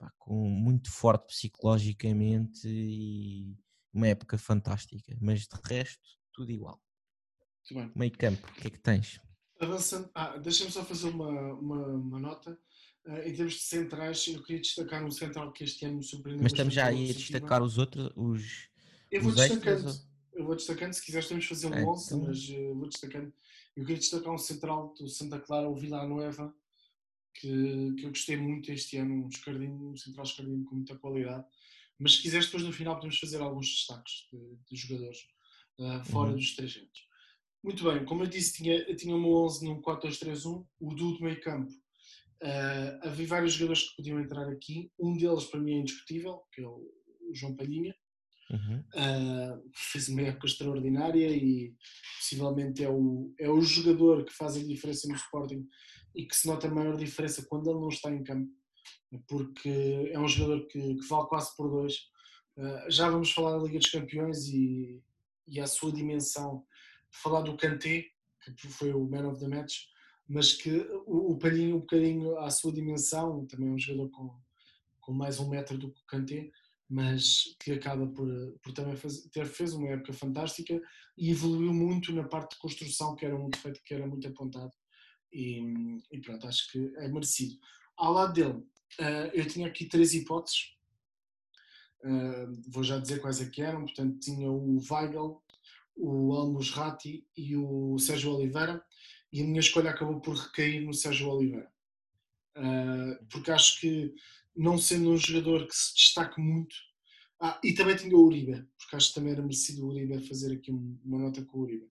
pá, 0.00 0.10
com 0.18 0.48
muito 0.48 0.90
forte 0.90 1.26
psicologicamente 1.26 2.66
e 2.66 3.54
uma 3.92 4.08
época 4.08 4.38
fantástica. 4.38 5.16
Mas 5.20 5.40
de 5.40 5.56
resto, 5.62 6.08
tudo 6.32 6.50
igual. 6.50 6.82
Meio 7.94 8.10
campo, 8.12 8.48
o 8.48 8.52
que 8.54 8.66
é 8.66 8.70
que 8.70 8.80
tens? 8.80 9.20
Avançando, 9.60 10.10
ah, 10.14 10.38
deixa-me 10.38 10.70
só 10.72 10.82
fazer 10.82 11.10
uma, 11.10 11.52
uma, 11.52 11.86
uma 11.88 12.18
nota. 12.18 12.58
Uh, 13.06 13.18
em 13.26 13.34
termos 13.34 13.54
de 13.54 13.60
centrais, 13.60 14.26
eu 14.26 14.42
queria 14.42 14.60
destacar 14.60 15.04
um 15.04 15.10
central 15.10 15.52
que 15.52 15.64
este 15.64 15.84
ano 15.84 15.98
me 15.98 16.02
surpreendeu. 16.02 16.42
Mas 16.42 16.52
estamos 16.52 16.74
já 16.74 16.86
aí 16.86 17.10
a 17.10 17.12
destacar 17.12 17.62
os 17.62 17.78
outros, 17.78 18.10
os. 18.16 18.68
Eu 19.10 19.22
vou 19.22 19.30
os 19.30 19.36
destacando, 19.36 19.88
extras, 19.88 20.08
eu 20.32 20.44
vou 20.44 20.56
destacando, 20.56 20.92
se 20.92 21.02
quiseres, 21.02 21.28
temos 21.28 21.46
fazer 21.46 21.66
um 21.66 21.74
é, 21.74 21.84
11, 21.84 22.06
então... 22.06 22.26
mas 22.26 22.48
uh, 22.48 22.74
vou 22.74 22.88
destacando. 22.88 23.32
Eu 23.76 23.84
queria 23.84 23.98
destacar 23.98 24.34
um 24.34 24.38
central 24.38 24.94
do 24.94 25.08
Santa 25.08 25.38
Clara, 25.38 25.68
o 25.68 25.74
Vila 25.74 26.06
Nueva, 26.06 26.54
que, 27.34 27.94
que 27.96 28.04
eu 28.04 28.10
gostei 28.10 28.36
muito 28.36 28.70
este 28.72 28.96
ano, 28.96 29.24
um, 29.24 29.28
escardinho, 29.28 29.90
um 29.90 29.96
central 29.96 30.24
escardinho 30.24 30.64
com 30.64 30.76
muita 30.76 30.96
qualidade. 30.98 31.44
Mas 31.98 32.14
se 32.14 32.22
quiseres, 32.22 32.46
depois 32.46 32.64
no 32.64 32.72
final 32.72 32.94
podemos 32.94 33.18
fazer 33.18 33.40
alguns 33.40 33.66
destaques 33.68 34.26
de, 34.32 34.38
de 34.70 34.76
jogadores 34.76 35.18
uh, 35.78 36.04
fora 36.04 36.30
uhum. 36.30 36.36
dos 36.36 36.46
estrangeiros. 36.46 37.10
Muito 37.62 37.84
bem, 37.84 38.04
como 38.06 38.22
eu 38.22 38.26
disse, 38.26 38.54
tinha, 38.54 38.96
tinha 38.96 39.14
uma 39.14 39.28
11 39.44 39.66
num 39.66 39.82
4-2-3-1, 39.82 40.66
o 40.80 40.94
duo 40.94 41.18
do 41.18 41.24
meio 41.24 41.40
campo. 41.40 41.70
Uh, 42.42 43.06
havia 43.06 43.26
vários 43.26 43.52
jogadores 43.52 43.90
que 43.90 43.96
podiam 43.96 44.18
entrar 44.18 44.48
aqui. 44.48 44.90
Um 44.98 45.14
deles, 45.16 45.44
para 45.44 45.60
mim, 45.60 45.74
é 45.74 45.78
indiscutível, 45.80 46.40
que 46.52 46.62
é 46.62 46.66
o, 46.66 46.90
o 47.28 47.34
João 47.34 47.54
Palhinha. 47.54 47.94
Uhum. 48.50 48.78
Uh, 48.94 49.70
fez 49.92 50.08
uma 50.08 50.22
época 50.22 50.46
extraordinária 50.46 51.30
e 51.30 51.72
possivelmente 52.18 52.82
é 52.82 52.90
o, 52.90 53.32
é 53.38 53.48
o 53.48 53.60
jogador 53.60 54.24
que 54.24 54.32
faz 54.32 54.56
a 54.56 54.64
diferença 54.64 55.06
no 55.06 55.14
Sporting 55.14 55.68
e 56.14 56.26
que 56.26 56.36
se 56.36 56.46
nota 56.46 56.68
a 56.68 56.70
maior 56.70 56.96
diferença 56.96 57.44
quando 57.48 57.70
ele 57.70 57.80
não 57.80 57.88
está 57.88 58.10
em 58.10 58.22
campo, 58.22 58.50
porque 59.28 60.10
é 60.12 60.18
um 60.18 60.28
jogador 60.28 60.66
que, 60.66 60.94
que 60.94 61.06
vale 61.08 61.28
quase 61.28 61.54
por 61.56 61.70
dois. 61.70 61.94
Uh, 62.56 62.90
já 62.90 63.08
vamos 63.08 63.32
falar 63.32 63.58
da 63.58 63.64
Liga 63.64 63.78
dos 63.78 63.90
Campeões 63.90 64.48
e, 64.48 65.02
e 65.46 65.60
a 65.60 65.66
sua 65.66 65.92
dimensão 65.92 66.64
falar 67.10 67.42
do 67.42 67.56
Kanté, 67.56 68.06
que 68.56 68.68
foi 68.68 68.92
o 68.92 69.08
man 69.08 69.28
of 69.28 69.40
the 69.40 69.48
match, 69.48 69.86
mas 70.28 70.52
que 70.52 70.70
o, 71.06 71.32
o 71.32 71.38
Palhinho, 71.38 71.76
um 71.76 71.80
bocadinho 71.80 72.38
à 72.38 72.50
sua 72.50 72.72
dimensão, 72.72 73.46
também 73.46 73.68
é 73.68 73.72
um 73.72 73.78
jogador 73.78 74.10
com, 74.10 74.40
com 75.00 75.12
mais 75.12 75.40
um 75.40 75.48
metro 75.48 75.76
do 75.76 75.90
que 75.90 76.00
o 76.00 76.06
Kanté, 76.06 76.50
mas 76.88 77.56
que 77.60 77.72
acaba 77.72 78.06
por, 78.06 78.28
por 78.62 78.72
também 78.72 78.96
fazer, 78.96 79.28
ter 79.30 79.46
fez 79.46 79.74
uma 79.74 79.88
época 79.88 80.12
fantástica 80.12 80.80
e 81.16 81.30
evoluiu 81.30 81.72
muito 81.72 82.12
na 82.12 82.24
parte 82.24 82.54
de 82.54 82.60
construção, 82.60 83.14
que 83.14 83.24
era 83.24 83.36
um 83.36 83.48
defeito 83.48 83.80
que 83.84 83.94
era 83.94 84.06
muito 84.06 84.26
apontado. 84.26 84.72
E, 85.32 85.60
e 86.10 86.20
pronto, 86.20 86.46
acho 86.46 86.70
que 86.70 86.92
é 86.96 87.08
merecido. 87.08 87.58
Ao 87.96 88.12
lado 88.12 88.32
dele, 88.32 88.58
uh, 88.98 89.30
eu 89.32 89.46
tinha 89.46 89.66
aqui 89.66 89.84
três 89.84 90.14
hipóteses. 90.14 90.74
Uh, 92.02 92.52
vou 92.68 92.82
já 92.82 92.98
dizer 92.98 93.20
quais 93.20 93.40
é 93.40 93.48
que 93.48 93.62
eram. 93.62 93.84
Portanto, 93.84 94.18
tinha 94.18 94.50
o 94.50 94.78
Weigel, 94.90 95.42
o 95.96 96.32
Almos 96.32 96.70
Ratti 96.70 97.26
e 97.36 97.56
o 97.56 97.98
Sérgio 97.98 98.32
Oliveira, 98.32 98.82
e 99.32 99.40
a 99.40 99.44
minha 99.44 99.60
escolha 99.60 99.90
acabou 99.90 100.20
por 100.20 100.34
recair 100.34 100.80
no 100.80 100.94
Sérgio 100.94 101.28
Oliveira. 101.28 101.70
Uh, 102.56 103.24
porque 103.30 103.50
acho 103.50 103.80
que, 103.80 104.14
não 104.56 104.76
sendo 104.76 105.10
um 105.10 105.16
jogador 105.16 105.66
que 105.66 105.74
se 105.74 105.94
destaque 105.94 106.40
muito, 106.40 106.74
ah, 107.42 107.58
e 107.64 107.72
também 107.72 107.96
tinha 107.96 108.14
o 108.14 108.26
Uribe, 108.26 108.66
porque 108.76 108.96
acho 108.96 109.08
que 109.08 109.14
também 109.14 109.32
era 109.32 109.40
merecido 109.40 109.86
o 109.86 109.88
Uribe 109.88 110.28
fazer 110.28 110.52
aqui 110.52 110.70
uma 110.70 111.18
nota 111.18 111.42
com 111.42 111.58
o 111.58 111.62
Uribe. 111.62 111.88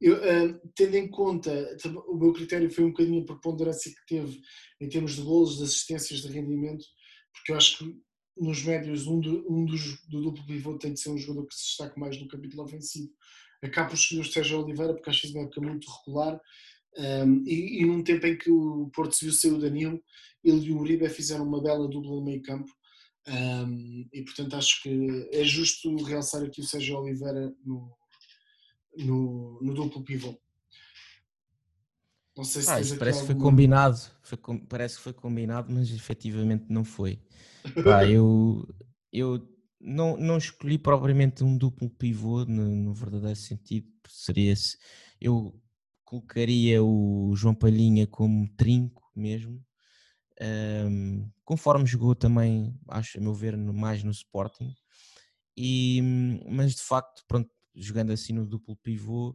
Eu, 0.00 0.14
uh, 0.16 0.60
tendo 0.76 0.96
em 0.96 1.08
conta, 1.08 1.76
o 2.06 2.16
meu 2.16 2.32
critério 2.32 2.70
foi 2.70 2.84
um 2.84 2.90
bocadinho 2.90 3.22
a 3.22 3.26
preponderância 3.26 3.90
que 3.90 4.06
teve 4.06 4.40
em 4.80 4.88
termos 4.88 5.16
de 5.16 5.22
golos, 5.22 5.58
de 5.58 5.64
assistências, 5.64 6.20
de 6.20 6.28
rendimento, 6.28 6.84
porque 7.32 7.52
eu 7.52 7.56
acho 7.56 7.78
que 7.78 7.96
nos 8.36 8.62
médios 8.62 9.06
um, 9.06 9.20
um 9.48 9.64
dos, 9.64 10.06
do 10.06 10.22
duplo 10.22 10.46
pivô 10.46 10.78
tem 10.78 10.92
de 10.92 11.00
ser 11.00 11.10
um 11.10 11.18
jogador 11.18 11.46
que 11.46 11.54
se 11.54 11.66
destaque 11.66 11.98
mais 11.98 12.20
no 12.20 12.28
capítulo 12.28 12.62
ofensivo. 12.62 13.10
Acabo 13.62 13.90
por 13.90 13.96
escolher 13.96 14.20
o 14.20 14.24
Sérgio 14.24 14.62
Oliveira 14.62 14.94
porque 14.94 15.10
acho 15.10 15.22
que 15.22 15.32
uma 15.32 15.42
época 15.42 15.60
muito 15.60 15.88
regular 15.90 16.40
um, 16.96 17.44
e, 17.46 17.82
e, 17.82 17.86
num 17.86 18.02
tempo 18.02 18.26
em 18.26 18.36
que 18.36 18.50
o 18.50 18.90
Porto 18.94 19.14
se 19.14 19.28
viu 19.28 19.56
o 19.56 19.60
Danilo, 19.60 20.02
ele 20.42 20.66
e 20.66 20.72
o 20.72 20.78
Uribe 20.78 21.08
fizeram 21.08 21.46
uma 21.46 21.62
bela 21.62 21.88
dupla 21.88 22.10
no 22.10 22.24
meio 22.24 22.42
campo 22.42 22.70
um, 23.28 24.08
e 24.12 24.24
portanto 24.24 24.56
acho 24.56 24.82
que 24.82 25.28
é 25.32 25.44
justo 25.44 25.94
realçar 26.04 26.42
aqui 26.42 26.60
o 26.60 26.64
Sérgio 26.64 26.98
Oliveira 26.98 27.52
no, 27.64 27.96
no, 29.04 29.58
no 29.62 29.74
duplo 29.74 30.02
pivô. 30.02 30.38
Não 32.36 32.44
sei 32.44 32.62
se 32.62 32.70
ah, 32.70 32.96
parece 32.98 33.20
que 33.20 33.26
foi 33.26 33.34
combinado, 33.34 33.98
foi, 34.22 34.38
parece 34.68 34.96
que 34.96 35.02
foi 35.02 35.12
combinado, 35.12 35.72
mas 35.72 35.90
efetivamente 35.90 36.66
não 36.68 36.84
foi. 36.84 37.20
Pá, 37.82 38.04
eu, 38.06 38.64
eu 39.12 39.44
não, 39.80 40.16
não 40.16 40.38
escolhi 40.38 40.78
propriamente 40.78 41.42
um 41.42 41.56
duplo 41.56 41.90
pivô 41.90 42.44
no, 42.44 42.64
no 42.76 42.94
verdadeiro 42.94 43.36
sentido, 43.36 43.88
seria 44.08 44.54
se 44.54 44.78
eu 45.20 45.60
colocaria 46.04 46.82
o 46.82 47.32
João 47.34 47.54
Palhinha 47.54 48.06
como 48.06 48.48
trinco 48.56 49.10
mesmo, 49.16 49.60
um, 50.88 51.28
conforme 51.44 51.86
jogou 51.86 52.14
também, 52.14 52.78
acho 52.88 53.18
a 53.18 53.20
meu 53.20 53.34
ver, 53.34 53.56
no, 53.56 53.72
mais 53.72 54.02
no 54.04 54.10
Sporting, 54.12 54.72
e, 55.56 56.00
mas 56.48 56.76
de 56.76 56.82
facto, 56.82 57.24
pronto, 57.26 57.50
jogando 57.78 58.12
assim 58.12 58.32
no 58.32 58.46
duplo 58.46 58.76
pivô, 58.76 59.30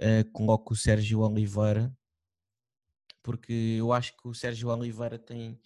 uh, 0.00 0.30
coloco 0.32 0.74
o 0.74 0.76
Sérgio 0.76 1.20
Oliveira, 1.20 1.94
porque 3.22 3.76
eu 3.78 3.92
acho 3.92 4.16
que 4.16 4.28
o 4.28 4.34
Sérgio 4.34 4.68
Oliveira 4.68 5.18
tem 5.18 5.60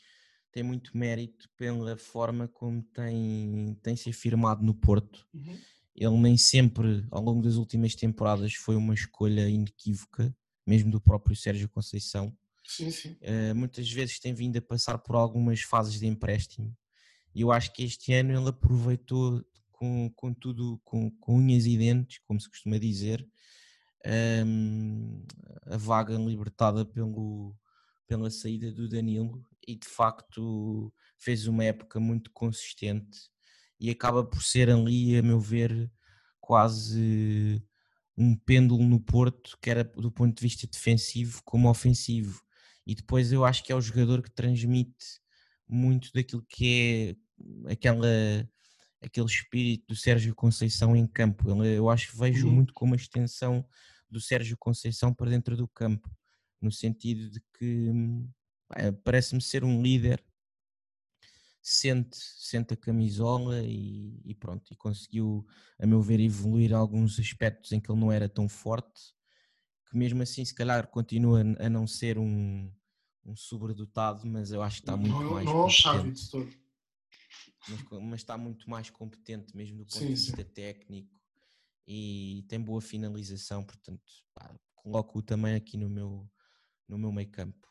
tem 0.50 0.62
muito 0.62 0.96
mérito 0.96 1.48
pela 1.56 1.96
forma 1.96 2.48
como 2.48 2.82
tem, 2.82 3.78
tem 3.82 3.94
se 3.94 4.10
afirmado 4.10 4.64
no 4.64 4.74
Porto. 4.74 5.26
Uhum. 5.32 5.58
Ele 5.94 6.16
nem 6.16 6.36
sempre, 6.36 7.06
ao 7.10 7.22
longo 7.22 7.42
das 7.42 7.56
últimas 7.56 7.94
temporadas, 7.94 8.54
foi 8.54 8.76
uma 8.76 8.94
escolha 8.94 9.48
inequívoca, 9.48 10.34
mesmo 10.66 10.90
do 10.90 11.00
próprio 11.00 11.36
Sérgio 11.36 11.68
Conceição. 11.68 12.36
Sim, 12.64 12.90
sim. 12.90 13.16
Uh, 13.22 13.54
muitas 13.54 13.90
vezes 13.90 14.18
tem 14.18 14.32
vindo 14.32 14.56
a 14.56 14.62
passar 14.62 14.98
por 14.98 15.16
algumas 15.16 15.60
fases 15.60 15.98
de 15.98 16.06
empréstimo. 16.06 16.76
E 17.34 17.42
eu 17.42 17.52
acho 17.52 17.72
que 17.72 17.84
este 17.84 18.12
ano 18.12 18.32
ele 18.32 18.48
aproveitou 18.48 19.44
com, 19.78 20.10
com 20.16 20.34
tudo, 20.34 20.80
com, 20.84 21.10
com 21.20 21.36
unhas 21.36 21.64
e 21.64 21.78
dentes, 21.78 22.18
como 22.26 22.40
se 22.40 22.48
costuma 22.48 22.78
dizer, 22.78 23.26
um, 24.44 25.24
a 25.66 25.76
vaga 25.76 26.16
libertada 26.16 26.84
pelo, 26.84 27.56
pela 28.08 28.28
saída 28.30 28.72
do 28.72 28.88
Danilo 28.88 29.40
e 29.66 29.76
de 29.76 29.86
facto 29.86 30.92
fez 31.16 31.46
uma 31.46 31.64
época 31.64 32.00
muito 32.00 32.30
consistente 32.32 33.18
e 33.80 33.88
acaba 33.88 34.24
por 34.24 34.42
ser 34.42 34.68
ali, 34.68 35.16
a 35.16 35.22
meu 35.22 35.38
ver, 35.38 35.90
quase 36.40 37.62
um 38.16 38.34
pêndulo 38.34 38.82
no 38.82 38.98
Porto, 38.98 39.56
que 39.62 39.70
era 39.70 39.84
do 39.84 40.10
ponto 40.10 40.34
de 40.36 40.42
vista 40.42 40.66
defensivo 40.66 41.40
como 41.44 41.70
ofensivo. 41.70 42.42
E 42.84 42.96
depois 42.96 43.30
eu 43.30 43.44
acho 43.44 43.62
que 43.62 43.70
é 43.70 43.76
o 43.76 43.80
jogador 43.80 44.22
que 44.22 44.30
transmite 44.30 45.20
muito 45.68 46.10
daquilo 46.12 46.44
que 46.48 47.16
é 47.68 47.72
aquela, 47.72 48.08
aquele 49.00 49.26
espírito 49.26 49.86
do 49.88 49.96
Sérgio 49.96 50.34
Conceição 50.34 50.96
em 50.96 51.06
campo. 51.06 51.50
Eu 51.64 51.88
acho 51.88 52.10
que 52.10 52.18
vejo 52.18 52.46
uhum. 52.46 52.54
muito 52.54 52.72
como 52.72 52.94
a 52.94 52.96
extensão 52.96 53.64
do 54.10 54.20
Sérgio 54.20 54.56
Conceição 54.56 55.12
para 55.12 55.30
dentro 55.30 55.56
do 55.56 55.68
campo, 55.68 56.10
no 56.60 56.72
sentido 56.72 57.30
de 57.30 57.40
que 57.58 57.90
hum, 57.90 58.28
parece-me 59.04 59.40
ser 59.40 59.64
um 59.64 59.82
líder, 59.82 60.22
sente, 61.62 62.16
sente 62.16 62.74
a 62.74 62.76
camisola 62.76 63.62
e, 63.62 64.20
e, 64.24 64.34
pronto, 64.34 64.72
e 64.72 64.76
conseguiu, 64.76 65.46
a 65.78 65.86
meu 65.86 66.00
ver, 66.00 66.20
evoluir 66.20 66.74
alguns 66.74 67.18
aspectos 67.18 67.72
em 67.72 67.80
que 67.80 67.90
ele 67.90 68.00
não 68.00 68.10
era 68.10 68.28
tão 68.28 68.48
forte, 68.48 69.14
que 69.90 69.96
mesmo 69.96 70.22
assim 70.22 70.44
se 70.44 70.54
calhar 70.54 70.86
continua 70.88 71.40
a 71.58 71.68
não 71.68 71.86
ser 71.86 72.18
um, 72.18 72.70
um 73.24 73.36
sobredotado, 73.36 74.26
mas 74.26 74.50
eu 74.50 74.62
acho 74.62 74.76
que 74.76 74.82
está 74.82 74.96
muito 74.96 75.14
não, 75.14 75.32
mais 75.32 75.46
não 75.46 75.66
de 76.12 76.30
todo. 76.30 76.67
Mas, 77.68 78.02
mas, 78.02 78.20
está 78.20 78.36
muito 78.36 78.68
mais 78.68 78.90
competente 78.90 79.56
mesmo 79.56 79.78
do 79.78 79.84
ponto 79.84 79.98
sim, 79.98 80.06
de 80.06 80.14
vista 80.14 80.36
sim. 80.36 80.44
técnico 80.44 81.18
e 81.86 82.44
tem 82.48 82.60
boa 82.60 82.80
finalização, 82.80 83.64
portanto 83.64 84.02
coloco-o 84.76 85.22
também 85.22 85.54
aqui 85.54 85.76
no 85.76 85.88
meu, 85.88 86.30
no 86.88 86.98
meu 86.98 87.12
meio 87.12 87.30
campo. 87.30 87.68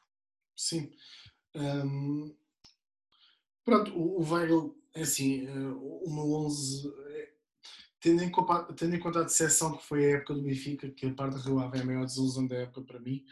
Sim. 0.55 0.91
Um, 1.55 2.35
pronto, 3.63 3.91
o, 3.95 4.21
o 4.21 4.33
Weigl, 4.33 4.75
é 4.93 5.01
assim, 5.01 5.47
uh, 5.47 6.03
o 6.03 6.13
meu 6.13 6.31
11, 6.45 6.93
é, 7.09 7.33
tendo, 7.99 8.23
em, 8.23 8.31
tendo 8.75 8.95
em 8.95 8.99
conta 8.99 9.21
a 9.21 9.23
decepção 9.23 9.77
que 9.77 9.85
foi 9.85 10.05
a 10.05 10.17
época 10.17 10.33
do 10.33 10.43
Benfica, 10.43 10.89
que 10.89 11.05
a 11.05 11.13
parte 11.13 11.37
Ave 11.37 11.77
é 11.77 11.81
a 11.81 11.85
maior 11.85 12.05
desilusão 12.05 12.47
da 12.47 12.55
época 12.55 12.81
para 12.81 12.99
mim, 12.99 13.23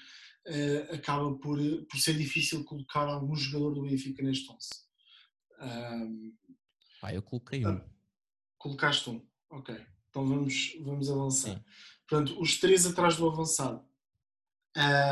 uh, 0.47 0.95
acaba 0.95 1.33
por, 1.37 1.59
por 1.89 1.99
ser 1.99 2.15
difícil 2.15 2.63
colocar 2.63 3.07
algum 3.07 3.35
jogador 3.35 3.73
do 3.73 3.83
Benfica 3.83 4.21
neste 4.23 4.51
11. 4.51 4.69
Um, 5.59 6.33
ah, 7.01 7.13
eu 7.13 7.21
coloquei 7.21 7.65
um. 7.65 7.81
Colocaste 8.57 9.09
um, 9.09 9.21
ok. 9.49 9.75
Então 10.09 10.27
vamos, 10.27 10.75
vamos 10.81 11.11
avançar. 11.11 11.55
Sim. 11.55 11.63
Portanto, 12.07 12.41
os 12.41 12.59
três 12.59 12.85
atrás 12.85 13.17
do 13.17 13.27
avançado. 13.27 13.83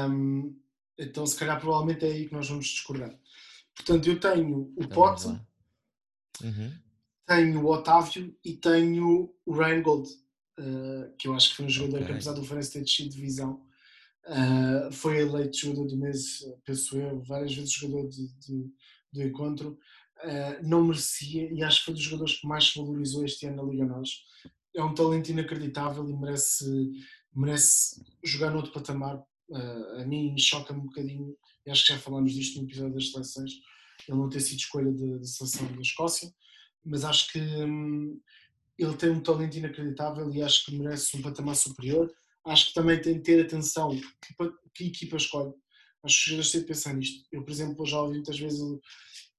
Um, 0.09 0.59
então, 0.97 1.25
se 1.25 1.35
calhar, 1.35 1.59
provavelmente 1.59 2.05
é 2.05 2.09
aí 2.09 2.27
que 2.27 2.33
nós 2.33 2.47
vamos 2.47 2.67
discordar. 2.67 3.17
Portanto, 3.75 4.07
eu 4.07 4.19
tenho 4.19 4.73
o 4.75 4.83
então, 4.83 4.89
Pote, 4.89 5.27
uhum. 6.43 6.71
tenho 7.25 7.63
o 7.63 7.71
Otávio 7.71 8.35
e 8.43 8.53
tenho 8.53 9.33
o 9.45 9.53
Ryan 9.53 9.81
Gold, 9.81 10.09
uh, 10.59 11.15
que 11.17 11.27
eu 11.27 11.33
acho 11.33 11.49
que 11.49 11.55
foi 11.55 11.65
um 11.65 11.69
jogador 11.69 11.97
okay. 11.97 12.07
que, 12.07 12.11
apesar 12.13 12.33
do 12.33 12.43
Farense 12.43 12.73
ter 12.73 12.83
descido 12.83 13.09
de 13.09 13.15
divisão, 13.15 13.65
uh, 14.25 14.91
foi 14.91 15.19
eleito 15.21 15.57
jogador 15.57 15.87
do 15.87 15.97
mês, 15.97 16.45
penso 16.63 16.97
eu, 16.97 17.21
várias 17.21 17.53
vezes 17.55 17.71
jogador 17.71 18.07
de, 18.09 18.27
de, 18.39 18.71
do 19.11 19.23
encontro. 19.23 19.79
Uh, 20.23 20.67
não 20.67 20.85
merecia 20.85 21.51
e 21.51 21.61
acho 21.61 21.79
que 21.79 21.85
foi 21.85 21.93
dos 21.95 22.03
jogadores 22.03 22.39
que 22.39 22.47
mais 22.47 22.69
se 22.69 22.79
valorizou 22.79 23.25
este 23.25 23.45
ano 23.45 23.57
na 23.57 23.71
Liga 23.71 23.85
Nós. 23.85 24.09
É 24.75 24.83
um 24.83 24.93
talento 24.93 25.29
inacreditável 25.29 26.09
e 26.09 26.13
merece, 26.13 26.65
merece 27.35 28.01
jogar 28.23 28.51
noutro 28.51 28.71
patamar. 28.71 29.17
Uh, 29.49 30.01
a 30.01 30.05
mim 30.05 30.35
choca-me 30.37 30.79
um 30.79 30.85
bocadinho, 30.85 31.35
e 31.65 31.71
acho 31.71 31.85
que 31.85 31.93
já 31.93 31.99
falámos 31.99 32.33
disto 32.33 32.57
no 32.57 32.65
episódio 32.65 32.93
das 32.93 33.11
seleções, 33.11 33.51
ele 34.07 34.17
não 34.17 34.29
ter 34.29 34.39
sido 34.39 34.59
escolha 34.59 34.91
da 34.91 35.25
seleção 35.25 35.71
da 35.73 35.81
Escócia, 35.81 36.33
mas 36.83 37.03
acho 37.03 37.31
que 37.31 37.39
hum, 37.39 38.19
ele 38.77 38.95
tem 38.95 39.09
um 39.09 39.21
talento 39.21 39.57
inacreditável 39.57 40.33
e 40.33 40.41
acho 40.41 40.65
que 40.65 40.77
merece 40.77 41.17
um 41.17 41.21
patamar 41.21 41.55
superior. 41.55 42.11
Acho 42.45 42.67
que 42.67 42.73
também 42.73 43.01
tem 43.01 43.15
de 43.15 43.21
ter 43.21 43.45
atenção 43.45 43.89
que, 43.89 44.51
que 44.73 44.87
equipa 44.87 45.17
escolhe. 45.17 45.53
Acho 46.03 46.15
que 46.15 46.21
os 46.21 46.25
jogadores 46.25 46.51
têm 46.51 46.61
de 46.61 46.67
pensar 46.67 46.93
nisto. 46.93 47.27
Eu, 47.31 47.43
por 47.43 47.51
exemplo, 47.51 47.85
já 47.85 48.01
ouvi 48.01 48.15
muitas 48.15 48.37
vezes 48.37 48.59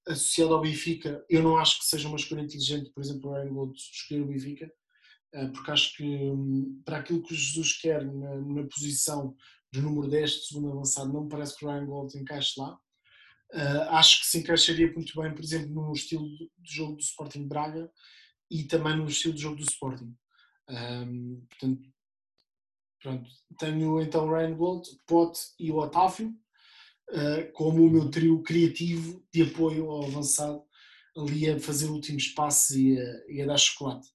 associado 0.07 0.55
ao 0.55 0.61
Benfica, 0.61 1.25
eu 1.29 1.43
não 1.43 1.57
acho 1.57 1.79
que 1.79 1.87
seja 1.87 2.09
uma 2.09 2.17
escolha 2.17 2.43
inteligente, 2.43 2.91
por 2.91 3.03
exemplo, 3.03 3.31
o 3.31 3.35
Ryan 3.35 3.53
Gold 3.53 3.77
escolher 3.77 4.23
o 4.23 4.27
Benfica, 4.27 4.71
eh, 5.33 5.49
porque 5.49 5.71
acho 5.71 5.97
que 5.97 6.05
hum, 6.05 6.83
para 6.85 6.99
aquilo 6.99 7.23
que 7.23 7.33
o 7.33 7.37
Jesus 7.37 7.79
quer 7.81 8.05
na, 8.05 8.37
na 8.37 8.65
posição 8.65 9.35
de 9.73 9.81
número 9.81 10.09
10 10.09 10.31
de 10.31 10.47
segundo 10.47 10.71
avançado, 10.71 11.13
não 11.13 11.25
me 11.25 11.29
parece 11.29 11.57
que 11.57 11.65
o 11.65 11.69
Ryan 11.69 11.87
Gold 11.87 12.17
encaixe 12.17 12.61
lá. 12.61 12.79
Uh, 13.53 13.83
acho 13.91 14.21
que 14.21 14.27
se 14.27 14.39
encaixaria 14.39 14.93
muito 14.93 15.21
bem, 15.21 15.33
por 15.33 15.43
exemplo, 15.43 15.71
no 15.71 15.93
estilo 15.93 16.27
de 16.59 16.75
jogo 16.75 16.97
do 16.97 17.03
Sporting 17.03 17.47
Braga 17.47 17.91
e 18.51 18.65
também 18.65 18.97
no 18.97 19.07
estilo 19.07 19.35
de 19.35 19.43
jogo 19.43 19.57
do 19.57 19.63
Sporting. 19.63 20.15
Um, 20.69 21.45
portanto, 21.49 21.83
pronto, 23.01 23.31
tenho 23.59 24.01
então 24.01 24.27
o 24.27 24.33
Ryan 24.33 24.57
Gold, 24.57 24.89
Pote 25.07 25.41
e 25.59 25.71
o 25.71 25.77
Otávio 25.77 26.35
uh, 27.11 27.53
como 27.53 27.85
o 27.85 27.91
meu 27.91 28.11
trio 28.11 28.43
criativo 28.43 29.25
de 29.33 29.43
apoio 29.43 29.91
ao 29.91 30.05
avançado, 30.05 30.63
ali 31.17 31.49
a 31.49 31.61
fazer 31.61 31.87
últimos 31.87 32.29
passos 32.29 32.77
e 32.77 32.99
a, 32.99 33.33
e 33.33 33.43
a 33.43 33.47
dar 33.47 33.59
chocolate. 33.59 34.09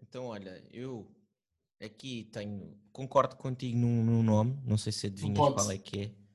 Então, 0.00 0.26
olha, 0.26 0.62
eu 0.72 1.14
aqui 1.80 2.28
tenho, 2.32 2.78
concordo 2.92 3.36
contigo 3.36 3.76
no, 3.76 4.04
no 4.04 4.22
nome, 4.22 4.60
não 4.64 4.76
sei 4.76 4.92
se 4.92 5.06
adivinhas 5.06 5.36
qual 5.36 5.70
é 5.70 5.78
que 5.78 6.00
é 6.00 6.28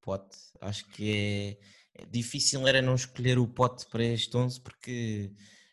pote. 0.00 0.36
Acho 0.60 0.86
que 0.88 1.58
é, 1.96 2.02
é, 2.02 2.06
difícil 2.06 2.66
era 2.66 2.82
não 2.82 2.94
escolher 2.94 3.38
o 3.38 3.46
pote 3.46 3.86
para 3.86 4.04
este 4.04 4.36
11 4.36 4.60
porque 4.60 5.32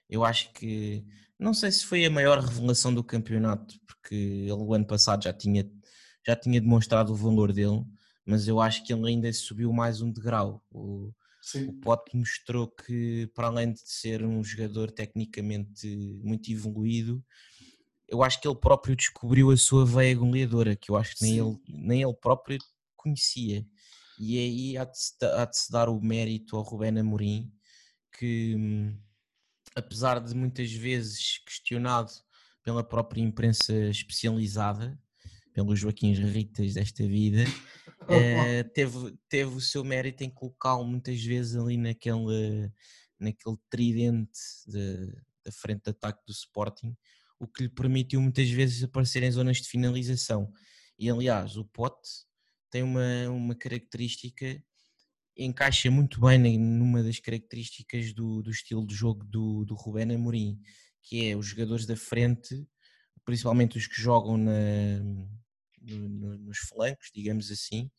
eu 0.09 0.23
acho 0.23 0.51
que 0.53 1.05
não 1.39 1.53
sei 1.53 1.71
se 1.71 1.85
foi 1.85 2.05
a 2.05 2.09
maior 2.09 2.39
revelação 2.39 2.93
do 2.93 3.03
campeonato, 3.03 3.79
porque 3.85 4.15
ele 4.15 4.51
o 4.53 4.73
ano 4.73 4.85
passado 4.85 5.23
já 5.23 5.33
tinha, 5.33 5.69
já 6.27 6.35
tinha 6.35 6.59
demonstrado 6.59 7.13
o 7.13 7.15
valor 7.15 7.53
dele, 7.53 7.85
mas 8.25 8.47
eu 8.47 8.59
acho 8.59 8.83
que 8.83 8.91
ele 8.91 9.07
ainda 9.07 9.31
subiu 9.31 9.71
mais 9.71 10.01
um 10.01 10.11
degrau. 10.11 10.61
O, 10.69 11.13
o 11.67 11.73
Pote 11.81 12.17
mostrou 12.17 12.67
que, 12.67 13.27
para 13.33 13.47
além 13.47 13.71
de 13.71 13.79
ser 13.79 14.23
um 14.23 14.43
jogador 14.43 14.91
tecnicamente 14.91 15.87
muito 16.21 16.51
evoluído, 16.51 17.23
eu 18.07 18.21
acho 18.23 18.41
que 18.41 18.47
ele 18.47 18.55
próprio 18.55 18.95
descobriu 18.95 19.51
a 19.51 19.57
sua 19.57 19.85
veia 19.85 20.15
goleadora, 20.15 20.75
que 20.75 20.91
eu 20.91 20.97
acho 20.97 21.15
que 21.15 21.23
nem, 21.23 21.39
ele, 21.39 21.57
nem 21.67 22.01
ele 22.01 22.13
próprio 22.13 22.57
conhecia. 22.95 23.65
E 24.19 24.37
aí 24.37 24.77
há 24.77 24.83
de, 24.83 24.97
se, 24.97 25.13
há 25.21 25.45
de 25.45 25.57
se 25.57 25.71
dar 25.71 25.87
o 25.87 26.01
mérito 26.01 26.57
ao 26.57 26.63
Rubén 26.63 26.97
Amorim, 26.99 27.51
que 28.17 28.55
apesar 29.75 30.19
de 30.19 30.35
muitas 30.35 30.71
vezes 30.71 31.37
questionado 31.45 32.11
pela 32.63 32.83
própria 32.83 33.21
imprensa 33.21 33.73
especializada, 33.73 34.99
pelos 35.57 35.79
Joaquim 35.79 36.13
Ritas 36.13 36.75
desta 36.75 37.03
vida, 37.07 37.43
eh, 38.09 38.63
teve, 38.75 39.17
teve 39.27 39.55
o 39.55 39.59
seu 39.59 39.83
mérito 39.83 40.23
em 40.23 40.29
colocá-lo 40.29 40.85
muitas 40.85 41.19
vezes 41.23 41.55
ali 41.55 41.75
naquele, 41.77 42.71
naquele 43.19 43.57
tridente 43.67 44.39
da 45.43 45.51
frente 45.51 45.85
de 45.85 45.89
ataque 45.89 46.23
do 46.27 46.31
Sporting, 46.31 46.95
o 47.39 47.47
que 47.47 47.63
lhe 47.63 47.69
permitiu 47.69 48.21
muitas 48.21 48.47
vezes 48.51 48.83
aparecer 48.83 49.23
em 49.23 49.31
zonas 49.31 49.57
de 49.57 49.67
finalização. 49.67 50.53
E 50.99 51.09
aliás, 51.09 51.57
o 51.57 51.65
Pote 51.65 52.07
tem 52.69 52.83
uma, 52.83 53.27
uma 53.27 53.55
característica, 53.55 54.63
encaixa 55.35 55.89
muito 55.89 56.21
bem 56.21 56.59
numa 56.59 57.01
das 57.01 57.19
características 57.19 58.13
do, 58.13 58.43
do 58.43 58.51
estilo 58.51 58.85
de 58.85 58.93
jogo 58.93 59.25
do, 59.25 59.65
do 59.65 59.73
Rubén 59.73 60.13
Amorim, 60.13 60.61
que 61.01 61.25
é 61.25 61.35
os 61.35 61.47
jogadores 61.47 61.87
da 61.87 61.95
frente, 61.95 62.63
principalmente 63.25 63.75
os 63.75 63.87
que 63.87 63.99
jogam 63.99 64.37
na, 64.37 64.51
no, 65.87 66.09
no, 66.09 66.37
nos 66.37 66.59
flancos, 66.59 67.09
digamos 67.13 67.51
assim, 67.51 67.89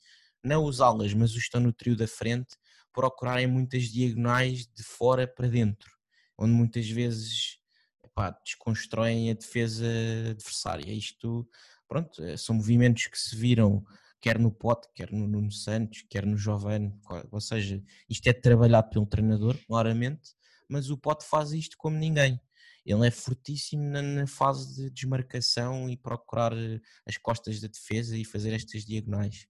não 0.42 0.64
os 0.64 0.80
alas, 0.80 1.12
mas 1.14 1.30
os 1.30 1.38
que 1.38 1.42
estão 1.44 1.60
no 1.60 1.72
trio 1.72 1.96
da 1.96 2.06
frente, 2.06 2.56
procurarem 2.92 3.46
muitas 3.46 3.84
diagonais 3.84 4.66
de 4.66 4.82
fora 4.82 5.26
para 5.26 5.48
dentro, 5.48 5.90
onde 6.36 6.52
muitas 6.52 6.88
vezes 6.88 7.58
epá, 8.04 8.30
desconstroem 8.44 9.30
a 9.30 9.34
defesa 9.34 9.86
adversária. 10.30 10.92
Isto, 10.92 11.48
pronto, 11.86 12.22
eh, 12.22 12.36
são 12.36 12.56
movimentos 12.56 13.06
que 13.06 13.18
se 13.18 13.36
viram 13.36 13.84
quer 14.20 14.38
no 14.38 14.50
Pote, 14.50 14.88
quer 14.94 15.12
no 15.12 15.26
Nuno 15.26 15.52
Santos, 15.52 16.04
quer 16.08 16.26
no 16.26 16.36
Giovanni, 16.36 16.92
ou 17.30 17.40
seja, 17.40 17.82
isto 18.08 18.26
é 18.26 18.32
trabalhado 18.32 18.90
pelo 18.90 19.06
treinador, 19.06 19.56
claramente, 19.66 20.34
mas 20.68 20.90
o 20.90 20.98
Pote 20.98 21.24
faz 21.24 21.52
isto 21.52 21.76
como 21.78 21.96
ninguém. 21.96 22.40
Ele 22.88 23.06
é 23.06 23.10
fortíssimo 23.10 23.82
na, 23.82 24.00
na, 24.00 24.26
fase 24.26 24.74
de 24.74 24.90
desmarcação 24.90 25.90
e 25.90 25.96
procurar 25.96 26.54
eh, 26.56 26.80
as 27.04 27.18
costas 27.18 27.60
da 27.60 27.68
defesa 27.68 28.16
e 28.16 28.24
fazer 28.24 28.54
estas 28.54 28.86
diagonais. 28.86 29.46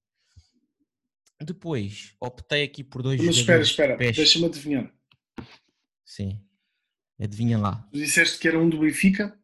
Depois, 1.40 2.16
optei 2.20 2.64
aqui 2.64 2.82
por 2.82 3.00
dois 3.00 3.22
Mas 3.22 3.36
espera, 3.36 3.62
espera, 3.62 3.96
deixa-me 3.96 4.46
adivinhar. 4.46 4.92
Sim, 6.04 6.44
adivinha 7.20 7.56
lá. 7.58 7.88
Tu 7.92 7.98
disseste 7.98 8.40
que 8.40 8.48
era 8.48 8.58
um 8.58 8.68
do 8.68 8.80
Benfica? 8.80 9.38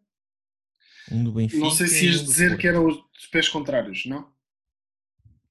Um 1.12 1.22
do 1.22 1.33
Benfica. 1.33 1.62
Não 1.62 1.70
sei 1.70 1.87
se 1.87 2.07
ias 2.07 2.22
um 2.22 2.24
dizer 2.24 2.59
que 2.59 2.66
eram 2.66 2.88
os 2.88 3.26
pés 3.30 3.48
contrários, 3.48 4.07
não? 4.07 4.28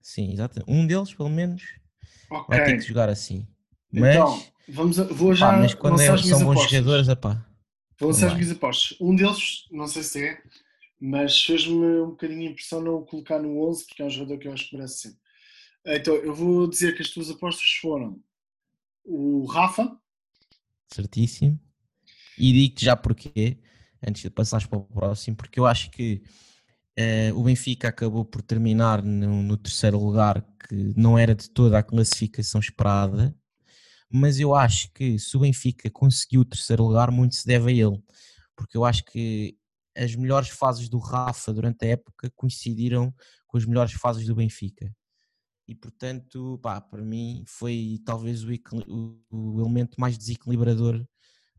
Sim, 0.01 0.33
exato. 0.33 0.61
Um 0.67 0.85
deles, 0.85 1.13
pelo 1.13 1.29
menos, 1.29 1.63
okay. 2.29 2.57
vai 2.57 2.65
ter 2.65 2.77
que 2.77 2.83
jogar 2.83 3.07
assim. 3.07 3.47
Mas, 3.89 4.15
então, 4.15 4.45
vamos 4.67 4.99
a, 4.99 5.05
vou 5.05 5.33
já. 5.33 5.49
Pá, 5.49 5.57
mas 5.59 5.73
quando 5.73 6.01
é, 6.01 6.07
são 6.17 6.39
bons 6.39 6.41
apostas. 6.41 6.71
jogadores, 6.71 7.07
epá, 7.07 7.52
vou 8.03 8.11
lançar 8.11 8.27
as 8.27 8.33
minhas 8.33 8.51
apostas. 8.51 8.97
Um 8.99 9.15
deles, 9.15 9.65
não 9.71 9.87
sei 9.87 10.03
se 10.03 10.25
é, 10.25 10.41
mas 10.99 11.41
fez-me 11.43 12.01
um 12.01 12.09
bocadinho 12.11 12.47
a 12.47 12.51
impressão 12.51 12.81
não 12.81 12.95
o 12.95 13.05
colocar 13.05 13.39
no 13.39 13.67
11, 13.69 13.85
porque 13.85 14.01
é 14.01 14.05
um 14.05 14.09
jogador 14.09 14.37
que 14.37 14.47
eu 14.47 14.53
acho 14.53 14.69
que 14.69 14.75
merece 14.75 14.97
ser. 14.99 15.17
Então, 15.85 16.15
eu 16.15 16.33
vou 16.33 16.67
dizer 16.67 16.95
que 16.95 17.01
as 17.01 17.09
tuas 17.09 17.29
apostas 17.29 17.69
foram 17.81 18.21
o 19.03 19.45
Rafa. 19.45 19.97
Certíssimo. 20.87 21.59
E 22.37 22.53
digo-te 22.53 22.85
já 22.85 22.95
porquê, 22.95 23.57
antes 24.05 24.21
de 24.21 24.29
passares 24.29 24.65
para 24.65 24.79
o 24.79 24.83
próximo, 24.83 25.35
porque 25.35 25.59
eu 25.59 25.65
acho 25.65 25.89
que 25.91 26.23
Uh, 26.95 27.35
o 27.35 27.43
Benfica 27.43 27.87
acabou 27.87 28.23
por 28.23 28.43
terminar 28.43 29.01
no, 29.01 29.41
no, 29.41 29.57
terceiro 29.57 29.97
lugar, 29.97 30.45
que 30.59 30.93
não 30.95 31.17
era 31.17 31.33
de 31.33 31.49
toda 31.49 31.79
a 31.79 31.83
classificação 31.83 32.61
esperada, 32.61 33.35
mas 34.13 34.39
eu 34.39 34.53
acho 34.53 34.91
que 34.93 35.17
se 35.17 35.35
o 35.35 35.39
Benfica 35.39 35.89
conseguiu 35.89 36.41
o 36.41 36.45
terceiro 36.45 36.83
lugar, 36.83 37.09
muito 37.09 37.33
se 37.33 37.47
deve 37.47 37.71
a 37.71 37.73
ele, 37.73 37.99
porque 38.55 38.77
eu 38.77 38.85
acho 38.85 39.03
que 39.05 39.57
as 39.97 40.15
melhores 40.15 40.49
fases 40.49 40.87
do 40.87 40.99
Rafa 40.99 41.51
durante 41.51 41.83
a 41.83 41.89
época 41.89 42.31
coincidiram 42.35 43.11
com 43.47 43.57
as 43.57 43.65
melhores 43.65 43.93
fases 43.93 44.27
do 44.27 44.35
Benfica. 44.35 44.95
E 45.67 45.73
portanto, 45.73 46.59
pá, 46.61 46.79
para 46.79 47.01
mim 47.01 47.43
foi 47.47 47.99
talvez 48.05 48.43
o, 48.43 49.19
o, 49.31 49.59
elemento 49.61 49.99
mais 49.99 50.15
desequilibrador 50.15 51.03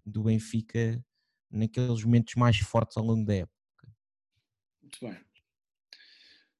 do 0.06 0.22
Benfica 0.22 1.04
naqueles 1.50 2.04
momentos 2.04 2.36
mais 2.36 2.56
fortes 2.58 2.96
ao 2.96 3.04
longo 3.04 3.24
da 3.24 3.34
época. 3.34 3.92
Muito 4.80 4.98
bem. 5.00 5.18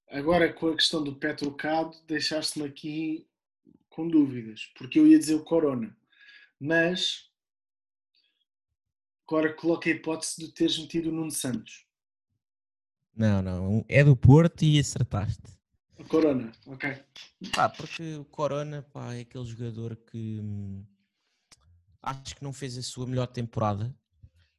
Agora 0.09 0.52
com 0.52 0.68
a 0.68 0.74
questão 0.76 1.04
do 1.04 1.14
pé 1.14 1.35
trocado, 1.35 1.96
deixaste-me 2.09 2.66
aqui 2.66 3.28
com 3.94 4.09
dúvidas, 4.09 4.72
porque 4.76 4.98
eu 4.98 5.07
ia 5.07 5.18
dizer 5.18 5.35
o 5.35 5.44
Corona, 5.44 5.96
mas 6.59 7.30
agora 9.26 9.52
coloca 9.54 9.88
a 9.88 9.92
hipótese 9.92 10.44
de 10.44 10.52
teres 10.52 10.78
metido 10.78 11.11
o 11.11 11.12
Nuno 11.12 11.30
Santos. 11.30 11.87
Não, 13.14 13.40
não, 13.40 13.85
é 13.88 14.02
do 14.02 14.16
Porto 14.16 14.64
e 14.64 14.78
acertaste. 14.78 15.54
O 15.98 16.04
Corona, 16.04 16.50
ok. 16.66 17.00
Pá, 17.54 17.68
porque 17.68 18.16
o 18.16 18.24
Corona 18.24 18.83
pá, 18.83 19.14
é 19.14 19.20
aquele 19.20 19.44
jogador 19.44 19.96
que 19.96 20.40
hum, 20.40 20.85
acho 22.02 22.35
que 22.35 22.42
não 22.42 22.52
fez 22.52 22.76
a 22.76 22.83
sua 22.83 23.07
melhor 23.07 23.28
temporada 23.28 23.94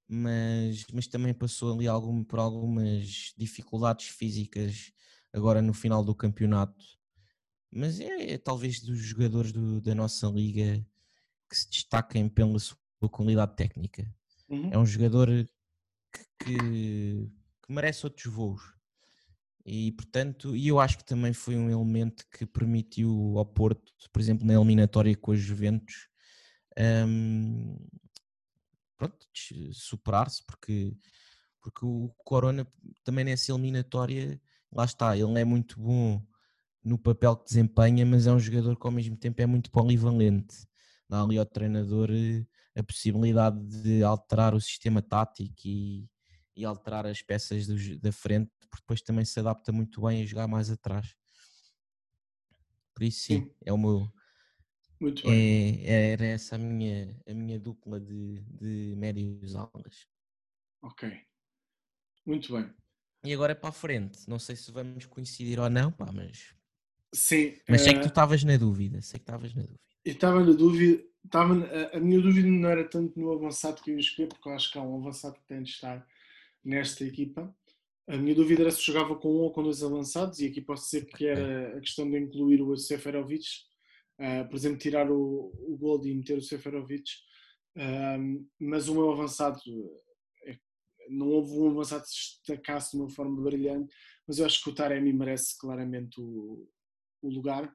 mas, 0.07 0.85
mas 0.93 1.07
também 1.07 1.33
passou 1.33 1.73
ali 1.73 1.87
algum, 1.87 2.23
por 2.23 2.39
algumas 2.39 3.33
dificuldades 3.37 4.07
físicas 4.07 4.91
agora 5.33 5.61
no 5.61 5.73
final 5.73 6.03
do 6.03 6.15
campeonato. 6.15 6.85
Mas 7.75 7.99
é, 7.99 8.31
é 8.31 8.37
talvez 8.37 8.79
dos 8.79 8.99
jogadores 8.99 9.51
do, 9.51 9.81
da 9.81 9.93
nossa 9.93 10.27
liga 10.27 10.81
que 11.49 11.57
se 11.57 11.69
destaquem 11.69 12.29
pela 12.29 12.57
sua 12.57 12.77
qualidade 13.11 13.53
técnica. 13.57 14.09
Uhum. 14.47 14.69
É 14.71 14.77
um 14.77 14.85
jogador 14.85 15.27
que, 15.27 16.45
que, 16.45 17.31
que 17.61 17.73
merece 17.73 18.05
outros 18.05 18.33
voos. 18.33 18.61
E 19.65 19.91
portanto, 19.91 20.55
e 20.55 20.69
eu 20.69 20.79
acho 20.79 20.99
que 20.99 21.03
também 21.03 21.33
foi 21.33 21.57
um 21.57 21.69
elemento 21.69 22.25
que 22.31 22.45
permitiu 22.45 23.33
ao 23.37 23.45
Porto, 23.45 23.91
por 24.13 24.21
exemplo, 24.21 24.47
na 24.47 24.53
eliminatória 24.53 25.13
com 25.17 25.31
os 25.31 25.39
Juventus, 25.39 26.07
um, 27.07 27.77
pronto, 28.95 29.27
superar-se, 29.73 30.45
porque, 30.45 30.95
porque 31.61 31.85
o 31.85 32.09
Corona 32.23 32.65
também 33.03 33.25
nessa 33.25 33.51
eliminatória, 33.51 34.39
lá 34.71 34.85
está, 34.85 35.17
ele 35.17 35.37
é 35.37 35.43
muito 35.43 35.77
bom 35.77 36.25
no 36.85 36.99
papel 36.99 37.35
que 37.35 37.45
desempenha, 37.45 38.05
mas 38.05 38.27
é 38.27 38.31
um 38.31 38.39
jogador 38.39 38.79
que 38.79 38.85
ao 38.85 38.93
mesmo 38.93 39.17
tempo 39.17 39.41
é 39.41 39.45
muito 39.47 39.71
polivalente. 39.71 40.55
Dá 41.09 41.23
ali 41.23 41.37
ao 41.37 41.45
treinador 41.45 42.09
eh, 42.11 42.45
a 42.75 42.83
possibilidade 42.83 43.59
de 43.81 44.03
alterar 44.03 44.53
o 44.53 44.61
sistema 44.61 45.01
tático 45.01 45.61
e, 45.65 46.07
e 46.55 46.63
alterar 46.63 47.07
as 47.07 47.23
peças 47.23 47.65
do, 47.65 47.99
da 47.99 48.11
frente, 48.11 48.51
porque 48.69 48.83
depois 48.83 49.01
também 49.01 49.25
se 49.25 49.39
adapta 49.39 49.71
muito 49.71 50.01
bem 50.01 50.21
a 50.21 50.25
jogar 50.25 50.47
mais 50.47 50.69
atrás. 50.69 51.15
Por 52.93 53.03
isso 53.03 53.23
sim, 53.23 53.41
sim. 53.41 53.51
é 53.65 53.73
o 53.73 53.77
meu. 53.77 54.07
Muito 55.01 55.23
bem. 55.23 55.85
É, 55.85 56.11
era 56.11 56.25
essa 56.25 56.55
a 56.55 56.59
minha, 56.59 57.19
a 57.27 57.33
minha 57.33 57.59
dupla 57.59 57.99
de, 57.99 58.41
de 58.43 58.95
médios 58.95 59.55
alas. 59.55 60.07
Ok. 60.83 61.11
Muito 62.25 62.53
bem. 62.53 62.71
E 63.23 63.33
agora 63.33 63.53
é 63.53 63.55
para 63.55 63.69
a 63.69 63.73
frente. 63.73 64.29
Não 64.29 64.37
sei 64.37 64.55
se 64.55 64.71
vamos 64.71 65.05
coincidir 65.07 65.59
ou 65.59 65.69
não, 65.69 65.91
pá, 65.91 66.11
mas. 66.11 66.55
Sim. 67.13 67.55
Mas 67.67 67.81
sei 67.81 67.93
que 67.93 67.99
tu 67.99 68.05
eh, 68.05 68.07
estavas 68.07 68.43
na 68.43 68.57
dúvida. 68.57 69.01
Sei 69.01 69.19
que 69.19 69.23
estavas 69.23 69.53
na 69.53 69.61
dúvida. 69.61 69.79
Eu 70.03 70.13
estava 70.13 70.43
na 70.43 70.51
dúvida. 70.51 71.03
Estava, 71.23 71.53
a, 71.53 71.97
a 71.97 71.99
minha 71.99 72.21
dúvida 72.21 72.47
não 72.47 72.69
era 72.69 72.87
tanto 72.87 73.19
no 73.19 73.31
avançado 73.31 73.81
que 73.81 73.89
eu 73.89 73.95
ia 73.95 73.99
escolher, 73.99 74.27
porque 74.27 74.47
eu 74.47 74.53
acho 74.53 74.71
que 74.71 74.77
há 74.77 74.81
um 74.81 74.97
avançado 74.97 75.35
que 75.35 75.47
tem 75.47 75.63
de 75.63 75.71
estar 75.71 76.05
nesta 76.63 77.03
equipa. 77.03 77.55
A 78.07 78.17
minha 78.17 78.35
dúvida 78.35 78.61
era 78.61 78.71
se 78.71 78.83
jogava 78.83 79.15
com 79.15 79.29
um 79.29 79.41
ou 79.41 79.51
com 79.51 79.63
dois 79.63 79.81
avançados, 79.81 80.39
e 80.39 80.45
aqui 80.45 80.61
posso 80.61 80.85
dizer 80.85 81.05
que 81.05 81.25
era 81.25 81.77
a 81.77 81.79
questão 81.79 82.09
de 82.09 82.19
incluir 82.19 82.61
o 82.61 82.77
Seferovic, 82.77 83.45
uh, 84.19 84.47
por 84.47 84.55
exemplo, 84.55 84.77
tirar 84.77 85.09
o, 85.09 85.51
o 85.67 85.75
Gold 85.77 86.07
e 86.07 86.13
meter 86.13 86.37
o 86.37 86.41
Seferovic. 86.41 87.09
Uh, 87.75 88.45
mas 88.59 88.87
o 88.87 88.93
meu 88.93 89.11
avançado, 89.11 89.59
é, 90.45 90.55
não 91.09 91.29
houve 91.29 91.51
um 91.53 91.71
avançado 91.71 92.03
que 92.03 92.09
se 92.09 92.37
destacasse 92.45 92.91
de 92.91 93.01
uma 93.01 93.09
forma 93.09 93.41
brilhante, 93.41 93.93
mas 94.27 94.37
eu 94.37 94.45
acho 94.45 94.63
que 94.63 94.69
o 94.69 94.75
Taremi 94.75 95.11
merece 95.11 95.57
claramente 95.57 96.21
o, 96.21 96.69
o 97.27 97.31
lugar. 97.31 97.67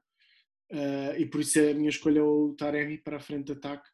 Uh, 0.71 1.19
e 1.19 1.25
por 1.25 1.41
isso 1.41 1.59
a 1.59 1.73
minha 1.73 1.89
escolha 1.89 2.19
é 2.19 2.23
o 2.23 2.55
Taremi 2.57 2.97
para 2.97 3.17
a 3.17 3.21
frente 3.21 3.47
de 3.47 3.51
ataque. 3.53 3.89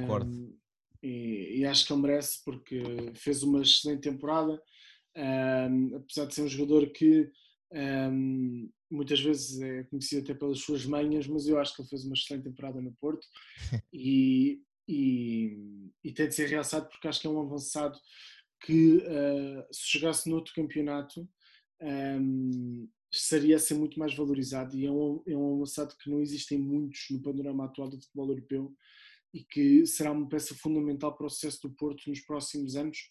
Concordo. 0.00 0.62
E, 1.02 1.60
e, 1.60 1.66
acho 1.66 1.86
que 1.86 1.92
ele 1.92 2.02
merece 2.02 2.44
porque 2.44 2.82
fez 3.14 3.42
uma 3.42 3.62
excelente 3.62 4.02
temporada, 4.02 4.60
um, 5.16 5.96
apesar 5.96 6.26
de 6.26 6.34
ser 6.34 6.42
um 6.42 6.48
jogador 6.48 6.90
que 6.90 7.28
um, 7.72 8.70
muitas 8.90 9.20
vezes 9.20 9.60
é 9.60 9.82
conhecido 9.84 10.22
até 10.22 10.34
pelas 10.34 10.60
suas 10.60 10.84
manhas, 10.84 11.26
mas 11.26 11.48
eu 11.48 11.58
acho 11.58 11.74
que 11.74 11.82
ele 11.82 11.88
fez 11.88 12.04
uma 12.04 12.14
excelente 12.14 12.44
temporada 12.44 12.80
no 12.80 12.92
Porto 13.00 13.26
e, 13.92 14.60
e, 14.86 15.90
e 16.04 16.12
tem 16.12 16.28
de 16.28 16.34
ser 16.34 16.48
realçado 16.48 16.88
porque 16.88 17.08
acho 17.08 17.20
que 17.20 17.26
é 17.26 17.30
um 17.30 17.40
avançado 17.40 17.98
que 18.64 18.98
uh, 18.98 19.66
se 19.72 19.98
jogasse 19.98 20.30
noutro 20.30 20.54
campeonato 20.54 21.28
um, 21.80 22.88
seria 23.12 23.56
a 23.56 23.58
ser 23.58 23.74
muito 23.74 23.98
mais 23.98 24.14
valorizado 24.14 24.76
e 24.76 24.86
é 24.86 24.90
um, 24.90 25.22
é 25.26 25.36
um 25.36 25.56
avançado 25.56 25.94
que 25.96 26.10
não 26.10 26.20
existem 26.20 26.58
muitos 26.58 27.06
no 27.10 27.20
panorama 27.20 27.66
atual 27.66 27.90
do 27.90 28.00
futebol 28.00 28.28
europeu 28.28 28.74
e 29.34 29.44
que 29.44 29.86
será 29.86 30.12
uma 30.12 30.28
peça 30.28 30.54
fundamental 30.54 31.14
para 31.14 31.26
o 31.26 31.30
sucesso 31.30 31.68
do 31.68 31.74
Porto 31.74 32.08
nos 32.08 32.20
próximos 32.20 32.74
anos. 32.76 33.10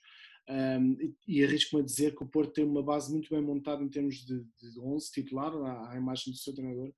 Um, 0.50 1.14
e, 1.28 1.44
arrisco-me 1.44 1.82
a 1.82 1.86
dizer 1.86 2.16
que 2.16 2.24
o 2.24 2.28
Porto 2.28 2.54
tem 2.54 2.66
uma 2.66 2.84
base 2.84 3.12
muito 3.12 3.30
bem 3.30 3.42
montada 3.42 3.84
em 3.84 3.90
termos 3.90 4.26
de, 4.26 4.44
de 4.60 4.80
11 4.80 5.12
titular, 5.12 5.54
à, 5.54 5.92
à 5.92 5.98
imagem 5.98 6.34
do 6.34 6.38
seu 6.38 6.54
treinador, 6.54 6.92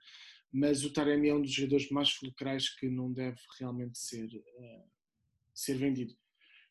mas 0.51 0.83
o 0.83 0.91
Taremi 0.91 1.29
é 1.29 1.35
um 1.35 1.41
dos 1.41 1.51
jogadores 1.51 1.89
mais 1.89 2.09
fulcrais 2.11 2.69
que 2.69 2.89
não 2.89 3.11
deve 3.11 3.37
realmente 3.59 3.97
ser, 3.97 4.25
uh, 4.25 4.89
ser 5.53 5.75
vendido. 5.75 6.15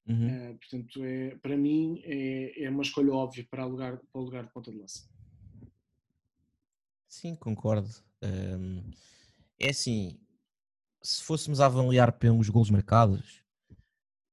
Uhum. 0.07 0.51
Uh, 0.51 0.59
portanto, 0.59 1.05
é, 1.05 1.37
para 1.37 1.57
mim, 1.57 2.01
é, 2.05 2.64
é 2.64 2.71
uma 2.71 2.83
escolha 2.83 3.12
óbvia 3.12 3.47
para, 3.51 3.64
lugar, 3.64 3.99
para 3.99 4.21
o 4.21 4.25
lugar 4.25 4.45
de 4.45 4.53
ponta 4.53 4.71
de 4.71 4.79
lança. 4.79 5.12
Sim, 7.12 7.35
concordo. 7.35 7.90
Um, 8.22 8.90
é 9.61 9.68
assim, 9.68 10.18
se 11.03 11.22
fôssemos 11.22 11.61
a 11.61 11.66
avaliar 11.66 12.11
pelos 12.12 12.48
gols 12.48 12.70
marcados, 12.70 13.44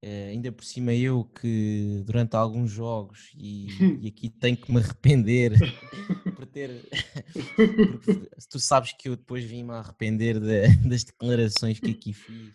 eh, 0.02 0.30
ainda 0.30 0.50
por 0.50 0.64
cima 0.64 0.94
eu 0.94 1.26
que 1.26 2.02
durante 2.06 2.38
alguns 2.38 2.72
jogos, 2.72 3.32
e, 3.36 3.68
e 4.02 4.08
aqui 4.08 4.30
tenho 4.32 4.56
que 4.56 4.72
me 4.72 4.80
arrepender 4.80 5.52
por 6.38 6.46
ter. 6.46 6.88
tu 8.50 8.62
sabes 8.62 8.94
que 8.94 9.10
eu 9.10 9.18
depois 9.18 9.44
vim-me 9.44 9.72
a 9.72 9.80
arrepender 9.80 10.40
de, 10.40 10.74
das 10.88 11.04
declarações 11.04 11.82
que 11.82 11.92
aqui 11.92 12.14
fiz, 12.14 12.54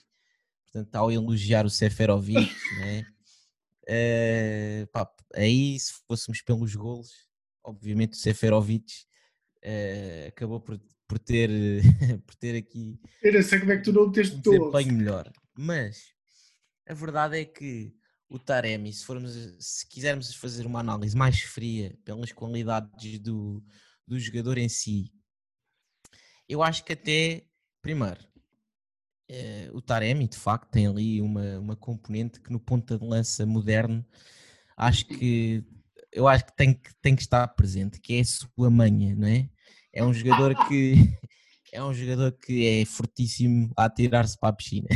portanto, 0.63 0.97
ao 0.97 1.13
elogiar 1.13 1.67
o 1.67 1.71
Seferovic, 1.71 2.51
né? 2.79 3.07
Uh, 3.87 4.87
pá, 4.87 5.07
aí 5.35 5.79
se 5.79 5.93
fôssemos 6.09 6.41
pelos 6.41 6.75
gols, 6.75 7.11
obviamente 7.63 8.15
o 8.15 8.17
Seferovic 8.17 9.05
uh, 9.65 10.29
acabou 10.29 10.61
por 10.61 10.79
por 11.07 11.19
ter, 11.19 11.51
por 12.27 12.35
ter 12.35 12.57
aqui. 12.57 12.99
Eu 13.23 13.35
não 13.35 13.43
sei 13.43 13.61
como 13.61 13.73
é 13.73 13.77
que 13.77 13.85
tu 13.85 13.93
não 13.93 14.11
tens 14.11 14.33
um 14.33 14.41
desempenho 14.41 14.95
melhor. 14.95 15.33
Mas 15.57 16.13
a 16.89 16.95
verdade 16.95 17.39
é 17.39 17.45
que 17.45 17.95
o 18.29 18.39
Taremi, 18.39 18.93
se, 18.93 19.05
formos, 19.05 19.33
se 19.61 19.89
quisermos 19.89 20.35
fazer 20.35 20.67
uma 20.67 20.81
análise 20.81 21.17
mais 21.17 21.41
fria 21.41 21.97
pelas 22.05 22.33
qualidades 22.33 23.19
do, 23.21 23.63
do 24.07 24.19
jogador 24.19 24.59
em 24.59 24.69
si, 24.69 25.13
eu 26.49 26.63
acho 26.63 26.85
que 26.85 26.93
até, 26.93 27.47
primeiro, 27.81 28.21
eh, 29.29 29.71
o 29.73 29.81
Taremi 29.81 30.27
de 30.27 30.37
facto 30.37 30.71
tem 30.71 30.87
ali 30.87 31.21
uma, 31.23 31.59
uma 31.59 31.77
componente 31.77 32.41
que 32.41 32.53
no 32.53 32.61
ponta 32.61 32.99
de 32.99 33.05
lança 33.05 33.47
moderno 33.47 34.05
acho 34.77 35.07
que 35.07 35.65
eu 36.13 36.29
acho 36.29 36.47
que 36.47 36.57
tem 36.57 36.75
que, 36.75 36.95
tem 37.03 37.17
que 37.17 37.23
estar 37.23 37.47
presente, 37.49 38.01
que 38.01 38.15
é 38.15 38.21
a 38.21 38.25
sua 38.25 38.71
manha, 38.71 39.17
não 39.17 39.27
é? 39.27 39.49
É 39.95 40.05
um 40.05 40.13
jogador 40.13 40.55
que 40.69 40.95
é 41.73 41.83
um 41.83 41.95
jogador 41.95 42.33
que 42.33 42.67
é 42.67 42.85
fortíssimo 42.85 43.73
a 43.77 43.85
atirar-se 43.87 44.39
para 44.39 44.51
a 44.51 44.53
piscina. 44.53 44.89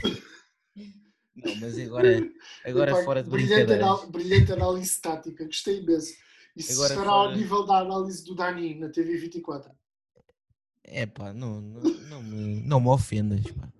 Não, 1.35 1.57
mas 1.61 1.79
agora, 1.79 2.31
agora 2.65 3.05
fora 3.05 3.23
de 3.23 3.31
brilhante 3.31 3.73
análise, 3.73 4.11
brilhante 4.11 4.53
análise 4.53 5.01
tática, 5.01 5.45
gostei 5.45 5.79
imenso. 5.81 6.15
Isso 6.57 6.73
agora 6.73 6.93
estará 6.95 7.11
fora... 7.11 7.31
ao 7.31 7.37
nível 7.37 7.65
da 7.65 7.79
análise 7.79 8.25
do 8.25 8.35
Dani 8.35 8.75
na 8.75 8.89
TV 8.89 9.17
24. 9.17 9.71
É 10.83 11.07
pá, 11.07 11.33
não, 11.33 11.61
não, 11.61 11.81
não, 11.83 12.23
me, 12.23 12.63
não 12.63 12.81
me 12.81 12.89
ofendas, 12.89 13.45
pá. 13.53 13.73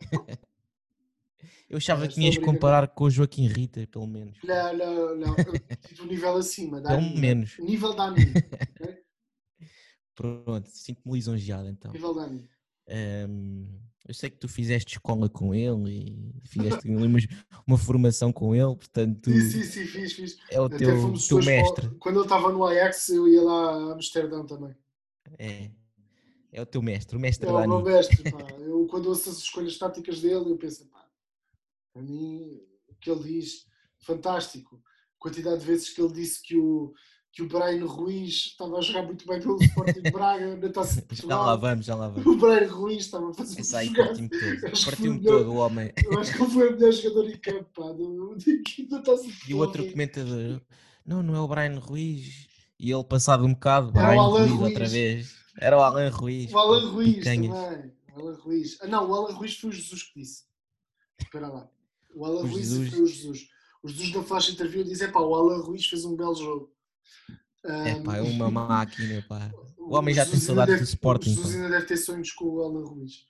Eu 1.68 1.78
achava 1.78 2.04
é, 2.04 2.08
que 2.08 2.14
tinhas 2.14 2.36
comparar 2.36 2.86
com 2.88 3.04
o 3.04 3.10
Joaquim 3.10 3.46
Rita, 3.46 3.86
pelo 3.90 4.06
menos. 4.06 4.36
Não, 4.44 4.76
não, 4.76 5.16
não. 5.16 5.36
Tive 5.86 6.02
um 6.02 6.06
nível 6.06 6.36
acima. 6.36 6.82
Dani, 6.82 7.08
pelo 7.08 7.18
menos. 7.18 7.58
Nível 7.58 7.94
Dani. 7.94 8.26
Okay? 8.78 9.01
Pronto, 10.14 10.68
sinto-me 10.70 11.14
lisonjeado 11.14 11.68
então. 11.68 11.92
Um, 12.88 13.66
eu 14.06 14.12
sei 14.12 14.28
que 14.30 14.36
tu 14.36 14.48
fizeste 14.48 14.94
escola 14.94 15.28
com 15.28 15.54
ele 15.54 15.90
e 15.90 16.48
fizeste 16.48 16.88
uma, 16.88 17.06
uma 17.66 17.78
formação 17.78 18.32
com 18.32 18.54
ele, 18.54 18.74
portanto. 18.74 19.30
Sim, 19.30 19.40
sim, 19.40 19.62
sim, 19.62 19.86
fiz, 19.86 20.12
fiz. 20.12 20.38
É 20.50 20.60
o 20.60 20.68
teu, 20.68 21.14
teu 21.28 21.38
mestre. 21.38 21.88
Quando 22.00 22.16
ele 22.16 22.24
estava 22.24 22.50
no 22.50 22.64
Ajax, 22.64 23.10
eu 23.10 23.28
ia 23.28 23.42
lá 23.42 23.70
a 23.70 23.92
Amsterdão 23.92 24.44
também. 24.44 24.74
É. 25.38 25.70
É 26.50 26.60
o 26.60 26.66
teu 26.66 26.82
mestre, 26.82 27.16
o 27.16 27.20
mestre 27.20 27.48
é 27.48 27.52
Dani. 27.52 27.64
É 27.64 27.66
o 27.66 27.82
meu 27.82 27.82
mestre, 27.82 28.30
pá. 28.30 28.38
Eu, 28.60 28.86
quando 28.86 29.06
ouço 29.06 29.30
as 29.30 29.38
escolhas 29.38 29.78
táticas 29.78 30.20
dele, 30.20 30.50
eu 30.50 30.58
penso, 30.58 30.86
pá, 30.88 31.08
para 31.92 32.02
mim, 32.02 32.60
o 32.88 32.94
que 32.96 33.10
ele 33.10 33.22
diz, 33.22 33.66
fantástico. 33.98 34.82
A 35.16 35.18
quantidade 35.18 35.60
de 35.60 35.66
vezes 35.66 35.88
que 35.88 36.02
ele 36.02 36.12
disse 36.12 36.42
que 36.42 36.56
o, 36.56 36.92
que 37.32 37.42
o 37.42 37.48
Brian 37.48 37.86
Ruiz 37.86 38.48
estava 38.48 38.76
a 38.76 38.80
jogar 38.82 39.04
muito 39.04 39.26
bem 39.26 39.40
pelo 39.40 39.56
Sporting 39.62 40.02
Braga 40.12 40.54
na 40.56 40.68
Taça 40.68 41.00
de 41.00 41.06
Portugal. 41.06 41.38
Já 41.40 41.46
lá 41.46 41.56
vamos, 41.56 41.86
já 41.86 41.94
lá 41.94 42.08
vamos. 42.08 42.26
O 42.26 42.36
Brian 42.36 42.70
Ruiz 42.70 43.04
estava 43.04 43.30
a 43.30 43.34
fazer 43.34 43.60
Esse 43.60 43.74
aí 43.74 43.92
partiu-me 43.94 44.28
todo, 44.28 44.84
partiu-me 44.84 45.20
todo 45.22 45.52
o 45.52 45.56
homem. 45.56 45.92
Eu 46.04 46.20
acho 46.20 46.32
que 46.32 46.42
ele 46.42 46.50
foi 46.50 46.68
o 46.68 46.72
melhor 46.72 46.92
jogador 46.92 47.30
em 47.30 47.38
campo, 47.38 47.70
pá, 47.74 47.92
do, 47.92 48.36
Taça 49.02 49.24
de 49.24 49.50
E 49.50 49.54
o 49.54 49.58
outro 49.58 49.90
comentador, 49.90 50.60
não, 51.06 51.22
não 51.22 51.34
é 51.34 51.40
o 51.40 51.48
Brian 51.48 51.78
Ruiz. 51.78 52.46
E 52.78 52.90
ele 52.90 53.04
passado 53.04 53.46
um 53.46 53.54
bocado, 53.54 53.92
Brian 53.92 54.20
Ruiz, 54.22 54.50
Ruiz, 54.50 54.60
outra 54.60 54.88
vez. 54.88 55.34
Era 55.58 55.78
o 55.78 55.80
Alan 55.80 56.08
Ruiz. 56.10 56.52
O 56.52 56.58
Alan 56.58 56.90
Ruiz 56.90 57.16
picanhas. 57.16 57.56
também. 57.56 57.92
O 58.14 58.20
Alan 58.20 58.34
Ruiz. 58.34 58.78
Ah 58.80 58.86
não, 58.86 59.10
o 59.10 59.14
Alan 59.14 59.32
Ruiz 59.32 59.56
foi 59.56 59.70
o 59.70 59.72
Jesus 59.72 60.02
que 60.02 60.20
disse. 60.20 60.44
Espera 61.18 61.48
lá. 61.48 61.68
O 62.14 62.24
Alan 62.24 62.42
o 62.42 62.46
Ruiz 62.46 62.68
Jesus. 62.68 62.90
foi 62.90 63.00
o 63.00 63.06
Jesus. 63.06 63.48
O 63.82 63.88
Jesus 63.88 64.14
na 64.14 64.22
flash 64.22 64.50
interview 64.50 64.84
diz: 64.84 65.00
é 65.00 65.08
pá, 65.08 65.20
o 65.20 65.34
Alan 65.34 65.62
Ruiz 65.62 65.86
fez 65.86 66.04
um 66.04 66.16
belo 66.16 66.34
jogo. 66.34 66.72
É 67.64 68.02
pá, 68.02 68.16
é 68.16 68.22
uma 68.22 68.50
máquina, 68.50 69.24
pá. 69.28 69.50
O 69.78 69.96
homem 69.96 70.14
já 70.14 70.24
tem 70.24 70.38
saudades 70.38 70.78
do 70.78 70.84
Sporting. 70.84 71.32
O 71.32 71.34
Jesus 71.34 71.56
ainda 71.56 71.68
deve 71.68 71.86
ter 71.86 71.96
sonhos 71.96 72.32
com 72.32 72.44
o 72.46 72.62
Alan 72.62 72.86
Ruiz. 72.86 73.26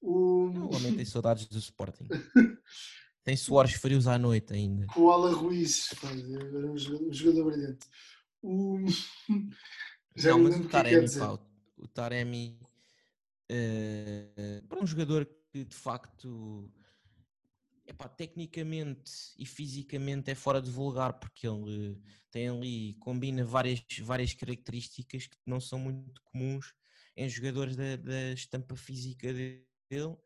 O... 0.00 0.46
o 0.48 0.76
homem 0.76 0.94
tem 0.94 1.04
saudades 1.04 1.46
do 1.46 1.58
Sporting. 1.58 2.06
tem 3.24 3.36
suores 3.36 3.72
frios 3.72 4.06
à 4.06 4.18
noite 4.18 4.52
ainda. 4.52 4.86
Com 4.86 5.00
o 5.00 5.10
Alan 5.10 5.34
Ruiz, 5.34 5.88
pá, 6.00 6.08
era 6.10 6.70
um 6.70 6.76
jogador, 6.76 7.08
um 7.08 7.12
jogador 7.12 7.44
brilhante. 7.50 7.86
O... 8.42 8.84
Já 10.14 10.30
não, 10.30 10.44
mas 10.44 10.56
o 10.56 10.62
é 10.62 10.68
Taremi, 10.68 11.10
pá, 11.18 11.38
o 11.76 11.88
Taremi 11.88 12.60
uh, 13.50 14.66
para 14.68 14.82
um 14.82 14.86
jogador 14.86 15.28
que 15.50 15.64
de 15.64 15.74
facto 15.74 16.70
epá, 17.86 18.08
tecnicamente 18.08 19.12
e 19.38 19.46
fisicamente 19.46 20.30
é 20.30 20.34
fora 20.34 20.60
de 20.60 20.70
vulgar 20.70 21.14
porque 21.14 21.46
ele 21.46 22.00
tem 22.30 22.48
ali, 22.48 22.94
combina 22.94 23.44
várias, 23.44 23.84
várias 24.02 24.32
características 24.32 25.26
que 25.26 25.36
não 25.46 25.60
são 25.60 25.78
muito 25.78 26.22
comuns 26.22 26.74
em 27.16 27.28
jogadores 27.28 27.76
da, 27.76 27.96
da 27.96 28.32
estampa 28.32 28.76
física 28.76 29.32
dele. 29.32 30.16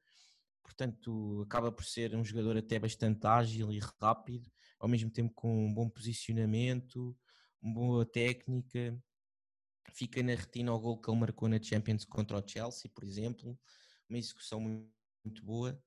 Portanto, 0.63 1.43
acaba 1.47 1.73
por 1.73 1.85
ser 1.85 2.15
um 2.15 2.25
jogador 2.25 2.57
até 2.57 2.79
bastante 2.79 3.27
ágil 3.27 3.73
e 3.73 3.81
rápido, 4.01 4.51
ao 4.79 4.89
mesmo 4.89 5.11
tempo 5.11 5.33
com 5.35 5.67
um 5.67 5.73
bom 5.73 5.89
posicionamento, 5.89 7.17
uma 7.61 7.75
boa 7.75 8.07
técnica. 8.07 8.97
Fica 9.93 10.23
na 10.23 10.35
retina 10.35 10.73
o 10.73 10.79
gol 10.79 11.01
que 11.01 11.11
ele 11.11 11.19
marcou 11.19 11.49
na 11.49 11.61
Champions 11.61 12.05
contra 12.05 12.39
o 12.39 12.47
Chelsea, 12.47 12.91
por 12.95 13.05
exemplo, 13.05 13.59
uma 14.09 14.19
execução 14.19 14.61
muito 14.61 15.45
boa. 15.45 15.83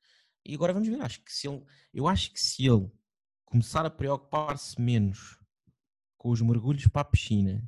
E 0.46 0.56
agora 0.56 0.74
vamos 0.74 0.88
ver, 0.88 1.02
acho 1.02 1.24
que 1.24 1.32
se 1.32 1.48
ele, 1.48 1.64
eu 1.94 2.08
acho 2.08 2.32
que 2.32 2.40
se 2.40 2.66
ele 2.66 2.90
começar 3.46 3.86
a 3.86 3.90
preocupar-se 3.90 4.80
menos 4.82 5.38
com 6.18 6.30
os 6.30 6.42
mergulhos 6.42 6.88
para 6.88 7.02
a 7.02 7.06
piscina, 7.06 7.62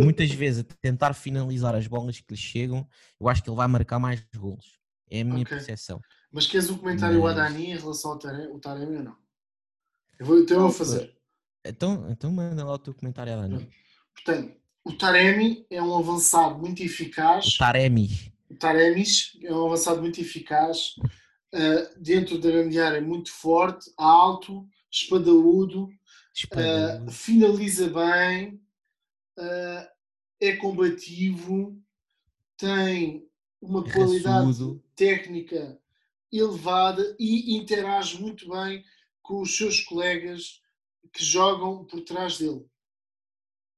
muitas 0.00 0.30
vezes 0.34 0.60
a 0.60 0.76
tentar 0.80 1.14
finalizar 1.14 1.74
as 1.74 1.86
bolas 1.86 2.20
que 2.20 2.32
lhe 2.32 2.36
chegam, 2.36 2.86
eu 3.20 3.28
acho 3.28 3.42
que 3.42 3.48
ele 3.48 3.56
vai 3.56 3.66
marcar 3.66 3.98
mais 3.98 4.24
golos. 4.36 4.78
É 5.10 5.20
a 5.20 5.24
minha 5.24 5.42
okay. 5.42 5.56
percepção. 5.56 6.00
Mas 6.32 6.46
queres 6.46 6.68
um 6.68 6.78
comentário 6.78 7.22
Mas... 7.22 7.38
Adani 7.38 7.70
em 7.70 7.76
relação 7.76 8.12
ao 8.12 8.18
Taremi, 8.18 8.96
ou 8.96 9.04
não? 9.04 9.16
Eu 10.18 10.26
vou, 10.26 10.40
então 10.40 10.56
eu 10.56 10.62
vou 10.64 10.72
fazer. 10.72 11.16
Então, 11.64 12.10
então 12.10 12.30
manda 12.30 12.64
lá 12.64 12.74
o 12.74 12.78
teu 12.78 12.94
comentário 12.94 13.32
Adani. 13.32 13.68
Portanto, 14.14 14.56
o 14.84 14.92
Taremi 14.92 15.66
é 15.70 15.82
um 15.82 15.96
avançado 15.96 16.58
muito 16.58 16.82
eficaz. 16.82 17.54
O 17.54 17.58
Taremi. 17.58 18.08
O 18.50 18.54
Taremis 18.54 19.36
é 19.42 19.52
um 19.52 19.66
avançado 19.66 20.00
muito 20.00 20.20
eficaz 20.20 20.94
uh, 21.56 22.00
dentro 22.00 22.38
da 22.38 22.50
grande 22.50 22.78
área, 22.78 23.00
muito 23.00 23.32
forte, 23.32 23.90
alto, 23.96 24.68
espadaúdo, 24.90 25.84
uh, 25.86 27.10
finaliza 27.10 27.88
bem, 27.88 28.60
uh, 29.38 29.88
é 30.40 30.56
combativo, 30.56 31.80
tem 32.58 33.26
uma 33.60 33.82
qualidade 33.82 34.80
técnica 34.94 35.80
elevada 36.30 37.16
e 37.18 37.56
interage 37.56 38.20
muito 38.20 38.48
bem 38.48 38.84
com 39.22 39.40
os 39.40 39.56
seus 39.56 39.80
colegas 39.80 40.60
que 41.12 41.24
jogam 41.24 41.84
por 41.84 42.02
trás 42.02 42.38
dele. 42.38 42.60
O 42.60 42.70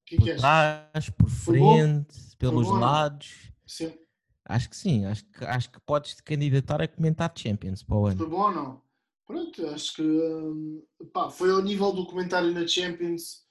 que 0.04 0.14
é 0.14 0.18
por 0.18 0.24
que 0.24 0.34
trás, 0.36 1.10
por 1.10 1.30
frente, 1.30 2.36
pelos 2.38 2.68
lados. 2.68 3.52
Sim. 3.66 3.96
Acho 4.48 4.70
que 4.70 4.76
sim, 4.76 5.04
acho 5.04 5.26
que, 5.26 5.44
acho 5.44 5.70
que 5.70 5.78
podes 5.80 6.14
te 6.16 6.22
candidatar 6.22 6.80
a 6.80 6.88
comentar 6.88 7.30
Champions 7.36 7.82
para 7.82 7.96
o 7.96 8.06
ano. 8.06 8.16
Foi 8.16 8.28
bom 8.28 8.40
ou 8.44 8.50
não? 8.50 8.82
Pronto, 9.26 9.66
acho 9.68 9.96
que 9.96 10.02
um, 10.02 10.82
pá, 11.12 11.28
foi 11.28 11.50
ao 11.50 11.60
nível 11.60 11.92
do 11.92 12.06
comentário 12.06 12.50
na 12.50 12.66
Champions 12.66 13.42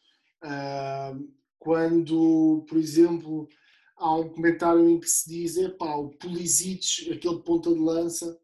uh, 0.44 1.32
quando, 1.60 2.66
por 2.68 2.80
exemplo, 2.80 3.48
há 3.96 4.16
um 4.16 4.28
comentário 4.30 4.90
em 4.90 5.00
que 5.00 5.08
se 5.08 5.30
diz 5.30 5.56
pá, 5.78 5.96
o 5.98 6.10
Pulisic, 6.10 7.14
aquele 7.14 7.44
ponta 7.44 7.72
de 7.72 7.80
lança, 7.80 8.36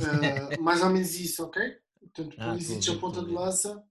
uh, 0.00 0.58
mais 0.60 0.82
ou 0.82 0.90
menos 0.90 1.14
isso, 1.14 1.44
ok? 1.44 1.62
Portanto, 2.00 2.34
ah, 2.40 2.50
Pulisic 2.50 2.90
a 2.90 2.98
ponta 2.98 3.24
de 3.24 3.30
lança. 3.30 3.84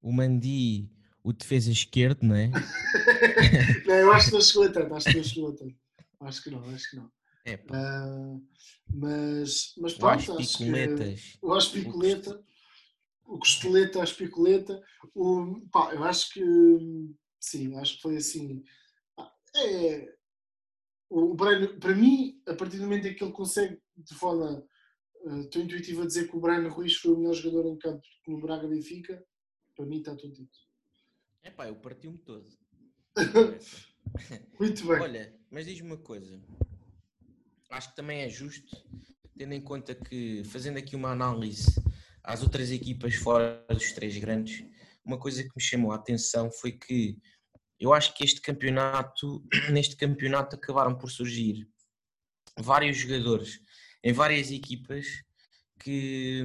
O 0.00 0.12
Mandi, 0.12 0.88
o 1.24 1.32
defesa 1.32 1.72
esquerdo, 1.72 2.22
não 2.22 2.36
é? 2.36 2.46
não, 3.84 3.94
eu 3.96 4.12
acho 4.12 4.28
que 4.28 4.34
não 4.34 4.40
chegou 4.40 4.62
a 4.66 4.68
tanto, 4.68 4.94
acho 4.94 5.10
que 5.10 5.16
não 5.16 5.24
chegou 5.24 5.50
a 5.50 5.56
tanto. 5.56 5.85
Acho 6.20 6.42
que 6.42 6.50
não, 6.50 6.62
acho 6.70 6.90
que 6.90 6.96
não. 6.96 7.10
É, 7.44 7.54
uh, 7.54 8.44
mas, 8.92 9.74
mas 9.78 9.94
pronto, 9.94 10.38
acho 10.38 10.58
que. 10.58 10.72
O 11.40 11.52
as 11.54 11.68
picoleta, 11.68 12.44
o 13.24 13.38
costeleta, 13.38 14.02
as 14.02 14.12
picoleta, 14.12 14.82
o, 15.14 15.60
pá, 15.70 15.94
eu 15.94 16.02
acho 16.02 16.32
que 16.32 16.42
sim, 17.38 17.76
acho 17.76 17.96
que 17.96 18.02
foi 18.02 18.16
assim. 18.16 18.64
É, 19.54 20.16
o 21.08 21.34
Brian, 21.34 21.78
para 21.78 21.94
mim, 21.94 22.42
a 22.46 22.54
partir 22.54 22.78
do 22.78 22.84
momento 22.84 23.06
em 23.06 23.14
que 23.14 23.22
ele 23.22 23.32
consegue 23.32 23.80
de 23.96 24.14
forma 24.14 24.66
uh, 25.22 25.50
tão 25.50 25.62
intuitiva 25.62 26.06
dizer 26.06 26.28
que 26.28 26.36
o 26.36 26.40
Brian 26.40 26.68
Ruiz 26.68 26.96
foi 26.96 27.12
o 27.12 27.18
melhor 27.18 27.34
jogador 27.34 27.68
em 27.68 27.78
campo 27.78 28.02
no 28.26 28.40
Braga 28.40 28.66
Benfica, 28.66 29.24
para 29.76 29.86
mim 29.86 29.98
está 29.98 30.16
tudo 30.16 30.34
dito. 30.34 30.58
É 31.42 31.50
pá, 31.50 31.68
eu 31.68 31.76
parti-me 31.76 32.18
todo. 32.18 32.48
Muito 34.58 34.86
bem. 34.86 35.00
Olha, 35.00 35.34
mas 35.50 35.66
diz-me 35.66 35.88
uma 35.88 35.96
coisa. 35.96 36.40
Acho 37.70 37.90
que 37.90 37.96
também 37.96 38.22
é 38.22 38.28
justo, 38.28 38.76
tendo 39.36 39.52
em 39.52 39.60
conta 39.60 39.94
que, 39.94 40.42
fazendo 40.44 40.78
aqui 40.78 40.96
uma 40.96 41.10
análise 41.10 41.66
às 42.22 42.42
outras 42.42 42.70
equipas 42.70 43.14
fora 43.14 43.64
dos 43.68 43.92
três 43.92 44.16
grandes, 44.18 44.64
uma 45.04 45.18
coisa 45.18 45.42
que 45.42 45.50
me 45.54 45.62
chamou 45.62 45.92
a 45.92 45.96
atenção 45.96 46.50
foi 46.50 46.72
que 46.72 47.18
eu 47.78 47.92
acho 47.92 48.14
que 48.14 48.24
este 48.24 48.40
campeonato, 48.40 49.44
neste 49.70 49.96
campeonato, 49.96 50.56
acabaram 50.56 50.96
por 50.96 51.10
surgir 51.10 51.68
vários 52.58 52.96
jogadores 52.96 53.60
em 54.02 54.12
várias 54.12 54.50
equipas 54.50 55.06
que, 55.78 56.42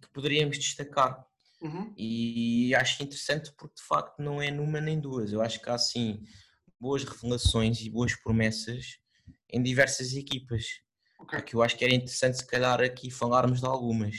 que 0.00 0.08
poderíamos 0.12 0.58
destacar. 0.58 1.24
Uhum. 1.62 1.94
E 1.96 2.74
acho 2.74 3.02
interessante 3.02 3.52
porque 3.56 3.76
de 3.76 3.86
facto 3.86 4.20
não 4.20 4.42
é 4.42 4.50
numa 4.50 4.80
nem 4.80 5.00
duas. 5.00 5.32
Eu 5.32 5.40
acho 5.40 5.60
que 5.60 5.70
há 5.70 5.74
assim 5.74 6.22
boas 6.80 7.04
revelações 7.04 7.80
e 7.80 7.90
boas 7.90 8.14
promessas 8.14 8.98
em 9.50 9.62
diversas 9.62 10.14
equipas. 10.14 10.64
Okay. 11.20 11.42
Que 11.42 11.54
eu 11.54 11.62
acho 11.62 11.76
que 11.76 11.84
era 11.84 11.94
interessante, 11.94 12.38
se 12.38 12.46
calhar, 12.46 12.80
aqui 12.80 13.10
falarmos 13.10 13.60
de 13.60 13.66
algumas. 13.66 14.16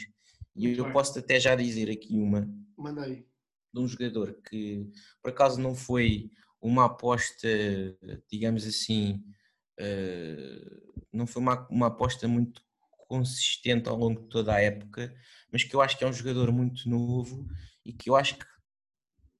E 0.56 0.78
eu 0.78 0.92
posso 0.92 1.20
até 1.20 1.40
já 1.40 1.56
dizer 1.56 1.92
aqui 1.92 2.16
uma. 2.16 2.50
Mandei. 2.78 3.28
De 3.74 3.82
um 3.82 3.88
jogador 3.88 4.40
que, 4.50 4.90
por 5.22 5.30
acaso, 5.30 5.60
não 5.60 5.76
foi 5.76 6.32
uma 6.62 6.86
aposta, 6.86 7.48
digamos 8.32 8.66
assim, 8.66 9.22
uh, 9.80 10.96
não 11.12 11.28
foi 11.28 11.42
uma, 11.42 11.68
uma 11.70 11.88
aposta 11.88 12.28
muito 12.28 12.64
consistente 13.08 13.88
ao 13.88 13.98
longo 13.98 14.22
de 14.22 14.30
toda 14.30 14.54
a 14.54 14.62
época, 14.62 15.14
mas 15.52 15.64
que 15.64 15.76
eu 15.76 15.82
acho 15.82 15.98
que 15.98 16.04
é 16.04 16.08
um 16.08 16.14
jogador 16.14 16.52
muito 16.52 16.90
novo 16.90 17.46
e 17.86 17.94
que 17.94 18.10
eu 18.10 18.16
acho 18.16 18.38
que 18.38 18.46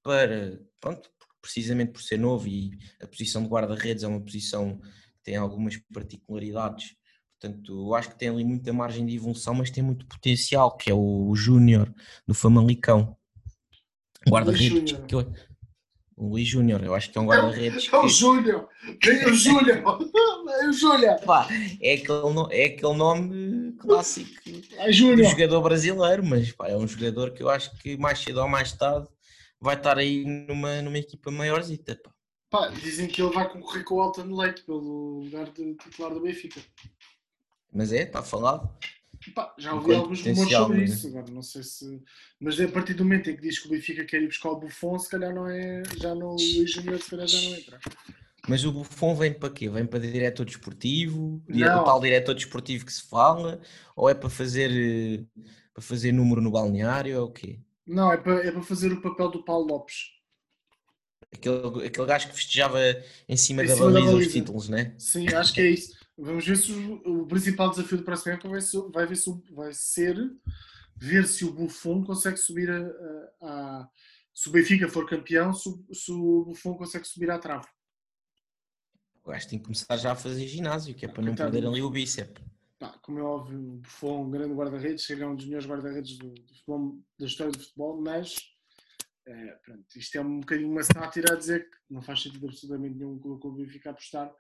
para, 0.04 0.62
pronto, 0.80 1.10
precisamente 1.46 1.92
por 1.92 2.02
ser 2.02 2.18
novo 2.18 2.48
e 2.48 2.72
a 3.00 3.06
posição 3.06 3.44
de 3.44 3.48
guarda-redes 3.48 4.04
é 4.04 4.08
uma 4.08 4.20
posição 4.20 4.80
que 4.80 5.24
tem 5.24 5.36
algumas 5.36 5.78
particularidades. 5.94 6.96
Portanto, 7.40 7.72
eu 7.72 7.94
acho 7.94 8.10
que 8.10 8.18
tem 8.18 8.30
ali 8.30 8.44
muita 8.44 8.74
margem 8.74 9.06
de 9.06 9.16
evolução, 9.16 9.54
mas 9.54 9.70
tem 9.70 9.84
muito 9.84 10.08
potencial, 10.08 10.76
que 10.76 10.90
é 10.90 10.94
o 10.94 11.36
Júnior 11.36 11.94
do 12.26 12.34
Famalicão. 12.34 13.16
Guarda-redes. 14.28 14.98
O 16.18 16.30
Luís 16.30 16.48
Júnior, 16.48 16.82
eu 16.84 16.96
acho 16.96 17.12
que 17.12 17.18
é 17.18 17.22
um 17.22 17.28
guarda-redes. 17.28 17.90
É 17.94 17.98
o 17.98 18.08
Júnior! 18.08 18.68
É 19.06 19.30
o 19.30 19.34
Júnior! 19.34 19.84
É 20.48 20.68
o 20.68 20.74
Júnior! 20.74 21.20
É 21.80 21.94
aquele, 21.94 22.48
é 22.52 22.66
aquele 22.66 22.94
nome 22.94 23.74
clássico 23.74 24.32
é 24.78 24.92
do 24.92 25.24
jogador 25.24 25.62
brasileiro, 25.62 26.26
mas 26.26 26.52
pá, 26.54 26.70
é 26.70 26.76
um 26.78 26.88
jogador 26.88 27.32
que 27.32 27.44
eu 27.44 27.50
acho 27.50 27.78
que 27.78 27.98
mais 27.98 28.18
cedo 28.18 28.42
ou 28.42 28.48
mais 28.48 28.72
tarde 28.72 29.08
vai 29.66 29.76
estar 29.76 29.98
aí 29.98 30.24
numa, 30.24 30.82
numa 30.82 30.98
equipa 30.98 31.32
maiorzita. 31.32 31.96
Pá. 31.96 32.14
Pá, 32.50 32.68
dizem 32.70 33.08
que 33.08 33.22
ele 33.22 33.34
vai 33.34 33.50
concorrer 33.52 33.84
com 33.84 33.96
o 33.96 34.02
Alton 34.02 34.34
Leite 34.34 34.64
pelo 34.64 35.24
lugar 35.24 35.52
de 35.52 35.74
titular 35.76 36.14
do 36.14 36.22
Benfica. 36.22 36.62
Mas 37.74 37.92
é, 37.92 38.04
está 38.04 38.22
falado. 38.22 38.70
Pá, 39.34 39.54
já 39.58 39.74
ouvi 39.74 39.88
Enquanto 39.88 40.02
alguns 40.02 40.22
rumores 40.22 40.52
sobre 40.54 40.82
mas... 40.82 40.90
isso, 40.92 41.08
agora 41.08 41.32
não 41.32 41.42
sei 41.42 41.64
se. 41.64 42.02
Mas 42.40 42.62
a 42.62 42.68
partir 42.68 42.94
do 42.94 43.04
momento 43.04 43.30
em 43.30 43.36
que 43.36 43.42
diz 43.42 43.60
que 43.60 43.68
o 43.68 43.72
Benfica 43.72 44.06
quer 44.06 44.22
ir 44.22 44.28
buscar 44.28 44.52
o 44.52 44.60
Buffon, 44.60 45.00
se 45.00 45.10
calhar 45.10 45.34
não 45.34 45.48
é. 45.48 45.82
Já 46.00 46.14
no 46.14 46.34
Luís 46.34 46.72
Júnior, 46.72 47.02
se 47.02 47.10
calhar 47.10 47.28
já 47.28 47.42
não 47.42 47.58
entra. 47.58 47.80
Mas 48.48 48.64
o 48.64 48.72
Buffon 48.72 49.16
vem 49.16 49.34
para 49.34 49.50
quê? 49.50 49.68
Vem 49.68 49.86
para 49.86 50.00
diretor 50.00 50.46
desportivo? 50.46 51.44
Não. 51.48 51.82
O 51.82 51.84
tal 51.84 52.00
diretor 52.00 52.36
desportivo 52.36 52.86
que 52.86 52.94
se 52.94 53.02
fala? 53.02 53.60
Ou 53.96 54.08
é 54.08 54.14
para 54.14 54.30
fazer, 54.30 54.70
eh, 54.72 55.26
para 55.74 55.82
fazer 55.82 56.12
número 56.12 56.42
no 56.42 56.52
balneário? 56.52 57.20
Ou 57.20 57.28
o 57.28 57.32
quê? 57.32 57.60
Não, 57.86 58.12
é 58.12 58.18
para, 58.18 58.46
é 58.46 58.52
para 58.52 58.64
fazer 58.64 58.92
o 58.92 59.02
papel 59.02 59.30
do 59.30 59.44
Paulo 59.44 59.68
Lopes. 59.68 60.16
Aquele, 61.32 61.88
aquele 61.88 62.08
gajo 62.08 62.30
que 62.30 62.36
festejava 62.36 62.80
em 63.28 63.38
cima, 63.38 63.64
em 63.64 63.68
da, 63.68 63.74
cima 63.74 63.92
baliza 63.92 64.06
da 64.06 64.12
baliza 64.12 64.28
os 64.28 64.34
títulos, 64.34 64.70
né? 64.70 64.96
Sim, 64.98 65.28
acho 65.28 65.54
que 65.54 65.62
é 65.62 65.70
isso. 65.70 65.96
Vamos 66.18 66.46
ver 66.46 66.58
se 66.58 66.72
o, 66.72 67.22
o 67.24 67.28
principal 67.28 67.70
desafio 67.70 67.98
do 67.98 68.04
próximo 68.04 68.34
época 68.34 68.50
vai 68.50 68.62
ser, 68.62 68.82
vai, 68.90 69.06
ver 69.06 69.16
se, 69.16 69.30
vai 69.52 69.74
ser 69.74 70.16
ver 70.96 71.28
se 71.28 71.44
o 71.44 71.52
Buffon 71.52 72.04
consegue 72.04 72.38
subir 72.38 72.70
a, 72.70 72.78
a, 72.78 73.82
à. 73.82 73.90
Se 74.34 74.50
o 74.50 74.52
Benfica 74.52 74.88
for 74.88 75.08
campeão, 75.08 75.54
se, 75.54 75.70
se 75.94 76.12
o 76.12 76.46
Buffon 76.46 76.76
consegue 76.76 77.06
subir 77.06 77.30
à 77.30 77.40
trave. 77.40 77.68
O 79.24 79.30
gajo 79.30 79.48
tem 79.48 79.58
que 79.58 79.66
começar 79.66 79.98
já 79.98 80.12
a 80.12 80.16
fazer 80.16 80.48
ginásio, 80.48 80.94
que 80.94 81.06
é 81.06 81.08
para 81.08 81.24
não 81.24 81.36
perder 81.36 81.66
ali 81.66 81.82
o 81.82 81.90
bíceps. 81.90 82.44
Pá, 82.78 82.90
como 83.02 83.20
é 83.20 83.24
óbvio, 83.24 83.58
o 83.58 83.78
Buffon, 83.78 84.26
um 84.26 84.32
grande 84.32 84.54
guarda-redes, 84.54 85.06
chega 85.06 85.26
a 85.26 85.30
um 85.30 85.36
dos 85.36 85.46
melhores 85.46 85.68
guarda-redes 85.68 86.18
do, 86.18 86.30
do 86.30 86.54
futebol, 86.56 87.00
da 87.18 87.26
história 87.26 87.52
do 87.52 87.60
futebol, 87.60 88.02
mas 88.02 88.36
é, 89.28 89.56
pronto, 89.64 89.86
isto 89.96 90.18
é 90.18 90.22
um 90.22 90.40
bocadinho 90.40 90.70
uma 90.70 90.84
sátira 90.84 91.34
a 91.34 91.38
dizer 91.38 91.70
que 91.70 91.78
não 91.90 92.02
faz 92.02 92.22
sentido 92.22 92.48
absolutamente 92.48 92.96
nenhum 92.96 93.20
o 93.24 93.52
Benfica 93.54 93.90
apostar 93.90 94.32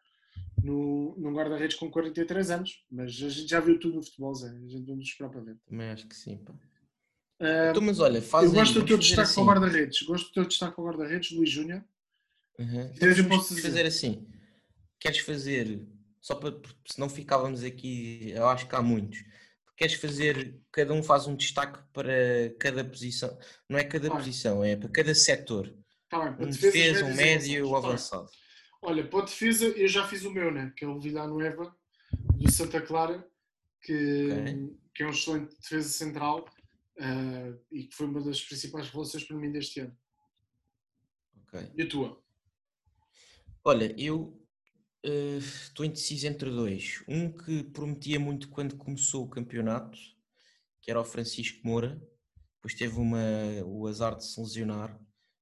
no, 0.63 1.15
num 1.17 1.33
guarda-redes 1.33 1.75
com 1.77 1.89
43 1.89 2.51
anos, 2.51 2.85
mas 2.91 3.11
a 3.11 3.29
gente 3.29 3.47
já 3.47 3.59
viu 3.59 3.79
tudo 3.79 3.95
no 3.95 4.03
futebol, 4.03 4.33
Zé. 4.35 4.49
A 4.49 4.67
gente 4.67 4.85
vamos 4.85 5.07
esperar 5.07 5.29
para 5.29 5.41
ver. 5.41 5.57
Também 5.65 5.89
acho 5.89 6.07
que 6.07 6.15
sim, 6.15 6.37
pá. 6.37 6.53
Uh, 7.41 7.71
então, 7.71 7.81
mas 7.81 7.99
olha, 7.99 8.21
faz 8.21 8.45
Eu 8.45 8.53
gosto 8.53 8.79
do 8.79 8.85
teu 8.85 8.97
destaque 8.97 9.33
para 9.33 9.41
o 9.41 9.43
assim. 9.43 9.45
guarda-redes. 9.45 10.01
Gosto 10.03 10.27
do 10.27 10.31
teu 10.31 10.45
destaque 10.45 10.75
para 10.75 10.83
o 10.83 10.87
guarda-redes, 10.87 11.31
Luís 11.31 11.49
Júnior. 11.49 11.83
Uhum. 12.59 12.91
Então, 12.95 13.09
eu 13.09 13.27
posso 13.27 13.61
fazer 13.61 13.85
assim. 13.85 14.27
Queres 14.99 15.19
fazer, 15.19 15.85
só 16.25 16.33
para, 16.33 16.53
porque 16.53 16.91
senão 16.91 17.07
ficávamos 17.07 17.63
aqui, 17.63 18.31
eu 18.31 18.47
acho 18.47 18.67
que 18.67 18.75
há 18.75 18.81
muitos. 18.81 19.23
Queres 19.77 19.93
fazer, 19.93 20.59
cada 20.71 20.91
um 20.91 21.03
faz 21.03 21.27
um 21.27 21.35
destaque 21.35 21.77
para 21.93 22.11
cada 22.59 22.83
posição. 22.83 23.37
Não 23.69 23.77
é 23.77 23.83
cada 23.83 24.09
posição, 24.09 24.63
é 24.63 24.75
para 24.75 24.89
cada 24.89 25.13
setor. 25.13 25.71
Tá 26.09 26.31
bem, 26.31 26.47
Um 26.47 26.49
defesa, 26.49 27.05
um 27.05 27.13
médio, 27.13 27.65
bem. 27.65 27.75
avançado. 27.75 28.27
Olha, 28.81 29.07
para 29.07 29.19
a 29.19 29.25
defesa, 29.25 29.65
eu 29.65 29.87
já 29.87 30.07
fiz 30.07 30.25
o 30.25 30.31
meu, 30.31 30.51
né? 30.51 30.73
Que 30.75 30.83
é 30.83 30.87
o 30.87 30.99
Villanueva, 30.99 31.77
do 32.33 32.51
Santa 32.51 32.81
Clara, 32.81 33.23
que, 33.83 34.31
Ok. 34.31 34.77
que 34.95 35.03
é 35.03 35.05
um 35.05 35.11
excelente 35.11 35.55
defesa 35.61 35.89
central 35.89 36.49
ah, 36.99 37.53
e 37.71 37.83
que 37.83 37.95
foi 37.95 38.07
uma 38.07 38.21
das 38.23 38.41
principais 38.41 38.87
revelações 38.87 39.23
para 39.25 39.37
mim 39.37 39.51
deste 39.51 39.79
ano. 39.79 39.95
Ok. 41.43 41.71
E 41.77 41.83
a 41.83 41.87
tua? 41.87 42.19
Olha, 43.63 43.93
eu 43.95 44.43
estou 45.07 45.85
indeciso 45.85 46.27
entre 46.27 46.49
dois. 46.49 47.03
Um 47.07 47.31
que 47.31 47.63
prometia 47.63 48.19
muito 48.19 48.49
quando 48.49 48.75
começou 48.77 49.25
o 49.25 49.29
campeonato, 49.29 49.97
que 50.81 50.91
era 50.91 50.99
o 50.99 51.05
Francisco 51.05 51.59
Moura, 51.65 52.01
depois 52.55 52.73
teve 52.73 52.99
uma, 52.99 53.19
o 53.65 53.85
azar 53.85 54.15
de 54.15 54.25
se 54.25 54.39
lesionar, 54.39 54.99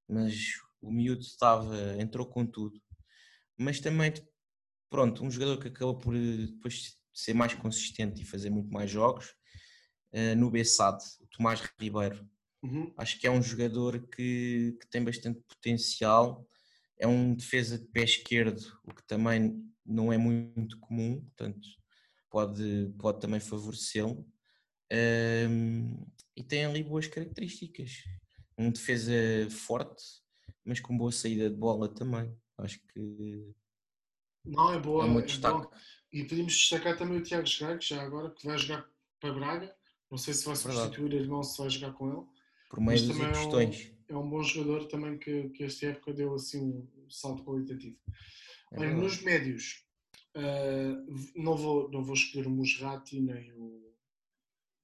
mas 0.07 0.33
o 0.81 0.91
miúdo 0.91 1.21
estava, 1.21 1.95
entrou 1.97 2.25
com 2.25 2.45
tudo. 2.45 2.81
Mas 3.57 3.79
também, 3.79 4.13
pronto, 4.89 5.23
um 5.23 5.31
jogador 5.31 5.57
que 5.57 5.69
acabou 5.69 5.97
por 5.97 6.15
eh, 6.15 6.47
depois 6.47 6.97
ser 7.13 7.33
mais 7.33 7.53
consistente 7.53 8.21
e 8.21 8.25
fazer 8.25 8.49
muito 8.49 8.69
mais 8.71 8.91
jogos, 8.91 9.33
eh, 10.11 10.35
no 10.35 10.51
Bessade, 10.51 11.03
o 11.21 11.27
Tomás 11.27 11.61
Ribeiro. 11.79 12.27
Uhum. 12.61 12.93
Acho 12.97 13.19
que 13.19 13.25
é 13.25 13.31
um 13.31 13.41
jogador 13.41 14.05
que, 14.07 14.77
que 14.79 14.87
tem 14.89 15.03
bastante 15.03 15.39
potencial. 15.41 16.45
É 16.99 17.07
um 17.07 17.33
defesa 17.35 17.77
de 17.77 17.85
pé 17.87 18.03
esquerdo, 18.03 18.61
o 18.83 18.93
que 18.93 19.05
também 19.07 19.61
não 19.85 20.11
é 20.13 20.17
muito 20.17 20.79
comum, 20.79 21.21
portanto, 21.21 21.67
pode, 22.29 22.93
pode 22.99 23.19
também 23.19 23.39
favorecê-lo. 23.39 24.25
Ahm, 24.91 26.05
e 26.35 26.43
tem 26.43 26.65
ali 26.65 26.83
boas 26.83 27.07
características. 27.07 27.91
Um 28.57 28.71
defesa 28.71 29.11
forte, 29.49 30.03
mas 30.63 30.79
com 30.79 30.97
boa 30.97 31.11
saída 31.11 31.49
de 31.49 31.55
bola 31.55 31.87
também. 31.93 32.35
Acho 32.57 32.79
que 32.93 33.53
Não, 34.45 34.71
é 34.73 34.79
boa. 34.79 35.05
é 35.05 35.09
meu 35.09 35.19
é 35.19 35.25
destaque. 35.25 35.57
bom. 35.67 35.71
E 36.11 36.23
podemos 36.25 36.53
destacar 36.53 36.95
também 36.97 37.17
o 37.17 37.23
Tiago 37.23 37.47
Gago, 37.59 37.81
já 37.81 38.01
agora, 38.03 38.29
que 38.29 38.45
vai 38.45 38.57
jogar 38.57 38.87
para 39.19 39.33
Braga. 39.33 39.75
Não 40.11 40.17
sei 40.17 40.33
se 40.33 40.45
vai 40.45 40.55
Verdade. 40.55 40.77
substituir 40.77 41.13
o 41.13 41.17
irmão, 41.23 41.41
se 41.43 41.57
vai 41.57 41.69
jogar 41.71 41.93
com 41.93 42.07
ele. 42.11 42.27
Por 42.69 42.79
meio 42.79 42.99
dos 42.99 43.07
também 43.07 43.25
é 43.25 43.29
um- 43.29 43.33
questões. 43.33 43.91
É 44.13 44.15
um 44.15 44.29
bom 44.29 44.43
jogador 44.43 44.85
também 44.85 45.17
que, 45.17 45.49
que 45.49 45.63
esta 45.63 45.87
época 45.87 46.13
deu 46.13 46.35
assim 46.35 46.61
um 46.61 47.09
salto 47.09 47.43
qualitativo. 47.43 47.97
É 48.73 48.87
nos 48.93 49.23
médios, 49.23 49.83
ah, 50.35 51.03
não, 51.35 51.57
vou, 51.57 51.89
não 51.89 52.03
vou 52.03 52.13
escolher 52.13 52.45
o 52.45 52.51
Musrati 52.51 53.19
nem 53.19 53.51
o 53.53 53.91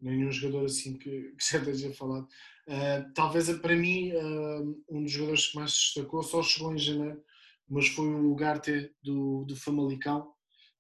nenhum 0.02 0.32
jogador 0.32 0.66
assim 0.66 0.98
que, 0.98 1.34
que 1.38 1.52
já 1.52 1.60
esteja 1.60 1.94
falado. 1.94 2.28
Ah, 2.68 3.08
talvez 3.14 3.52
para 3.60 3.76
mim 3.76 4.12
ah, 4.14 4.62
um 4.90 5.04
dos 5.04 5.12
jogadores 5.12 5.48
que 5.48 5.56
mais 5.58 5.74
se 5.74 5.94
destacou 5.94 6.24
só 6.24 6.42
chegou 6.42 6.74
em 6.74 6.80
janeiro, 6.80 7.24
mas 7.70 7.88
foi 7.90 8.08
o 8.08 8.32
Ugarte 8.32 8.92
do, 9.04 9.46
do 9.46 9.56
Famalicão, 9.56 10.34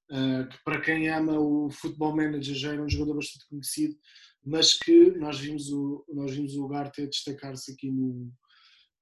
ah, 0.09 0.47
que 0.49 0.57
para 0.63 0.81
quem 0.81 1.07
ama 1.07 1.39
o 1.39 1.69
Football 1.69 2.15
Manager 2.15 2.55
já 2.55 2.73
era 2.73 2.81
um 2.81 2.89
jogador 2.89 3.13
bastante 3.13 3.47
conhecido, 3.47 3.95
mas 4.43 4.73
que 4.73 5.11
nós 5.11 5.39
vimos 5.39 5.71
o, 5.71 6.05
nós 6.09 6.31
vimos 6.31 6.55
o 6.55 6.65
Ugarte 6.65 7.05
destacar-se 7.07 7.71
aqui 7.71 7.91
no, 7.91 8.31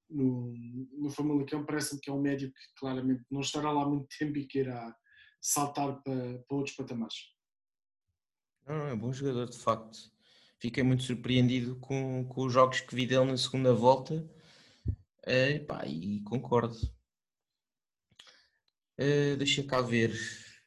no, 0.10 0.54
no 0.98 1.10
Famalicão, 1.10 1.66
parece-me 1.66 2.02
que 2.02 2.10
é 2.10 2.14
um 2.14 2.22
médio 2.22 2.50
que 2.52 2.80
claramente 2.80 3.24
não 3.30 3.42
estará 3.42 3.72
lá 3.72 3.88
muito 3.88 4.08
tempo 4.18 4.38
e 4.38 4.46
que 4.46 4.60
irá 4.60 4.96
saltar 5.42 6.02
para, 6.02 6.40
para 6.40 6.58
outros 6.58 6.76
patamares. 6.76 7.16
Não, 8.66 8.88
é 8.88 8.96
bom 8.96 9.14
jogador, 9.14 9.50
de 9.50 9.58
facto. 9.58 10.12
Fiquei 10.60 10.84
muito 10.84 11.04
surpreendido 11.04 11.76
com, 11.78 12.26
com 12.26 12.46
os 12.46 12.52
jogos 12.52 12.82
que 12.82 12.96
vi 12.96 13.06
dele 13.06 13.26
na 13.26 13.38
segunda 13.38 13.74
volta. 13.74 14.28
Eh, 15.24 15.60
pá, 15.60 15.86
e 15.86 16.22
concordo. 16.22 16.76
Eh, 18.98 19.36
deixa 19.36 19.64
cá 19.64 19.82
ver. 19.82 20.14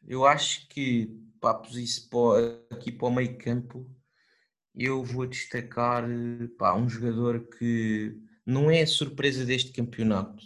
Eu 0.07 0.25
acho 0.25 0.69
que 0.69 1.21
a 1.43 1.55
para- 1.55 2.67
aqui 2.71 2.93
para 2.93 3.09
o 3.09 3.11
meio 3.11 3.37
campo 3.39 3.87
eu 4.85 5.05
vou 5.05 5.27
destacar 5.27 6.05
pá, 6.59 6.75
um 6.75 6.89
jogador 6.89 7.49
que 7.59 8.17
não 8.47 8.71
é 8.71 8.83
a 8.83 8.87
surpresa 8.87 9.45
deste 9.45 9.73
campeonato, 9.73 10.43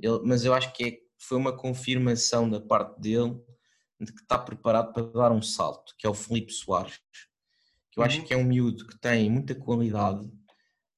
Ele- 0.00 0.20
mas 0.24 0.44
eu 0.44 0.52
acho 0.54 0.72
que 0.74 0.84
é- 0.84 0.98
foi 1.18 1.38
uma 1.38 1.56
confirmação 1.56 2.48
da 2.50 2.60
parte 2.60 3.00
dele 3.00 3.36
de 4.00 4.12
que 4.12 4.20
está 4.22 4.36
preparado 4.38 4.92
para 4.92 5.04
dar 5.06 5.32
um 5.32 5.40
salto, 5.42 5.94
que 5.96 6.06
é 6.06 6.10
o 6.10 6.14
Felipe 6.14 6.52
Soares. 6.52 7.00
Que 7.92 8.00
eu 8.00 8.04
acho 8.04 8.18
Uhum. 8.20 8.24
que 8.26 8.34
é 8.34 8.36
um 8.36 8.44
miúdo 8.44 8.86
que 8.86 8.98
tem 8.98 9.30
muita 9.30 9.54
qualidade, 9.54 10.28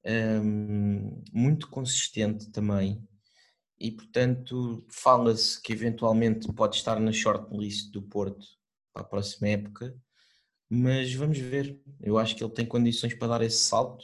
hum, 0.05 1.23
muito 1.31 1.69
consistente 1.69 2.49
também, 2.51 3.01
e 3.79 3.91
portanto 3.91 4.83
fala-se 4.89 5.61
que 5.61 5.71
eventualmente 5.73 6.51
pode 6.53 6.75
estar 6.77 6.99
na 6.99 7.11
shortlist 7.11 7.91
do 7.91 8.01
Porto 8.01 8.45
para 8.93 9.03
a 9.03 9.05
próxima 9.05 9.49
época, 9.49 9.95
mas 10.69 11.13
vamos 11.13 11.37
ver. 11.37 11.79
Eu 12.01 12.17
acho 12.17 12.35
que 12.35 12.43
ele 12.43 12.53
tem 12.53 12.65
condições 12.65 13.13
para 13.13 13.27
dar 13.29 13.41
esse 13.41 13.57
salto. 13.59 14.03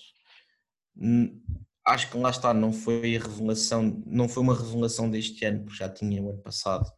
Hum, 0.98 1.42
Acho 1.86 2.10
que 2.10 2.18
lá 2.18 2.30
está, 2.30 2.54
não 2.54 2.72
foi 2.72 3.18
a 3.18 3.20
revelação, 3.20 4.02
não 4.06 4.30
foi 4.30 4.42
uma 4.42 4.56
revelação 4.58 5.12
deste 5.12 5.44
ano, 5.44 5.66
porque 5.66 5.78
já 5.80 5.90
tinha 5.90 6.22
o 6.24 6.30
ano 6.30 6.42
passado 6.42 6.90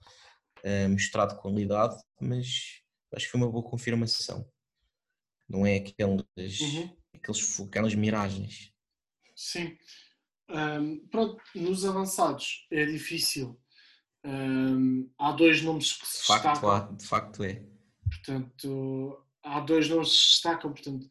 eh, 0.61 0.87
mostrado 0.87 1.35
qualidade, 1.37 1.95
mas 2.21 2.83
acho 3.15 3.25
que 3.25 3.31
foi 3.31 3.41
uma 3.41 3.51
boa 3.51 3.63
confirmação. 3.67 4.47
Não 5.49 5.65
é 5.65 5.77
aqueles, 5.77 6.61
Uhum. 6.61 6.95
aqueles, 7.15 7.59
aquelas 7.61 7.95
miragens. 7.95 8.71
Sim. 9.35 9.75
Ahm, 10.49 10.99
pronto, 11.09 11.41
nos 11.55 11.83
avançados 11.83 12.67
é 12.71 12.85
difícil. 12.85 13.59
Ahm, 14.23 15.09
há 15.17 15.31
dois 15.31 15.63
nomes 15.63 15.93
que 15.93 16.05
se 16.05 16.21
De 16.21 16.27
facto, 16.27 16.43
destacam. 16.45 16.69
há, 16.69 16.79
de 16.91 17.05
facto 17.07 17.43
é. 17.43 17.65
Portanto, 18.07 19.24
há 19.45 19.59
dois 19.61 19.89
nomes 19.89 20.09
que 20.09 20.15
se 20.17 20.29
destacam. 20.33 20.71
Portanto, 20.73 21.09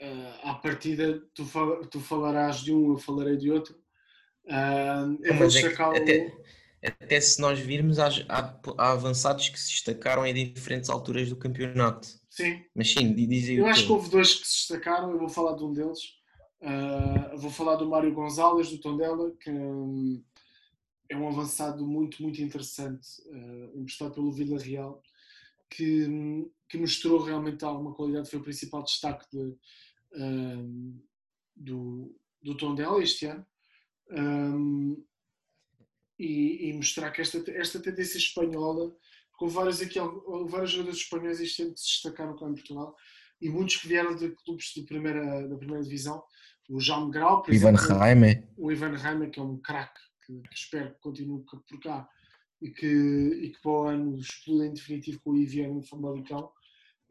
ah, 0.00 0.52
à 0.52 0.54
partida, 0.54 1.20
tu, 1.34 1.44
fal- 1.44 1.80
tu 1.86 2.00
falarás 2.00 2.60
de 2.60 2.72
um, 2.74 2.92
eu 2.92 2.98
falarei 2.98 3.36
de 3.36 3.50
outro. 3.50 3.76
Ahm, 4.48 5.18
eu 5.22 5.30
Não, 5.30 5.36
vou 5.36 5.46
é 5.46 5.48
destacar 5.48 5.90
o- 5.90 5.96
até, 5.96 6.32
até 6.82 7.20
se 7.20 7.40
nós 7.40 7.58
virmos, 7.60 7.98
há, 7.98 8.08
há- 8.28 8.60
há 8.78 8.92
avançados 8.92 9.48
que 9.48 9.58
se 9.58 9.70
destacaram 9.70 10.26
em 10.26 10.52
diferentes 10.52 10.90
alturas 10.90 11.28
do 11.28 11.36
campeonato. 11.36 12.08
Sim, 12.30 12.64
Mas 12.74 12.90
sim, 12.90 13.14
di- 13.14 13.26
dizem 13.26 13.58
eu 13.58 13.66
acho 13.66 13.86
que 13.86 13.92
houve 13.92 14.10
dois 14.10 14.34
que 14.34 14.46
se 14.46 14.54
destacaram. 14.68 15.10
Eu 15.10 15.18
vou 15.18 15.28
falar 15.28 15.54
de 15.56 15.64
um 15.64 15.72
deles. 15.72 16.00
Eu 17.32 17.38
vou 17.38 17.50
falar 17.50 17.76
do 17.76 17.88
Mário 17.88 18.12
Gonzalez, 18.14 18.70
do 18.70 18.78
Tondela, 18.78 19.30
que 19.40 19.50
hum, 19.50 20.22
é 21.08 21.16
um 21.16 21.28
avançado 21.28 21.86
muito, 21.86 22.22
muito 22.22 22.42
interessante, 22.42 23.06
ah, 23.32 23.70
emprestado 23.76 24.14
pelo 24.14 24.32
Vila 24.32 24.58
Real, 24.58 25.02
que, 25.70 26.06
hum, 26.06 26.50
que 26.72 26.78
mostrou 26.78 27.22
realmente 27.22 27.62
alguma 27.66 27.92
qualidade. 27.92 28.30
Foi 28.30 28.38
o 28.38 28.42
principal 28.42 28.82
destaque 28.82 29.26
de, 29.30 29.54
hum, 30.14 30.98
do, 31.54 32.18
do 32.42 32.56
Tondela 32.56 33.02
este 33.02 33.26
ano. 33.26 33.46
Hum, 34.10 35.04
e, 36.18 36.70
e 36.70 36.72
mostrar 36.72 37.10
que 37.10 37.20
esta, 37.20 37.38
esta 37.50 37.78
tendência 37.78 38.16
espanhola, 38.16 38.96
com 39.36 39.48
vários, 39.48 39.82
aqui, 39.82 39.98
vários 40.48 40.70
jogadores 40.70 41.00
espanhóis 41.00 41.40
este 41.40 41.62
ano 41.62 41.74
que 41.74 41.80
se 41.80 41.86
destacaram 41.88 42.36
cá 42.36 42.46
em 42.46 42.54
Portugal, 42.54 42.96
e 43.38 43.50
muitos 43.50 43.76
que 43.76 43.88
vieram 43.88 44.16
de 44.16 44.30
clubes 44.30 44.72
de 44.74 44.82
primeira, 44.84 45.46
da 45.48 45.58
primeira 45.58 45.82
divisão, 45.82 46.22
o 46.70 46.80
Jaume 46.80 47.10
Grau, 47.12 47.42
por 47.42 47.52
Ivan 47.52 47.74
exemplo, 47.74 47.98
Raime. 47.98 48.48
o 48.56 48.72
Ivan 48.72 48.96
Reimer, 48.96 49.30
que 49.30 49.38
é 49.38 49.42
um 49.42 49.58
craque, 49.58 50.00
que, 50.24 50.40
que 50.40 50.54
espero 50.54 50.94
que 50.94 51.00
continue 51.00 51.44
por 51.44 51.80
cá 51.80 52.08
e 52.62 52.70
que, 52.70 52.86
e 52.86 53.50
que 53.50 53.60
para 53.60 53.72
o 53.72 53.88
ano 53.88 54.16
exploda 54.16 54.66
em 54.66 54.72
definitivo 54.72 55.20
com 55.20 55.30
o 55.30 55.36
Iviano 55.36 55.74
no 55.74 55.82
Famalicão. 55.82 56.52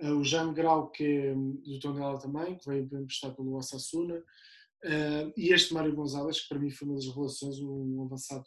Uh, 0.01 0.15
o 0.17 0.23
Jaime 0.23 0.53
Grau, 0.53 0.89
que 0.89 1.03
é 1.03 1.33
hum, 1.33 1.61
do 1.63 1.79
Tondela 1.79 2.19
também, 2.19 2.55
que 2.55 2.67
veio 2.67 2.83
emprestado 2.83 3.35
pelo 3.35 3.55
Osasuna. 3.55 4.15
Uh, 4.83 5.31
e 5.37 5.53
este 5.53 5.73
Mário 5.73 5.95
Gonzalez, 5.95 6.41
que 6.41 6.49
para 6.49 6.59
mim 6.59 6.71
foi 6.71 6.87
uma 6.87 6.95
das 6.95 7.07
relações, 7.07 7.59
um 7.59 8.03
avançado 8.03 8.45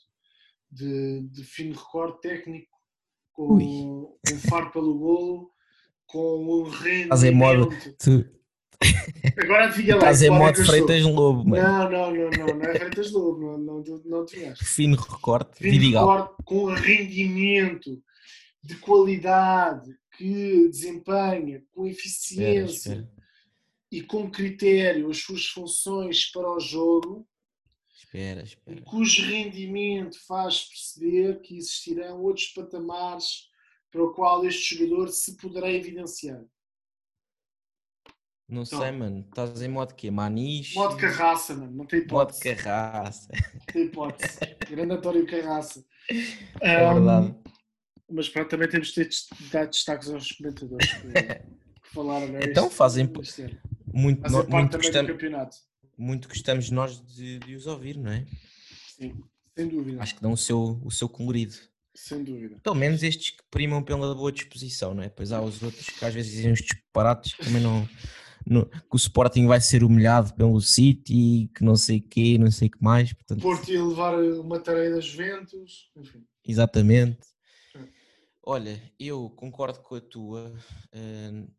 de, 0.70 1.22
de 1.30 1.44
fino 1.44 1.74
recorde 1.76 2.20
técnico, 2.20 2.74
com, 3.32 4.18
com 4.28 4.38
faro 4.48 4.70
pelo 4.72 4.98
golo, 4.98 5.50
com 6.06 6.44
um 6.44 6.62
rendimento. 6.64 7.68
Tu... 7.98 8.24
Agora 9.38 9.66
adivinha 9.66 9.94
lá. 9.94 10.00
Estás 10.00 10.22
em 10.22 10.30
modo 10.30 10.64
Freitas 10.64 11.02
Lobo, 11.02 11.48
mano. 11.48 11.62
Não, 11.62 11.90
não, 11.90 12.14
não, 12.14 12.30
não, 12.30 12.56
não 12.56 12.64
é 12.64 12.78
Freitas 12.78 13.12
Lobo, 13.12 13.40
não, 13.40 13.58
não, 13.58 13.84
não, 13.84 14.02
não 14.04 14.56
Fino 14.56 14.96
recorte, 14.96 15.58
Fino 15.58 15.98
recorte 15.98 16.34
com 16.44 16.66
rendimento 16.66 18.02
de 18.62 18.76
qualidade 18.76 19.94
que 20.16 20.68
desempenha, 20.68 21.62
com 21.72 21.86
eficiência. 21.86 22.90
Espera, 22.90 23.00
espera 23.00 23.24
e 23.94 24.02
com 24.02 24.28
critério 24.28 25.08
as 25.08 25.18
suas 25.18 25.46
funções 25.46 26.26
para 26.32 26.50
o 26.50 26.58
jogo, 26.58 27.24
espera, 27.94 28.42
espera. 28.42 28.82
cujo 28.82 29.24
rendimento 29.24 30.18
faz 30.26 30.64
perceber 30.64 31.40
que 31.42 31.56
existirão 31.56 32.20
outros 32.20 32.48
patamares 32.48 33.48
para 33.92 34.02
o 34.02 34.12
qual 34.12 34.44
este 34.44 34.74
jogador 34.74 35.10
se 35.10 35.36
poderá 35.36 35.70
evidenciar. 35.70 36.42
Não 38.48 38.62
então, 38.62 38.80
sei, 38.80 38.90
mano. 38.90 39.20
Estás 39.20 39.62
em 39.62 39.68
modo 39.68 39.94
quê? 39.94 40.10
Manis? 40.10 40.74
Modo 40.74 40.96
carraça, 40.96 41.54
mano. 41.54 41.70
Não 41.70 41.86
tem 41.86 42.00
hipótese. 42.00 42.48
Modo 42.48 42.56
carraça. 42.56 43.28
Não 43.32 43.66
tem 43.72 43.84
hipótese. 43.84 44.38
Grande 44.68 44.92
António 44.92 45.26
Carraça. 45.26 45.86
É 46.60 46.84
um, 46.84 46.94
verdade. 46.94 47.36
Mas 48.14 48.28
pronto, 48.28 48.48
também 48.48 48.68
temos 48.68 48.92
de 48.92 49.08
dar 49.50 49.66
destaques 49.66 50.08
aos 50.08 50.30
comentadores 50.30 50.92
que, 50.92 51.08
que 51.08 51.88
falaram. 51.92 52.28
Né? 52.28 52.40
Então 52.44 52.68
isto, 52.68 52.76
fazem, 52.76 53.10
muito, 53.92 54.22
Fazer 54.22 54.36
no, 54.36 54.48
muito 54.48 54.76
gostamos, 54.76 55.10
campeonato. 55.10 55.56
Muito 55.98 56.28
gostamos 56.28 56.70
nós 56.70 57.04
de, 57.04 57.40
de, 57.40 57.56
os 57.56 57.66
ouvir, 57.66 57.98
não 57.98 58.12
é? 58.12 58.24
Sim, 58.96 59.20
sem 59.56 59.66
dúvida. 59.66 60.00
Acho 60.00 60.14
que 60.14 60.22
dão 60.22 60.32
o 60.32 60.36
seu, 60.36 60.80
o 60.84 60.92
seu 60.92 61.08
colorido. 61.08 61.56
Sem 61.92 62.22
dúvida. 62.22 62.60
Pelo 62.62 62.76
menos 62.76 63.02
estes 63.02 63.30
que 63.30 63.42
primam 63.50 63.82
pela 63.82 64.14
boa 64.14 64.30
disposição, 64.30 64.94
não 64.94 65.02
é? 65.02 65.08
Pois 65.08 65.32
há 65.32 65.42
os 65.42 65.60
outros 65.60 65.88
que 65.88 66.04
às 66.04 66.14
vezes 66.14 66.30
dizem 66.30 66.52
uns 66.52 66.60
disparates 66.60 67.34
que 67.34 67.44
também 67.44 67.62
não, 67.62 67.88
não. 68.46 68.64
que 68.64 68.92
o 68.92 68.96
Sporting 68.96 69.46
vai 69.48 69.60
ser 69.60 69.82
humilhado 69.82 70.32
pelo 70.34 70.60
City, 70.60 71.50
que 71.52 71.64
não 71.64 71.74
sei 71.74 71.98
o 71.98 72.02
quê, 72.02 72.38
não 72.38 72.50
sei 72.52 72.68
o 72.68 72.70
que 72.70 72.82
mais. 72.82 73.12
Portanto... 73.12 73.42
Porto 73.42 73.72
ia 73.72 73.84
levar 73.84 74.14
uma 74.14 74.60
tarefa 74.60 74.94
das 74.94 75.04
Juventus, 75.04 75.90
enfim. 75.96 76.24
Exatamente. 76.46 77.33
Olha, 78.46 78.80
eu 78.98 79.30
concordo 79.30 79.80
com 79.80 79.94
a 79.94 80.00
tua. 80.00 80.54
Uh, 80.94 81.50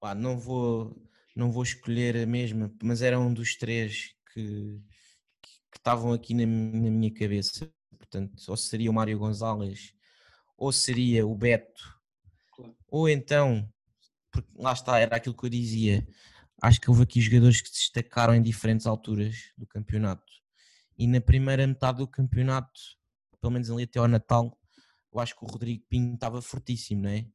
pá, 0.00 0.14
não 0.14 0.38
vou 0.38 1.00
não 1.34 1.50
vou 1.50 1.62
escolher 1.62 2.16
a 2.16 2.26
mesma, 2.26 2.72
mas 2.82 3.00
era 3.00 3.18
um 3.18 3.32
dos 3.32 3.56
três 3.56 4.14
que, 4.32 4.80
que 5.70 5.78
estavam 5.78 6.12
aqui 6.12 6.34
na, 6.34 6.44
na, 6.44 6.90
minha 6.90 7.12
cabeça. 7.12 7.72
Portanto, 7.96 8.34
ou 8.48 8.56
seria 8.56 8.90
o 8.90 8.94
Mário 8.94 9.18
Gonzalez, 9.18 9.94
ou 10.56 10.72
seria 10.72 11.26
o 11.26 11.34
Beto, 11.34 11.98
claro. 12.52 12.76
ou 12.88 13.08
então, 13.08 13.66
porque 14.30 14.50
lá 14.56 14.72
está, 14.72 14.98
era 14.98 15.16
aquilo 15.16 15.36
que 15.36 15.46
eu 15.46 15.50
dizia. 15.50 16.06
Acho 16.60 16.80
que 16.80 16.90
houve 16.90 17.04
aqui 17.04 17.20
jogadores 17.20 17.60
que 17.60 17.68
se 17.68 17.74
destacaram 17.74 18.34
em 18.34 18.42
diferentes 18.42 18.86
alturas 18.86 19.52
do 19.56 19.66
campeonato. 19.66 20.32
E 20.98 21.06
na 21.06 21.20
primeira 21.20 21.66
metade 21.66 21.98
do 21.98 22.06
campeonato, 22.06 22.80
pelo 23.40 23.52
menos 23.52 23.70
ali 23.70 23.84
até 23.84 23.98
ao 23.98 24.08
Natal, 24.08 24.58
eu 25.12 25.20
acho 25.20 25.36
que 25.36 25.44
o 25.44 25.48
Rodrigo 25.48 25.84
Pinho 25.88 26.14
estava 26.14 26.40
fortíssimo, 26.40 27.02
não 27.02 27.10
é? 27.10 27.26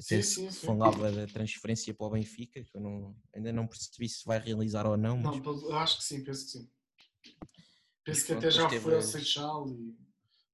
sim, 0.00 0.22
sim, 0.22 0.50
sim. 0.50 0.66
falava 0.66 1.10
da 1.10 1.26
transferência 1.26 1.92
para 1.92 2.06
o 2.06 2.10
Benfica, 2.10 2.62
que 2.62 2.76
eu 2.76 2.80
não, 2.80 3.16
ainda 3.34 3.52
não 3.52 3.66
percebi 3.66 4.08
se 4.08 4.24
vai 4.24 4.38
realizar 4.38 4.86
ou 4.86 4.96
não. 4.96 5.16
Mas... 5.18 5.40
Não, 5.40 5.70
eu 5.70 5.76
acho 5.76 5.98
que 5.98 6.04
sim, 6.04 6.22
penso 6.22 6.44
que 6.44 6.50
sim. 6.52 6.70
Penso 8.04 8.26
que 8.26 8.32
até 8.32 8.50
já 8.50 8.70
foi 8.70 8.94
ao 8.94 9.02
Seixal 9.02 9.68
e 9.68 9.94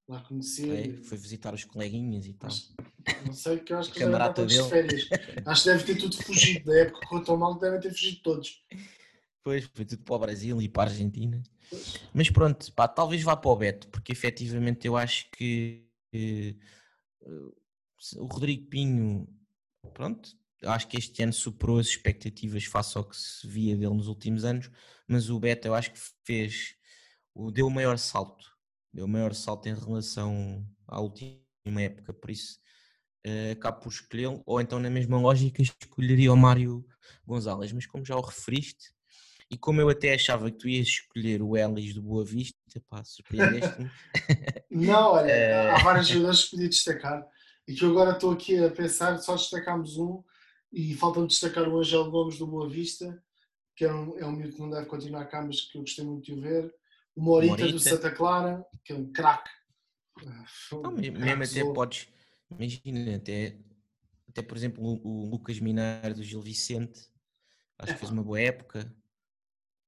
lá 0.09 0.21
conhecer. 0.23 0.91
É, 0.91 1.03
foi 1.03 1.19
visitar 1.19 1.55
os 1.55 1.65
coleguinhas 1.65 2.27
e 2.27 2.35
tal. 2.35 2.51
Não 3.27 3.33
sei, 3.33 3.59
que 3.59 3.73
eu 3.73 3.79
acho 3.79 3.93
que 3.93 4.01
já 4.01 4.33
todos 4.33 4.55
de 4.55 4.69
férias. 4.69 5.09
acho 5.47 5.63
que 5.63 5.71
deve 5.71 5.85
ter 5.85 5.97
tudo 5.97 6.17
fugido. 6.17 6.65
Da 6.65 6.79
época 6.79 7.07
que 7.07 7.25
tão 7.25 7.37
mal, 7.37 7.59
devem 7.59 7.81
ter 7.81 7.91
fugido 7.91 8.21
todos. 8.23 8.63
Pois, 9.43 9.69
foi 9.75 9.85
tudo 9.85 10.03
para 10.03 10.15
o 10.15 10.19
Brasil 10.19 10.63
e 10.63 10.69
para 10.69 10.85
a 10.85 10.93
Argentina. 10.93 11.43
Pois. 11.69 12.01
Mas 12.13 12.31
pronto, 12.31 12.73
pá, 12.73 12.89
talvez 12.89 13.23
vá 13.23 13.37
para 13.37 13.51
o 13.51 13.57
Beto, 13.57 13.89
porque 13.89 14.13
efetivamente 14.13 14.87
eu 14.87 14.97
acho 14.97 15.31
que. 15.31 15.84
Que 16.15 16.57
o 18.17 18.27
Rodrigo 18.27 18.69
Pinho, 18.69 19.27
pronto, 19.93 20.31
acho 20.63 20.87
que 20.87 20.97
este 20.97 21.23
ano 21.23 21.33
superou 21.33 21.79
as 21.79 21.89
expectativas 21.89 22.65
face 22.65 22.97
ao 22.97 23.05
que 23.05 23.17
se 23.17 23.47
via 23.49 23.77
dele 23.77 23.95
nos 23.95 24.07
últimos 24.07 24.45
anos, 24.45 24.71
mas 25.09 25.29
o 25.29 25.41
Beto 25.41 25.67
eu 25.67 25.75
acho 25.75 25.93
que 25.93 25.99
fez, 26.25 26.77
deu 27.53 27.67
o 27.67 27.71
maior 27.71 27.99
salto, 27.99 28.45
deu 28.93 29.07
o 29.07 29.09
maior 29.09 29.35
salto 29.35 29.69
em 29.69 29.75
relação 29.75 30.65
à 30.87 31.01
última 31.01 31.43
época, 31.83 32.15
por 32.15 32.31
isso 32.31 32.61
uh, 33.27 33.53
acabo 33.53 33.81
por 33.81 33.91
escolhê-lo, 33.91 34.41
ou 34.47 34.61
então 34.61 34.79
na 34.79 34.91
mesma 34.91 35.19
lógica 35.19 35.63
escolheria 35.63 36.33
o 36.33 36.37
Mário 36.37 36.87
Gonzalez, 37.27 37.73
mas 37.73 37.87
como 37.87 38.05
já 38.05 38.17
o 38.17 38.21
referiste, 38.21 38.94
e 39.55 39.57
como 39.57 39.81
eu 39.81 39.89
até 39.89 40.15
achava 40.15 40.51
que 40.51 40.59
tu 40.59 40.69
ias 40.69 40.89
escolher 40.89 41.41
o 41.41 41.57
Ellis 41.57 41.95
do 41.95 42.03
Boa 42.03 42.25
Vista, 42.25 42.59
pá, 42.89 43.05
surpreendeste-me. 43.05 43.89
Não, 44.69 45.13
olha, 45.13 45.75
há 45.75 45.79
vários 45.79 46.09
jogadores 46.11 46.45
que 46.45 46.51
podia 46.51 46.69
destacar. 46.69 47.25
E 47.69 47.73
que 47.73 47.85
eu 47.85 47.91
agora 47.91 48.11
estou 48.11 48.33
aqui 48.33 48.59
a 48.59 48.69
pensar, 48.69 49.17
só 49.19 49.37
destacámos 49.37 49.97
um 49.97 50.25
e 50.73 50.93
falta-me 50.95 51.29
destacar 51.29 51.69
o 51.69 51.79
Angel 51.79 52.11
Gomes 52.11 52.37
do 52.37 52.49
Boa 52.49 52.69
Vista, 52.69 53.23
que 53.77 53.85
é 53.85 53.95
um, 53.95 54.19
é 54.19 54.27
um 54.27 54.33
miúdo 54.33 54.57
que 54.57 54.61
não 54.61 54.71
deve 54.71 54.87
continuar 54.87 55.25
cá, 55.27 55.41
mas 55.41 55.61
que 55.61 55.79
eu 55.79 55.83
gostei 55.83 56.05
muito 56.05 56.25
de 56.25 56.33
o 56.33 56.41
ver. 56.41 56.75
O 57.15 57.23
Morita, 57.23 57.59
Morita. 57.59 57.73
do 57.73 57.79
Santa 57.79 58.11
Clara, 58.11 58.67
que 58.85 58.93
é 58.93 58.97
um 58.97 59.13
craque. 59.13 59.51
Um 60.73 60.91
mesmo 60.91 61.45
até 61.45 61.73
podes, 61.73 62.09
imagina, 62.51 63.15
até, 63.15 63.57
até 64.29 64.43
por 64.43 64.57
exemplo 64.57 64.83
o, 64.85 65.27
o 65.27 65.31
Lucas 65.31 65.61
Mineiro 65.61 66.15
do 66.17 66.25
Gil 66.25 66.41
Vicente, 66.41 67.09
acho 67.79 67.93
é, 67.93 67.95
que 67.95 68.01
fez 68.01 68.11
uma 68.11 68.25
boa 68.25 68.41
época. 68.41 68.93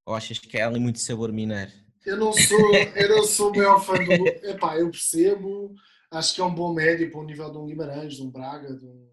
Ou 0.06 0.14
achas 0.14 0.38
que 0.38 0.56
é 0.56 0.62
ali 0.62 0.78
muito 0.78 1.00
sabor 1.00 1.32
mineiro? 1.32 1.72
Eu 2.06 2.16
não 2.16 2.32
sou, 2.32 2.74
eu 2.74 3.08
não 3.08 3.24
sou 3.24 3.50
o 3.50 3.56
maior 3.56 3.84
fã 3.84 3.94
do. 3.94 4.28
Epá, 4.48 4.78
eu 4.78 4.88
percebo, 4.88 5.74
acho 6.12 6.36
que 6.36 6.40
é 6.40 6.44
um 6.44 6.54
bom 6.54 6.72
médio 6.72 7.10
para 7.10 7.20
o 7.20 7.24
nível 7.24 7.50
de 7.50 7.58
um 7.58 7.66
Guimarães, 7.66 8.14
de 8.14 8.22
um 8.22 8.30
Braga, 8.30 8.72
de 8.72 8.86
um. 8.86 9.10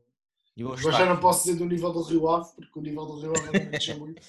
Eu 0.56 0.78
já 0.78 1.08
não 1.08 1.20
posso 1.20 1.46
dizer 1.46 1.58
do 1.58 1.66
nível 1.66 1.92
do 1.92 2.04
Rio 2.04 2.30
Ave, 2.30 2.48
porque 2.56 2.80
o 2.80 2.82
nível 2.84 3.08
do 3.08 3.20
Rio 3.20 3.32
Ave 3.32 3.46
não 3.46 3.54
me 3.54 4.00
muito. 4.00 4.22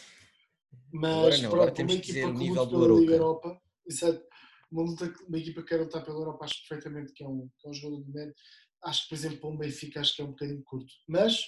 Mas 0.91 1.43
não, 1.43 1.51
pronto, 1.51 1.83
uma 1.83 1.93
equipa 1.93 2.33
que 2.33 2.49
luta 2.49 2.67
pela 2.67 3.01
Liga 3.01 3.13
Europa, 3.13 3.61
exato, 3.87 4.23
uma, 4.71 4.83
luta, 4.85 5.15
uma 5.29 5.39
equipa 5.39 5.61
que 5.61 5.69
quer 5.69 5.81
lutar 5.81 6.03
pela 6.03 6.17
Europa, 6.17 6.45
acho 6.47 6.67
perfeitamente 6.67 7.13
que 7.13 7.23
é 7.23 7.29
um, 7.29 7.51
que 7.59 7.67
é 7.67 7.71
um 7.71 7.75
jogador 7.75 8.05
de 8.05 8.11
médio. 8.11 8.35
Acho 8.83 9.03
que, 9.03 9.09
por 9.11 9.15
exemplo, 9.17 9.39
para 9.39 9.51
um 9.51 9.57
Benfica, 9.59 10.01
acho 10.01 10.17
que 10.17 10.23
é 10.23 10.25
um 10.25 10.31
bocadinho 10.31 10.63
curto. 10.63 10.93
Mas, 11.07 11.43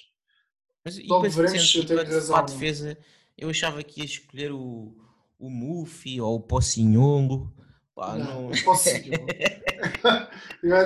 mas 0.84 0.98
logo 1.06 1.30
veremos 1.30 1.70
se 1.70 1.78
eu 1.78 1.86
tenho 1.86 2.04
razão. 2.04 2.36
A 2.36 2.42
defesa, 2.42 2.98
eu 3.38 3.48
achava 3.48 3.82
que 3.82 4.00
ia 4.00 4.06
escolher 4.06 4.52
o, 4.52 4.94
o 5.38 5.50
Mufi 5.50 6.20
ou 6.20 6.36
o 6.36 6.40
Pocinhongo. 6.40 7.52
Pá, 7.94 8.16
não, 8.16 8.50
não. 8.50 8.62
Pocinhongo. 8.64 9.26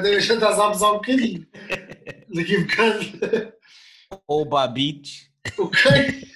Deixa 0.03 0.37
de 0.37 0.45
azar 0.45 0.71
um 0.71 0.95
bocadinho. 0.95 1.47
Daqui 2.35 2.57
a 2.57 2.61
bocado. 2.61 3.53
Ou 4.27 4.43
o 4.43 4.45
Babich. 4.45 5.31
O 5.59 5.69
quem? 5.69 6.29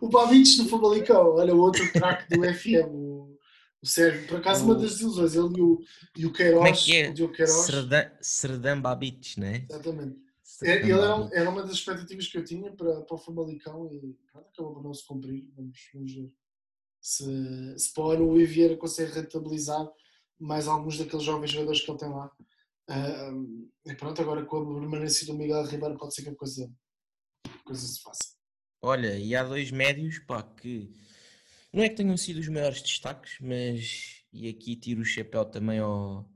O 0.00 0.08
Babich 0.08 0.56
do 0.58 0.68
Famalicão. 0.68 1.34
Olha, 1.34 1.54
o 1.54 1.60
outro 1.60 1.90
craque 1.92 2.28
do 2.34 2.42
FM, 2.42 2.88
o, 2.88 3.38
o 3.82 3.86
Sérgio. 3.86 4.26
Por 4.26 4.38
acaso, 4.38 4.62
o... 4.62 4.66
uma 4.66 4.74
das 4.74 5.00
ilusões. 5.00 5.34
Ele 5.34 5.58
e 5.58 5.62
o, 5.62 5.80
e 6.16 6.26
o 6.26 6.32
Queiroz. 6.32 6.56
Como 6.56 6.68
é 6.68 6.72
que 6.72 6.96
é? 6.96 7.24
O 7.24 7.32
Queiroz. 7.32 7.66
Serdã, 8.20 8.76
não 8.76 9.46
é? 9.46 9.66
Exatamente. 9.70 10.24
É, 10.62 10.76
ele 10.76 10.92
era, 10.92 11.28
era, 11.32 11.50
uma 11.50 11.62
das 11.62 11.72
expectativas 11.72 12.28
que 12.28 12.38
eu 12.38 12.44
tinha 12.44 12.70
para, 12.70 13.00
para 13.00 13.14
o 13.14 13.18
Famalicão 13.18 13.90
e 13.90 14.16
acabou 14.28 14.74
por 14.74 14.82
não 14.82 14.94
se 14.94 15.04
cumprir. 15.06 15.50
Vamos, 15.56 15.78
vamos 15.92 16.14
ver 16.14 16.32
se, 17.04 17.78
se 17.78 17.92
para 17.92 18.22
o 18.22 18.34
Vieira 18.34 18.78
consegue 18.78 19.12
rentabilizar 19.12 19.86
mais 20.40 20.66
alguns 20.66 20.96
daqueles 20.96 21.22
jovens 21.22 21.50
jogadores 21.50 21.82
que 21.82 21.90
ele 21.90 21.98
tem 21.98 22.08
lá. 22.08 22.32
Uh, 22.88 23.70
e 23.84 23.94
pronto, 23.94 24.22
agora 24.22 24.42
com 24.46 24.56
a 24.56 24.80
permanência 24.80 25.26
do 25.26 25.34
Miguel 25.34 25.66
Ribeiro 25.66 25.98
pode 25.98 26.14
ser 26.14 26.22
que 26.22 26.30
a 26.30 26.34
coisa, 26.34 26.72
coisa 27.62 27.86
se 27.86 28.00
faça. 28.00 28.34
Olha, 28.80 29.18
e 29.18 29.36
há 29.36 29.44
dois 29.44 29.70
médios 29.70 30.18
pá, 30.20 30.42
que 30.42 30.90
não 31.70 31.82
é 31.82 31.90
que 31.90 31.96
tenham 31.96 32.16
sido 32.16 32.40
os 32.40 32.48
maiores 32.48 32.80
destaques, 32.80 33.36
mas 33.38 34.24
e 34.32 34.48
aqui 34.48 34.74
tiro 34.74 35.02
o 35.02 35.04
chapéu 35.04 35.44
também 35.44 35.80
ao. 35.80 36.26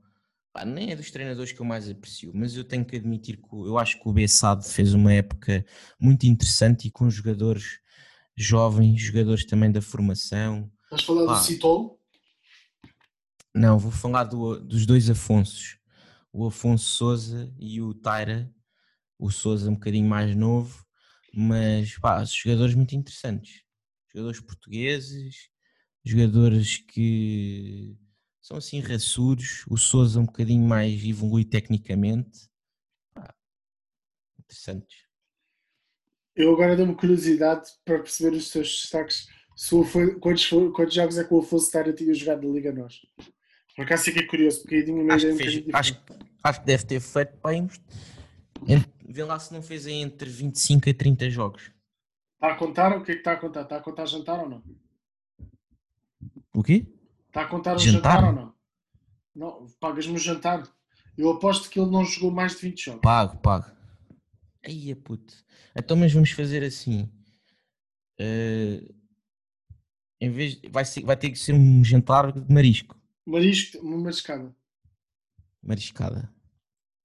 Pá, 0.53 0.65
nem 0.65 0.91
é 0.91 0.95
dos 0.95 1.09
treinadores 1.09 1.51
que 1.51 1.59
eu 1.59 1.65
mais 1.65 1.89
aprecio, 1.89 2.31
mas 2.33 2.55
eu 2.55 2.63
tenho 2.63 2.85
que 2.85 2.95
admitir 2.95 3.37
que 3.37 3.55
eu 3.55 3.77
acho 3.79 3.99
que 3.99 4.07
o 4.07 4.13
Bessade 4.13 4.67
fez 4.69 4.93
uma 4.93 5.13
época 5.13 5.65
muito 5.99 6.27
interessante 6.27 6.87
e 6.87 6.91
com 6.91 7.09
jogadores 7.09 7.79
jovens, 8.39 9.01
jogadores 9.01 9.45
também 9.45 9.69
da 9.69 9.81
formação. 9.81 10.71
Estás 10.85 11.03
falando 11.03 11.27
do 11.27 11.43
Citol? 11.43 11.99
Não, 13.53 13.77
vou 13.77 13.91
falar 13.91 14.23
do, 14.23 14.59
dos 14.59 14.85
dois 14.85 15.09
Afonsos, 15.09 15.77
o 16.31 16.47
Afonso 16.47 16.85
Souza 16.85 17.53
e 17.59 17.81
o 17.81 17.93
Taira. 17.93 18.49
O 19.17 19.29
Souza 19.29 19.69
um 19.69 19.73
bocadinho 19.73 20.07
mais 20.07 20.33
novo, 20.33 20.85
mas 21.33 21.97
pá, 21.97 22.23
jogadores 22.23 22.73
muito 22.73 22.95
interessantes. 22.95 23.63
Jogadores 24.13 24.39
portugueses, 24.39 25.49
jogadores 26.05 26.77
que 26.77 27.97
são 28.41 28.55
assim 28.55 28.79
raçudos. 28.79 29.65
O 29.69 29.75
Souza 29.75 30.21
um 30.21 30.25
bocadinho 30.25 30.65
mais 30.65 31.03
evolui 31.03 31.43
tecnicamente. 31.43 32.47
Ah, 33.13 33.33
interessantes. 34.39 35.08
Eu 36.39 36.53
agora 36.53 36.73
dou-me 36.73 36.95
curiosidade 36.95 37.69
para 37.83 37.99
perceber 37.99 38.37
os 38.37 38.49
teus 38.49 38.67
destaques. 38.69 39.27
Se 39.57 39.75
o 39.75 39.83
quantos, 40.21 40.47
quantos 40.73 40.93
jogos 40.93 41.17
é 41.17 41.23
que 41.25 41.33
o 41.33 41.39
Afonso 41.39 41.69
Tara 41.69 41.91
tinha 41.91 42.13
jogado 42.13 42.47
da 42.47 42.47
Liga 42.47 42.71
Nós? 42.71 42.95
Por 43.75 43.83
acaso 43.83 44.05
fiquei 44.05 44.25
curioso, 44.25 44.61
porque 44.61 44.75
aí 44.75 44.85
tinha 44.85 44.95
uma 45.03 45.13
Acho 45.13 45.25
ideia 45.27 45.35
um 45.35 45.37
fez- 45.37 45.65
acho, 45.73 46.01
acho 46.41 46.59
que 46.61 46.65
deve 46.65 46.85
ter 46.85 46.99
feito 47.01 47.37
bem. 47.45 47.67
Vê 49.05 49.23
lá 49.25 49.37
se 49.37 49.53
não 49.53 49.61
fez 49.61 49.85
entre 49.85 50.29
25 50.29 50.89
a 50.89 50.93
30 50.93 51.29
jogos. 51.29 51.71
Está 52.35 52.53
a 52.53 52.55
contar? 52.55 52.97
O 52.97 53.03
que 53.03 53.11
é 53.11 53.15
que 53.15 53.19
está 53.19 53.33
a 53.33 53.37
contar? 53.37 53.61
Está 53.63 53.75
a 53.75 53.81
contar 53.81 54.05
jantar 54.05 54.39
ou 54.39 54.49
não? 54.49 54.63
O 56.53 56.63
quê? 56.63 56.87
Está 57.27 57.41
a 57.41 57.47
contar 57.47 57.75
o 57.75 57.79
Jantar? 57.79 58.21
jantar, 58.21 58.23
ou 58.27 58.33
não? 58.33 58.53
Não, 59.35 59.67
pagas-me 59.79 60.15
o 60.15 60.17
jantar. 60.17 60.63
Eu 61.17 61.29
aposto 61.31 61.69
que 61.69 61.77
ele 61.79 61.91
não 61.91 62.05
jogou 62.05 62.31
mais 62.31 62.55
de 62.55 62.61
20 62.61 62.85
jogos. 62.85 63.01
Pago, 63.01 63.37
pago. 63.39 63.65
Aí, 64.63 64.93
puto. 64.95 65.33
Então, 65.75 65.95
mas 65.97 66.11
vamos 66.11 66.31
fazer 66.31 66.63
assim. 66.63 67.09
Eh, 68.19 68.81
em 70.19 70.29
vez 70.29 70.59
vai, 70.69 70.83
ser, 70.83 71.01
vai 71.03 71.15
ter 71.15 71.29
que 71.29 71.39
ser 71.39 71.53
um 71.53 71.83
jantar 71.83 72.31
de 72.31 72.53
marisco. 72.53 72.99
Marisco, 73.25 73.77
uma 73.79 73.97
mariscada. 73.97 74.53
Mariscada. 75.61 76.33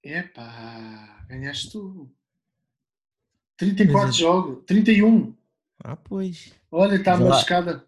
Epá, 0.02 1.24
ganhaste 1.28 1.70
tu. 1.70 2.10
34 3.56 4.06
Mas 4.08 4.16
é- 4.16 4.18
jogos, 4.18 4.64
31. 4.66 5.34
Ah, 5.78 5.96
pois. 5.96 6.52
Olha, 6.70 6.96
está 6.96 7.16
mariscada. 7.16 7.86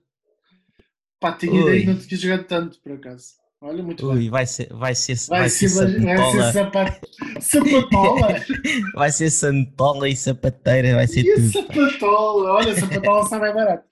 Pá, 1.19 1.33
tinha 1.37 1.53
Ui. 1.53 1.61
ideia 1.63 1.81
que 1.81 1.87
não 1.87 1.99
tinha 1.99 2.19
jogado 2.21 2.45
tanto, 2.47 2.81
por 2.81 2.93
acaso. 2.93 3.35
Olha, 3.61 3.83
muito 3.83 4.07
bem. 4.09 4.17
Ui, 4.17 4.31
vai 4.31 4.47
ser, 4.47 4.69
vai 4.73 4.95
ser, 4.95 5.17
Vai, 5.29 5.41
vai 5.41 5.49
ser, 5.51 5.69
ser, 5.71 6.01
vai, 6.05 6.31
ser 6.31 6.53
sapat... 6.53 7.01
sapatola. 7.41 8.29
vai 8.95 9.11
ser 9.11 9.31
santola 9.31 10.09
e 10.09 10.15
sapateira, 10.17 10.95
vai 10.95 11.07
ser 11.07 11.25
E 11.25 11.33
a 11.33 11.35
tudo. 11.37 11.53
sapatola? 11.53 12.53
Olha, 12.53 12.75
sapatola 12.79 13.27
sai 13.27 13.41
mais 13.41 13.55
barato. 13.55 13.89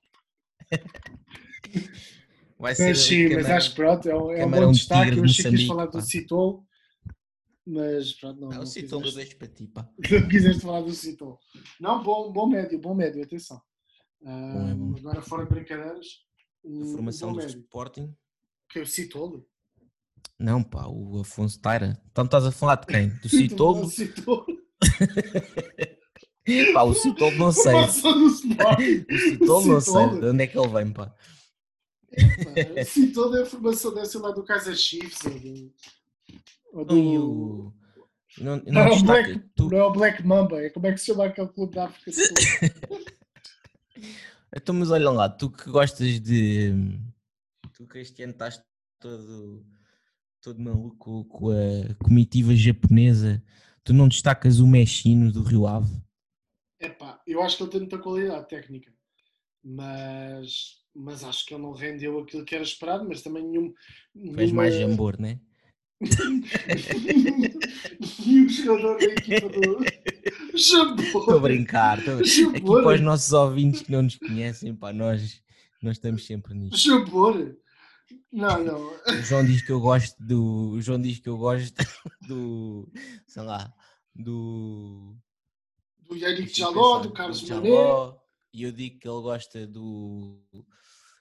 Vai 2.56 2.74
ser 2.74 2.88
Mas 2.88 2.98
sim, 3.00 3.24
ali 3.26 3.34
mas 3.34 3.42
camarão. 3.42 3.56
acho 3.58 3.70
que 3.70 3.76
pronto, 3.76 4.08
é 4.08 4.14
um, 4.16 4.30
é 4.30 4.36
um 4.36 4.38
camarão 4.38 4.66
bom 4.68 4.72
de 4.72 4.78
destaque. 4.78 5.18
Eu 5.18 5.24
achei 5.24 5.34
que 5.34 5.40
ias 5.42 5.44
Moçambique, 5.44 5.66
falar 5.68 5.86
do. 5.86 6.00
Citol, 6.00 6.66
mas 7.66 8.12
pronto, 8.14 8.40
não, 8.40 8.48
não, 8.48 8.62
o 8.62 8.66
Citolo 8.66 9.02
eu 9.02 9.04
quiseste, 9.04 9.16
deixo 9.16 9.36
para 9.38 9.48
ti, 9.48 9.66
pá. 9.66 9.88
não 10.10 10.28
quiseste 10.28 10.62
falar 10.62 10.80
do 10.80 10.92
Citol. 10.94 11.38
Não, 11.80 12.02
bom, 12.02 12.32
bom 12.32 12.46
médio, 12.46 12.78
bom 12.78 12.94
médio, 12.94 13.22
atenção. 13.22 13.60
É 14.22 14.74
bom. 14.74 14.94
Agora, 14.98 15.20
fora 15.20 15.42
de 15.44 15.50
brincadeiras, 15.50 16.06
um, 16.64 16.82
A 16.82 16.86
formação 16.92 17.32
do 17.32 17.36
médio. 17.38 17.60
Sporting. 17.60 18.14
Que 18.70 18.78
é 18.78 18.82
o 18.82 18.86
Citolo. 18.86 19.46
Não, 20.44 20.62
pá, 20.62 20.86
o 20.86 21.20
Afonso 21.20 21.58
Taira. 21.58 21.98
Então 22.12 22.26
estás 22.26 22.44
a 22.44 22.52
falar 22.52 22.74
de 22.76 22.86
quem? 22.86 23.08
Do? 23.08 23.28
Citolo. 23.30 23.90
pá, 26.74 26.82
o 26.82 26.92
Citolo 26.92 27.34
não 27.38 27.50
sei. 27.50 27.74
O 27.74 27.88
Citolo 27.88 29.66
não 29.66 29.80
sei. 29.80 30.20
De 30.20 30.26
onde 30.26 30.44
é 30.44 30.46
que 30.46 30.58
ele 30.58 30.68
vem, 30.68 30.92
pá? 30.92 31.06
Pá, 31.06 32.84
Citolo 32.84 33.36
é 33.38 33.42
a 33.42 33.46
formação, 33.46 34.04
ser 34.04 34.18
lá 34.18 34.32
do 34.32 34.44
Casa 34.44 34.76
Chiefs 34.76 35.18
ou 35.24 35.32
do... 35.40 35.72
Ou 36.74 36.84
do... 36.84 37.74
Não. 38.38 38.56
Não, 38.56 38.62
Não, 38.66 38.84
não 38.84 38.92
é. 38.92 39.02
Black, 39.02 39.38
Tu, 39.56 39.70
não 39.70 39.78
é 39.78 39.84
o 39.84 39.92
Black 39.92 40.26
Mamba, 40.26 40.60
é 40.60 40.68
como 40.68 40.86
é 40.86 40.92
que 40.92 40.98
se 40.98 41.06
chama 41.06 41.24
aquele 41.24 41.48
clube 41.48 41.74
da 41.74 41.86
África 41.86 42.10
do 42.10 42.16
Sul? 42.16 43.00
Então, 44.56 44.72
mas 44.72 44.88
olha 44.92 45.10
lá, 45.10 45.28
tu 45.28 45.50
que 45.50 45.68
gostas 45.68 46.20
de. 46.20 46.72
Tu 47.72 47.88
que 47.88 47.98
este 47.98 48.22
ano 48.22 48.34
estás 48.34 48.62
todo, 49.00 49.66
todo 50.44 50.60
maluco 50.60 51.24
com 51.24 51.48
a 51.48 51.94
comitiva 52.04 52.54
japonesa, 52.54 53.42
tu 53.82 53.94
não 53.94 54.06
destacas 54.06 54.60
o 54.60 54.66
Mexino 54.66 55.32
do 55.32 55.42
Rio 55.42 55.66
Ave? 55.66 55.90
Epá, 56.78 57.18
eu 57.26 57.42
acho 57.42 57.56
que 57.56 57.62
ele 57.62 57.70
tem 57.70 57.80
muita 57.80 57.98
qualidade 57.98 58.46
técnica, 58.46 58.92
mas, 59.64 60.82
mas 60.94 61.24
acho 61.24 61.46
que 61.46 61.54
ele 61.54 61.62
não 61.62 61.72
rendeu 61.72 62.18
aquilo 62.18 62.44
que 62.44 62.54
era 62.54 62.62
esperado, 62.62 63.08
mas 63.08 63.22
também 63.22 63.42
nenhum. 63.42 63.72
És 64.36 64.52
mais 64.52 64.74
jambor, 64.74 65.18
né? 65.18 65.40
nenhum 68.26 68.46
jogador 68.46 68.98
da 68.98 69.04
equipa 69.04 69.48
do. 69.48 69.78
Jambor! 70.58 71.06
Estou 71.06 71.36
a 71.36 71.40
brincar. 71.40 71.98
Estou 71.98 72.14
a 72.14 72.16
brincar. 72.18 72.50
Aqui 72.50 72.60
para 72.60 72.94
os 72.94 73.00
nossos 73.00 73.32
ouvintes 73.32 73.80
que 73.80 73.90
não 73.90 74.02
nos 74.02 74.16
conhecem, 74.16 74.74
pá, 74.74 74.92
nós, 74.92 75.42
nós 75.80 75.96
estamos 75.96 76.26
sempre 76.26 76.52
nisto. 76.52 76.76
Jambor! 76.76 77.56
Não, 78.32 78.64
não. 78.64 78.92
O 79.06 79.22
João 79.22 79.44
diz 79.44 79.62
que 79.62 79.70
eu 79.70 79.80
gosto 79.80 80.16
do. 80.22 80.70
O 80.70 80.80
João 80.80 81.00
diz 81.00 81.18
que 81.18 81.28
eu 81.28 81.36
gosto 81.36 81.74
do. 82.26 82.90
Sei 83.26 83.42
lá. 83.42 83.72
Do. 84.14 85.16
Do 86.02 86.16
Yannick 86.16 86.56
Jaló, 86.56 86.98
pensar, 86.98 87.08
do 87.08 87.14
Carlos 87.14 87.48
Mané. 87.48 87.68
E 88.52 88.62
eu 88.62 88.72
digo 88.72 89.00
que 89.00 89.08
ele 89.08 89.20
gosta 89.20 89.66
do, 89.66 90.38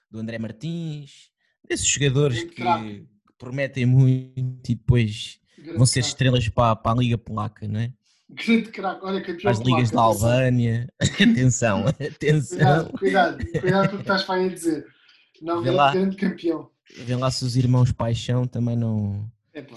do 0.08 0.18
André 0.20 0.38
Martins, 0.38 1.30
desses 1.68 1.86
jogadores 1.86 2.44
que, 2.44 2.50
que 2.50 3.08
prometem 3.36 3.86
muito 3.86 4.70
e 4.70 4.74
depois 4.74 5.40
Grande 5.58 5.76
vão 5.76 5.86
ser 5.86 6.00
estrelas 6.00 6.48
para, 6.48 6.76
para 6.76 6.92
a 6.92 6.94
Liga 6.94 7.18
Polaca, 7.18 7.66
não 7.66 7.80
é? 7.80 7.92
Grande 8.30 8.70
craque. 8.70 9.04
Olha, 9.04 9.20
campeão 9.20 9.50
as 9.50 9.58
ligas 9.58 9.90
da 9.90 10.02
polaco, 10.02 10.24
atenção. 10.26 10.30
Albânia. 10.30 10.88
atenção, 11.00 11.84
atenção. 11.88 12.58
Cuidado, 12.58 12.98
cuidado, 12.98 13.60
cuidado 13.60 13.88
com 13.88 13.94
o 13.94 13.98
que 13.98 14.02
estás 14.02 14.22
para 14.22 14.34
aí 14.36 14.46
a 14.46 14.54
dizer. 14.54 14.86
Não, 15.42 15.56
Vê 15.56 15.62
grande, 15.64 15.76
lá. 15.76 15.92
grande 15.92 16.16
campeão. 16.16 16.70
Vê 16.96 17.16
lá 17.16 17.30
se 17.30 17.44
os 17.44 17.56
irmãos 17.56 17.92
Paixão 17.92 18.46
também 18.46 18.76
não, 18.76 19.30
Epá, 19.52 19.76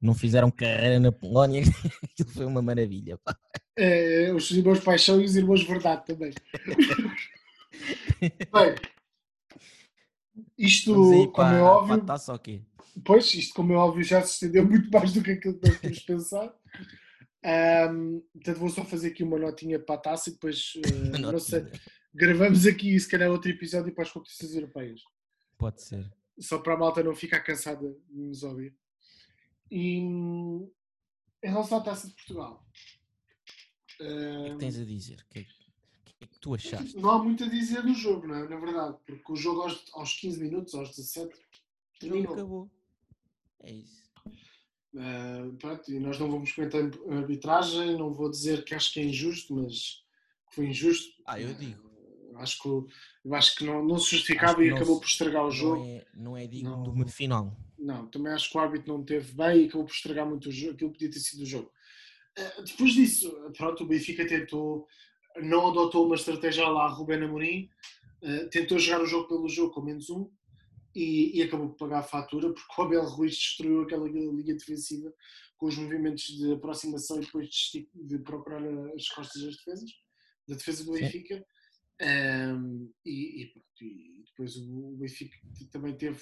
não 0.00 0.14
fizeram 0.14 0.50
carreira 0.50 1.00
na 1.00 1.12
Polónia. 1.12 1.62
Aquilo 2.12 2.30
foi 2.30 2.44
uma 2.46 2.62
maravilha. 2.62 3.18
pá. 3.18 3.36
é, 3.76 4.32
os 4.32 4.50
irmãos 4.50 4.80
Paixão 4.80 5.20
e 5.20 5.24
os 5.24 5.36
irmãos 5.36 5.62
Verdade 5.64 6.04
também. 6.06 6.32
Bem, 8.20 8.74
isto, 10.56 11.12
aí 11.12 11.26
como 11.28 11.54
é 11.54 11.62
óbvio, 11.62 11.94
a 11.94 11.98
taça 12.00 12.32
ou 12.32 12.38
quê? 12.38 12.62
pois, 13.04 13.32
isto, 13.34 13.54
como 13.54 13.72
é 13.72 13.76
óbvio, 13.76 14.04
já 14.04 14.22
se 14.22 14.34
estendeu 14.34 14.66
muito 14.66 14.90
mais 14.90 15.12
do 15.12 15.22
que 15.22 15.32
aquilo 15.32 15.58
que 15.58 15.68
nós 15.68 15.80
tínhamos 15.80 16.00
pensado. 16.04 16.54
Ahm, 17.44 18.20
portanto, 18.32 18.58
vou 18.58 18.68
só 18.68 18.84
fazer 18.84 19.08
aqui 19.08 19.22
uma 19.24 19.38
notinha 19.38 19.78
para 19.78 19.96
a 19.96 19.98
taça 19.98 20.30
e 20.30 20.32
depois, 20.34 20.74
eh, 20.76 21.18
não 21.18 21.38
sei, 21.40 21.66
gravamos 22.14 22.66
aqui, 22.66 22.98
se 22.98 23.08
calhar, 23.08 23.30
outro 23.30 23.50
episódio 23.50 23.92
para 23.92 24.04
as 24.04 24.12
competições 24.12 24.54
europeias. 24.54 25.00
Pode 25.58 25.82
ser. 25.82 26.08
Só 26.42 26.58
para 26.58 26.74
a 26.74 26.76
malta 26.76 27.02
não 27.02 27.14
ficar 27.14 27.40
cansada 27.40 27.88
de 28.10 28.14
nos 28.20 28.42
ouvir. 28.42 28.74
E 29.70 29.98
em 29.98 30.70
relação 31.42 31.78
à 31.78 31.80
taça 31.82 32.06
de 32.08 32.14
Portugal, 32.14 32.66
O 33.94 33.96
que 33.98 34.04
é 34.04 34.50
que 34.52 34.58
tens 34.58 34.78
a 34.78 34.84
dizer? 34.84 35.20
O 35.20 35.32
que 35.32 35.38
é 35.40 35.44
que, 35.44 35.50
é 36.22 36.26
que 36.26 36.38
tu 36.40 36.54
achaste? 36.54 36.96
não 36.96 37.10
há 37.10 37.22
muito 37.22 37.44
a 37.44 37.48
dizer 37.48 37.82
do 37.82 37.94
jogo, 37.94 38.26
não 38.26 38.34
é? 38.36 38.48
Na 38.48 38.58
verdade, 38.58 38.96
porque 39.06 39.32
o 39.32 39.36
jogo 39.36 39.62
aos, 39.62 39.84
aos 39.94 40.14
15 40.20 40.40
minutos, 40.40 40.74
aos 40.74 40.90
17, 40.90 41.26
O 41.26 41.30
jogo 41.32 41.40
terminou. 42.00 42.32
acabou. 42.34 42.70
É 43.60 43.72
isso. 43.72 44.02
Uh, 44.94 45.56
pronto, 45.56 45.90
e 45.90 45.98
nós 45.98 46.18
não 46.18 46.30
vamos 46.30 46.52
comentar 46.52 46.82
a 46.82 47.14
arbitragem, 47.16 47.96
não 47.96 48.12
vou 48.12 48.30
dizer 48.30 48.62
que 48.64 48.74
acho 48.74 48.92
que 48.92 49.00
é 49.00 49.04
injusto, 49.04 49.54
mas 49.54 50.04
que 50.48 50.54
foi 50.54 50.66
injusto. 50.66 51.22
Ah, 51.24 51.40
eu 51.40 51.54
digo. 51.54 51.90
Acho 52.36 52.62
que, 52.62 52.68
eu 52.68 53.34
acho 53.34 53.56
que 53.56 53.64
não, 53.64 53.84
não 53.84 53.98
se 53.98 54.10
justificava 54.10 54.64
e 54.64 54.70
não 54.70 54.76
acabou 54.76 54.94
se- 54.96 55.00
por 55.00 55.06
estragar 55.08 55.44
o 55.46 55.50
jogo. 55.50 55.76
Não 55.82 55.86
é, 55.86 56.04
não 56.14 56.36
é 56.36 56.46
digno 56.46 56.70
Não. 56.70 56.82
de 56.82 56.88
uma 56.90 57.06
final. 57.08 57.56
Não, 57.78 58.06
também 58.06 58.32
acho 58.32 58.50
que 58.50 58.56
o 58.56 58.60
árbitro 58.60 58.92
não 58.96 59.04
teve 59.04 59.32
bem 59.32 59.62
e 59.62 59.68
acabou 59.68 59.86
por 59.86 59.92
estragar 59.94 60.26
muito 60.28 60.48
o 60.48 60.52
jogo, 60.52 60.74
aquilo 60.74 60.92
podia 60.92 61.10
ter 61.10 61.18
sido 61.20 61.42
o 61.42 61.46
jogo. 61.46 61.70
Eh, 62.38 62.62
Depois 62.62 62.92
disso, 62.92 63.30
pronto, 63.56 63.82
o 63.84 63.86
Benfica 63.86 64.26
tentou, 64.26 64.86
não 65.42 65.68
adotou 65.70 66.06
uma 66.06 66.14
estratégia 66.14 66.66
lá 66.68 66.86
Rubén 66.88 67.22
Amorim, 67.24 67.68
eh, 68.22 68.44
tentou 68.46 68.78
jogar 68.78 69.02
o 69.02 69.06
jogo 69.06 69.28
pelo 69.28 69.48
jogo 69.48 69.72
com 69.74 69.80
menos 69.82 70.08
um 70.10 70.30
e, 70.94 71.38
e 71.38 71.42
acabou 71.42 71.70
por 71.70 71.76
pagar 71.76 71.98
a 72.00 72.02
fatura 72.04 72.52
porque 72.52 72.80
o 72.80 72.84
Abel 72.84 73.04
Ruiz 73.04 73.34
destruiu 73.34 73.82
aquela 73.82 74.08
linha 74.08 74.54
defensiva 74.54 75.12
com 75.56 75.66
os 75.66 75.76
movimentos 75.76 76.24
de 76.26 76.52
aproximação 76.52 77.18
e 77.18 77.24
depois 77.24 77.48
de, 77.48 77.88
de 77.94 78.18
procurar 78.18 78.62
as 78.94 79.08
costas 79.08 79.42
das 79.42 79.56
defesas, 79.56 79.90
da 80.48 80.54
defesa 80.56 80.84
do. 80.84 80.92
Benfica. 80.92 81.44
Ehm, 82.00 82.88
e, 83.04 83.42
e 83.42 83.62
e 83.82 84.22
depois 84.26 84.56
o 84.56 84.96
Benfica 84.96 85.36
também 85.70 85.94
teve 85.96 86.20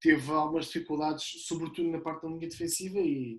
teve 0.00 0.30
algumas 0.30 0.66
dificuldades, 0.66 1.44
sobretudo 1.46 1.90
na 1.90 2.00
parte 2.00 2.22
da 2.22 2.28
linha 2.28 2.48
defensiva 2.48 2.98
e, 2.98 3.38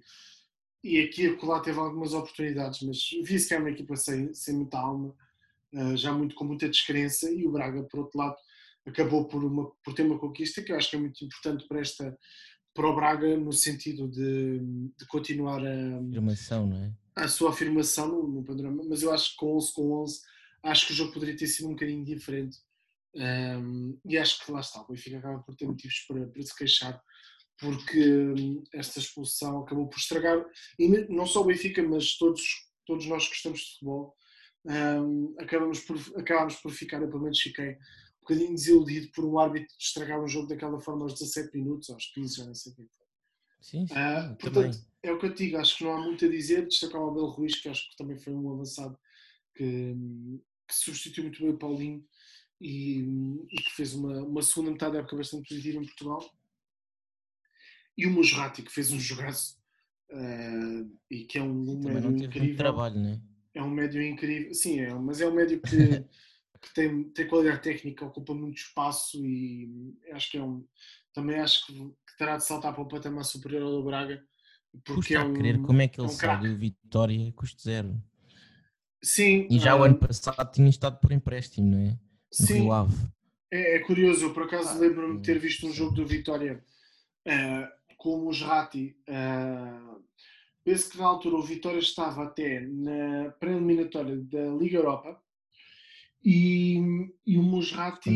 e 0.83 0.99
aqui 0.99 1.23
e 1.23 1.27
acolá 1.27 1.61
teve 1.61 1.79
algumas 1.79 2.13
oportunidades, 2.13 2.81
mas 2.81 3.09
vi-se 3.23 3.47
que 3.47 3.53
é 3.53 3.59
uma 3.59 3.71
equipa 3.71 3.95
sem, 3.95 4.33
sem 4.33 4.55
muita 4.55 4.77
alma, 4.77 5.15
eh, 5.73 5.95
já 5.95 6.11
muito 6.11 6.35
com 6.35 6.43
muita 6.43 6.67
descrença 6.67 7.31
e 7.31 7.45
o 7.45 7.51
Braga, 7.51 7.83
por 7.83 8.01
outro 8.01 8.17
lado, 8.17 8.35
acabou 8.85 9.25
por, 9.25 9.43
uma, 9.43 9.71
por 9.83 9.93
ter 9.93 10.03
uma 10.03 10.19
conquista 10.19 10.61
que 10.61 10.71
eu 10.71 10.75
acho 10.75 10.89
que 10.89 10.95
é 10.95 10.99
muito 10.99 11.23
importante 11.23 11.65
para, 11.67 11.79
esta, 11.79 12.17
para 12.73 12.87
o 12.89 12.95
Braga 12.95 13.37
no 13.37 13.53
sentido 13.53 14.09
de, 14.09 14.59
de 14.97 15.05
continuar 15.07 15.65
a, 15.65 15.97
Afirmação, 16.09 16.67
não 16.67 16.77
é? 16.77 16.93
a 17.15 17.27
sua 17.27 17.51
afirmação 17.51 18.07
no, 18.09 18.27
no 18.27 18.43
panorama, 18.43 18.83
mas 18.87 19.01
eu 19.01 19.13
acho 19.13 19.31
que 19.31 19.37
com 19.37 19.55
11 19.55 19.73
com 19.73 19.91
11 20.01 20.19
acho 20.63 20.87
que 20.87 20.93
o 20.93 20.95
jogo 20.95 21.13
poderia 21.13 21.37
ter 21.37 21.47
sido 21.47 21.67
um 21.67 21.71
bocadinho 21.71 22.03
diferente 22.03 22.57
Um, 23.15 23.99
e 24.05 24.17
acho 24.17 24.45
que 24.45 24.51
lá 24.51 24.59
está, 24.59 24.81
o 24.81 24.87
Benfica 24.87 25.17
acaba 25.17 25.39
por 25.39 25.55
ter 25.55 25.65
motivos 25.65 26.05
para, 26.07 26.27
para 26.27 26.41
se 26.41 26.55
queixar, 26.55 27.01
porque 27.57 27.99
hum, 27.99 28.63
esta 28.73 28.99
expulsão 28.99 29.61
acabou 29.61 29.87
por 29.87 29.97
estragar, 29.97 30.45
e 30.77 30.87
não 31.09 31.25
só 31.25 31.41
o 31.41 31.45
Benfica, 31.45 31.81
mas 31.81 32.17
todos, 32.17 32.43
todos 32.85 33.05
nós 33.07 33.23
que 33.23 33.29
gostamos 33.31 33.59
de 33.59 33.71
futebol, 33.73 34.15
um, 34.65 35.35
acabamos, 35.39 35.79
por, 35.79 35.97
acabamos 36.17 36.55
por 36.57 36.71
ficar, 36.71 37.01
eu 37.01 37.09
pelo 37.09 37.23
menos 37.23 37.39
fiquei 37.39 37.71
um 37.71 38.21
bocadinho 38.21 38.53
desiludido 38.53 39.11
por 39.11 39.25
um 39.25 39.39
árbitro 39.39 39.73
estragar 39.79 40.21
um 40.21 40.27
jogo 40.27 40.47
daquela 40.47 40.79
forma 40.79 41.03
aos 41.03 41.13
17 41.13 41.57
minutos, 41.57 41.89
aos 41.89 42.05
15, 42.13 42.37
já 42.37 42.45
nem 42.45 42.53
sei 42.53 42.73
quem 42.73 42.87
foi. 42.87 43.05
Sim, 43.61 43.87
sim 43.87 43.93
uh, 43.93 44.35
portanto, 44.37 44.53
também. 44.53 44.85
é 45.03 45.11
o 45.11 45.17
que 45.17 45.25
eu 45.25 45.33
digo, 45.33 45.57
acho 45.57 45.77
que 45.77 45.83
não 45.83 45.93
há 45.93 46.01
muito 46.01 46.23
a 46.23 46.29
dizer. 46.29 46.67
Destacar 46.67 47.01
o 47.01 47.09
Abel 47.09 47.25
Ruiz, 47.25 47.59
que 47.59 47.67
acho 47.67 47.89
que 47.89 47.97
também 47.97 48.17
foi 48.17 48.33
um 48.33 48.53
avançado 48.53 48.97
que, 49.55 49.63
hum, 49.63 50.41
que 50.69 50.75
substituiu 50.75 51.25
muito 51.25 51.41
bem 51.41 51.51
o 51.51 51.57
Paulinho 51.57 52.05
e, 52.61 52.99
e, 53.49 53.55
que 53.57 53.71
fez 53.75 53.93
uma, 53.95 54.21
uma 54.23 54.41
segunda 54.43 54.71
metade 54.71 54.93
da 54.93 54.99
época 54.99 55.17
bastante 55.17 55.47
positiva 55.47 55.79
em 55.79 55.85
Portugal. 55.85 56.23
E 57.97 58.05
o 58.05 58.11
Musrati, 58.11 58.61
que 58.61 58.71
fez 58.71 58.91
um 58.91 58.99
jogaço 58.99 59.57
uh, 60.11 60.97
e 61.09 61.25
que 61.25 61.39
é 61.39 61.41
um, 61.41 61.71
um 61.71 61.83
médio 61.83 62.15
incrível. 62.15 62.55
trabalho, 62.55 62.99
né? 62.99 63.21
É 63.53 63.63
um 63.63 63.69
médio 63.69 64.01
incrível, 64.01 64.53
sim, 64.53 64.79
é, 64.79 64.93
mas 64.93 65.19
é 65.19 65.27
um 65.27 65.33
médio 65.33 65.59
que, 65.59 65.69
que 66.61 66.73
tem, 66.73 67.03
tem 67.09 67.27
qualidade 67.27 67.63
técnica, 67.63 68.05
ocupa 68.05 68.33
muito 68.33 68.57
espaço 68.57 69.25
e 69.25 69.97
acho 70.11 70.29
que 70.31 70.37
é 70.37 70.43
um. 70.43 70.65
Também 71.13 71.39
acho 71.39 71.65
que, 71.65 71.73
que 71.73 72.17
terá 72.17 72.37
de 72.37 72.45
saltar 72.45 72.73
para 72.73 72.83
o 72.83 72.87
patamar 72.87 73.25
superior 73.25 73.63
ao 73.63 73.71
do 73.71 73.83
Braga. 73.83 74.23
Porque 74.85 74.93
Custa 74.93 75.13
é 75.15 75.19
um, 75.23 75.33
a 75.33 75.33
crer 75.33 75.61
como 75.61 75.81
é 75.81 75.87
que 75.87 75.99
ele 75.99 76.07
é 76.07 76.11
um 76.11 76.13
sai 76.13 76.39
do 76.39 76.57
Vitória 76.57 77.33
custo 77.33 77.61
zero. 77.63 77.99
Sim. 79.01 79.47
E 79.49 79.59
já 79.59 79.75
o 79.75 79.83
ano 79.83 79.95
passado 79.95 80.51
tinha 80.51 80.69
estado 80.69 80.99
por 80.99 81.11
empréstimo, 81.11 81.71
não 81.71 81.79
é? 81.79 81.89
No 82.39 82.47
sim. 82.47 82.53
Rio 82.61 82.71
Ave. 82.71 82.95
É, 83.51 83.77
é 83.77 83.79
curioso, 83.79 84.25
eu 84.25 84.33
por 84.33 84.43
acaso 84.43 84.69
ah, 84.69 84.73
lembro-me 84.73 85.17
de 85.17 85.23
ter 85.23 85.39
visto 85.39 85.65
um 85.65 85.73
jogo 85.73 85.95
do 85.95 86.05
Vitória 86.05 86.63
uh, 87.27 87.95
com 87.97 88.15
o 88.15 88.25
Musrati. 88.25 88.95
Uh, 89.07 90.03
penso 90.63 90.91
que 90.91 90.97
na 90.97 91.05
altura 91.05 91.37
o 91.37 91.43
Vitória 91.43 91.79
estava 91.79 92.23
até 92.23 92.59
na 92.61 93.31
pré-eliminatória 93.39 94.17
da 94.17 94.47
Liga 94.55 94.77
Europa 94.77 95.19
e, 96.23 96.79
e 97.25 97.37
o 97.37 97.43
Musrati. 97.43 98.11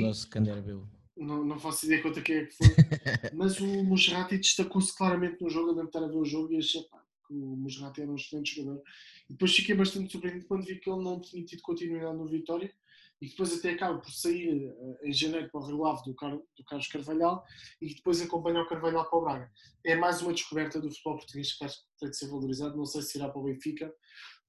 Não, 1.16 1.46
não 1.46 1.60
faço 1.60 1.86
ideia 1.86 2.02
quanto 2.02 2.20
é 2.20 2.22
que 2.22 2.34
é 2.34 2.46
que 2.46 2.56
foi, 2.56 2.68
mas 3.34 3.60
o 3.60 3.84
Musrati 3.84 4.38
destacou-se 4.38 4.96
claramente 4.96 5.42
no 5.42 5.50
jogo. 5.50 5.70
Eu 5.70 5.76
lembro 5.76 5.88
estar 5.88 6.04
a 6.04 6.08
ver 6.08 6.18
o 6.18 6.26
jogo 6.26 6.52
e 6.54 6.58
achei 6.58 6.82
pá, 6.84 7.03
o 7.34 7.56
Musrati 7.56 8.02
era 8.02 8.12
um 8.12 8.16
excelente 8.16 8.56
jogador. 8.56 8.82
E 9.30 9.34
depois 9.34 9.56
fiquei 9.56 9.76
bastante 9.76 10.12
surpreendido 10.12 10.48
quando 10.48 10.66
vi 10.66 10.80
que 10.80 10.90
ele 10.90 11.04
não 11.04 11.20
tinha 11.20 11.44
tido 11.46 11.62
continuidade 11.62 12.18
no 12.18 12.28
Vitória 12.28 12.74
e 13.22 13.30
depois 13.30 13.58
até 13.58 13.72
acaba 13.72 14.00
por 14.00 14.12
sair 14.12 14.70
uh, 14.70 14.98
em 15.02 15.14
janeiro 15.14 15.50
para 15.50 15.62
o 15.62 15.66
Rio 15.66 15.86
Ave 15.86 16.04
do, 16.04 16.14
Car 16.14 16.36
do 16.36 16.64
Carlos 16.66 16.88
Carvalhal 16.88 17.46
e 17.82 17.96
depois 17.96 18.22
acompanha 18.22 18.62
o 18.62 18.68
Carvalhal 18.68 19.10
para 19.10 19.18
o 19.18 19.22
Braga. 19.22 19.52
É 19.86 19.96
mais 19.96 20.22
uma 20.22 20.34
descoberta 20.34 20.82
do 20.82 20.90
futebol 20.90 21.18
português 21.18 21.54
que 21.54 21.64
acho 21.64 21.78
que 21.78 22.00
tem 22.00 22.10
de 22.10 22.18
ser 22.18 22.28
valorizado. 22.28 22.76
Não 22.76 22.86
sei 22.86 23.02
se 23.02 23.18
irá 23.18 23.30
para 23.30 23.40
o 23.40 23.46
Benfica, 23.46 23.94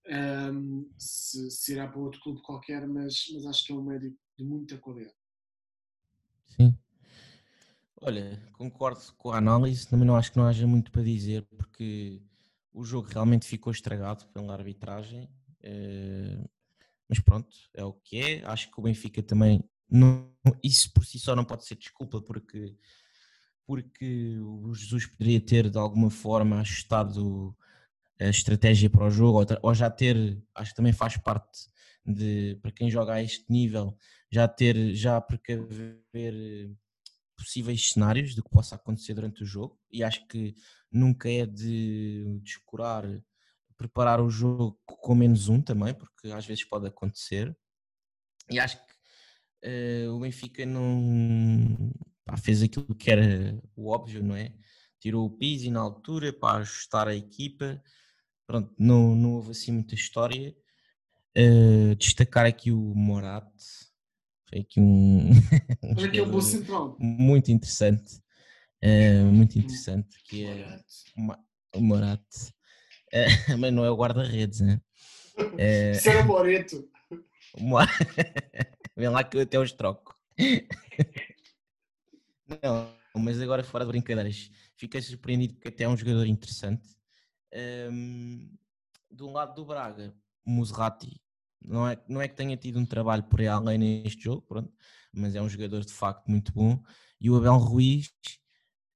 um, 0.07 0.13
ehm, 0.13 0.85
se, 0.99 1.51
se, 1.53 1.73
irá 1.73 1.87
para 1.87 2.01
outro 2.01 2.21
clube 2.21 2.43
qualquer, 2.43 2.87
mas, 2.89 3.27
mas 3.33 3.47
acho 3.47 3.65
que 3.65 3.73
é 3.73 3.77
um 3.77 3.85
médico 3.85 4.19
de 4.37 4.45
muita 4.45 4.77
qualidade. 4.79 5.15
Sim. 6.47 6.77
Olha, 8.01 8.43
concordo 8.53 9.01
com 9.17 9.31
a 9.31 9.39
análise, 9.39 9.89
também 9.89 10.07
não 10.07 10.17
acho 10.17 10.33
que 10.33 10.37
não 10.37 10.47
haja 10.47 10.67
muito 10.67 10.91
para 10.91 11.03
dizer, 11.03 11.43
porque 11.57 12.21
o 12.75 12.85
jogo 12.85 13.09
realmente 13.09 13.47
ficou 13.47 13.73
estragado 13.73 14.27
pela 14.27 14.53
arbitragem. 14.53 15.31
Uh, 15.63 16.47
mas 17.09 17.21
pronto, 17.21 17.57
é 17.73 17.85
o 17.85 17.93
que 17.93 18.19
é. 18.19 18.45
Acho 18.45 18.71
que 18.71 18.81
o 18.81 18.83
Benfica 18.83 19.23
também, 19.23 19.63
não, 19.89 20.31
isso 20.63 20.93
por 20.93 21.07
si 21.07 21.19
só 21.19 21.37
não 21.37 21.45
pode 21.45 21.65
ser 21.65 21.77
desculpa, 21.77 22.21
porque, 22.21 22.77
porque 23.67 24.37
o 24.41 24.75
Jesus 24.75 25.07
poderia 25.07 25.41
ter 25.41 25.71
de 25.71 25.79
alguma 25.79 26.11
forma 26.11 26.61
ajustado 26.61 27.57
a 28.21 28.29
estratégia 28.29 28.91
para 28.91 29.07
o 29.07 29.11
jogo, 29.11 29.45
ou, 29.63 29.75
já 29.75 29.91
ter, 29.91 30.43
acho 30.55 30.71
que 30.71 30.77
também 30.77 30.93
faz 30.93 31.17
parte 31.17 31.69
de, 32.05 32.59
para 32.63 32.73
quem 32.73 32.91
joga 32.91 33.15
a 33.15 33.23
este 33.23 33.45
nível, 33.51 33.97
já 34.31 34.47
ter, 34.49 34.95
já 34.95 35.21
precaver 35.21 36.71
possíveis 37.37 37.91
cenários 37.91 38.35
do 38.35 38.43
que 38.43 38.51
possa 38.51 38.77
acontecer 38.77 39.15
durante 39.15 39.43
o 39.43 39.47
jogo, 39.47 39.79
e 39.91 40.03
acho 40.03 40.27
que 40.29 40.55
nunca 40.95 41.29
é 41.29 41.45
de 41.45 42.41
descurar 42.43 43.05
preparar 43.77 44.21
o 44.21 44.31
jogo 44.31 44.81
com 44.87 45.15
menos 45.15 45.49
um 45.49 45.61
também, 45.61 45.93
porque 45.95 46.29
às 46.29 46.47
vezes 46.47 46.65
pode 46.65 46.87
acontecer. 46.87 47.55
E 48.51 48.59
acho 48.59 48.77
que 48.77 50.07
uh, 50.07 50.15
o 50.15 50.21
Benfica 50.21 50.65
não 50.65 51.93
pá, 52.25 52.37
fez 52.37 52.63
aquilo 52.63 52.95
que 52.95 53.11
era 53.11 53.61
o 53.77 53.91
óbvio, 53.91 54.23
não 54.23 54.37
é? 54.37 54.55
Tirou 55.01 55.27
o 55.27 55.31
Pizzi 55.31 55.71
na 55.71 55.81
altura 55.81 56.33
para 56.33 56.59
ajustar 56.59 57.09
a 57.09 57.15
equipa. 57.15 57.83
Pronto, 58.47 58.75
não, 58.79 59.15
não 59.15 59.35
houve 59.35 59.51
assim 59.51 59.73
muita 59.73 59.95
história. 59.95 60.55
Uh, 61.37 61.95
destacar 61.97 62.47
aqui 62.47 62.71
o 62.71 62.95
Morat, 62.95 63.51
foi 64.49 64.61
aqui 64.61 64.81
um, 64.81 65.31
um 65.83 66.05
aqui 66.05 66.21
é 66.21 66.41
central. 66.41 66.97
muito 67.01 67.51
interessante, 67.51 68.23
uh, 68.85 69.25
muito 69.33 69.59
interessante, 69.59 70.17
que 70.25 70.45
é 70.45 70.81
o 71.75 71.81
Morat. 71.81 72.23
É, 73.13 73.27
mas 73.59 73.73
não 73.73 73.85
é 73.85 73.91
o 73.91 73.97
guarda-redes, 73.97 74.61
né? 74.61 74.81
É... 75.59 75.93
Isso 75.93 76.09
era 76.09 76.23
o 76.23 76.27
Moreto. 76.27 76.89
Vem 78.97 79.09
lá 79.09 79.25
que 79.25 79.37
eu 79.37 79.43
até 79.43 79.59
os 79.59 79.73
troco. 79.73 80.15
Não, 82.63 82.95
mas 83.17 83.41
agora 83.41 83.65
fora 83.65 83.85
de 83.85 83.91
brincadeiras, 83.91 84.51
fiquei 84.77 85.01
surpreendido 85.01 85.55
porque 85.55 85.69
até 85.69 85.85
é 85.85 85.89
um 85.89 85.97
jogador 85.97 86.27
interessante. 86.27 86.87
Um, 87.91 88.53
do 89.11 89.31
lado 89.31 89.55
do 89.55 89.65
Braga, 89.65 90.15
Muserati, 90.45 91.21
não 91.65 91.89
é, 91.89 91.97
não 92.09 92.21
é 92.21 92.29
que 92.29 92.35
tenha 92.35 92.57
tido 92.57 92.79
um 92.79 92.85
trabalho 92.85 93.23
por 93.23 93.41
aí 93.41 93.47
além 93.47 93.79
neste 93.79 94.25
jogo, 94.25 94.43
pronto, 94.43 94.73
mas 95.13 95.35
é 95.35 95.41
um 95.41 95.49
jogador 95.49 95.85
de 95.85 95.93
facto 95.93 96.27
muito 96.29 96.53
bom. 96.53 96.83
E 97.21 97.31
o 97.31 97.37
Abel 97.37 97.57
Ruiz, 97.57 98.13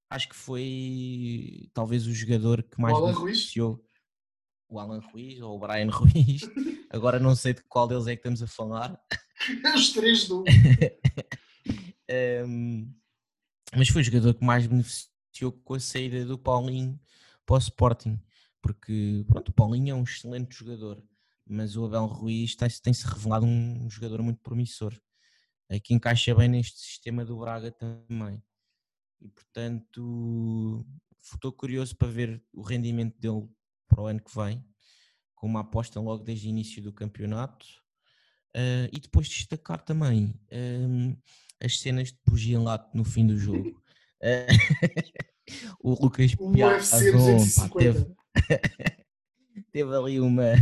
acho 0.09 0.29
que 0.29 0.35
foi 0.35 1.69
talvez 1.73 2.07
o 2.07 2.13
jogador 2.13 2.63
que 2.63 2.81
mais 2.81 2.97
beneficiou 2.97 3.83
o 4.67 4.79
Alan 4.79 4.99
Ruiz 4.99 5.39
ou 5.41 5.55
o 5.55 5.59
Brian 5.59 5.89
Ruiz. 5.89 6.41
Agora 6.89 7.19
não 7.19 7.35
sei 7.35 7.53
de 7.53 7.63
qual 7.63 7.87
deles 7.87 8.07
é 8.07 8.15
que 8.15 8.19
estamos 8.19 8.41
a 8.41 8.47
falar. 8.47 8.99
Os 9.75 9.91
três 9.91 10.27
do. 10.27 10.43
um, 12.47 12.93
mas 13.75 13.89
foi 13.89 14.01
o 14.01 14.05
jogador 14.05 14.33
que 14.33 14.43
mais 14.43 14.67
beneficiou 14.67 15.51
com 15.63 15.75
a 15.75 15.79
saída 15.79 16.25
do 16.25 16.37
Paulinho 16.37 16.99
para 17.45 17.55
o 17.55 17.59
Sporting. 17.59 18.19
Porque, 18.61 19.23
pronto, 19.27 19.49
o 19.49 19.53
Paulinho 19.53 19.91
é 19.91 19.95
um 19.95 20.03
excelente 20.03 20.53
jogador, 20.53 21.01
mas 21.45 21.77
o 21.77 21.85
Abel 21.85 22.05
Ruiz 22.05 22.55
tem-se 22.55 23.07
revelado 23.07 23.45
um 23.45 23.89
jogador 23.89 24.21
muito 24.21 24.41
promissor, 24.41 24.93
que 25.81 25.93
encaixa 25.93 26.35
bem 26.35 26.49
neste 26.49 26.77
sistema 26.77 27.23
do 27.23 27.39
Braga 27.39 27.71
também. 27.71 28.43
E, 29.21 29.27
portanto, 29.27 30.85
estou 31.21 31.51
curioso 31.51 31.95
para 31.95 32.07
ver 32.07 32.43
o 32.53 32.61
rendimento 32.61 33.19
dele 33.19 33.47
para 33.87 34.01
o 34.01 34.07
ano 34.07 34.21
que 34.21 34.35
vem, 34.35 34.63
com 35.35 35.47
uma 35.47 35.61
aposta 35.61 35.99
logo 35.99 36.23
desde 36.23 36.47
o 36.47 36.49
início 36.49 36.81
do 36.81 36.93
campeonato. 36.93 37.65
Uh, 38.55 38.89
e 38.91 38.99
depois 38.99 39.27
destacar 39.27 39.81
também 39.83 40.33
um, 40.51 41.15
as 41.63 41.79
cenas 41.79 42.11
de 42.11 42.17
pugilato 42.25 42.95
no 42.97 43.03
fim 43.03 43.27
do 43.27 43.37
jogo. 43.37 43.81
Uh, 44.21 44.47
o 45.81 45.91
Lucas 46.03 46.33
Piazon 46.35 47.69
teve, 47.77 48.15
teve 49.71 49.95
ali 49.95 50.19
uma, 50.19 50.53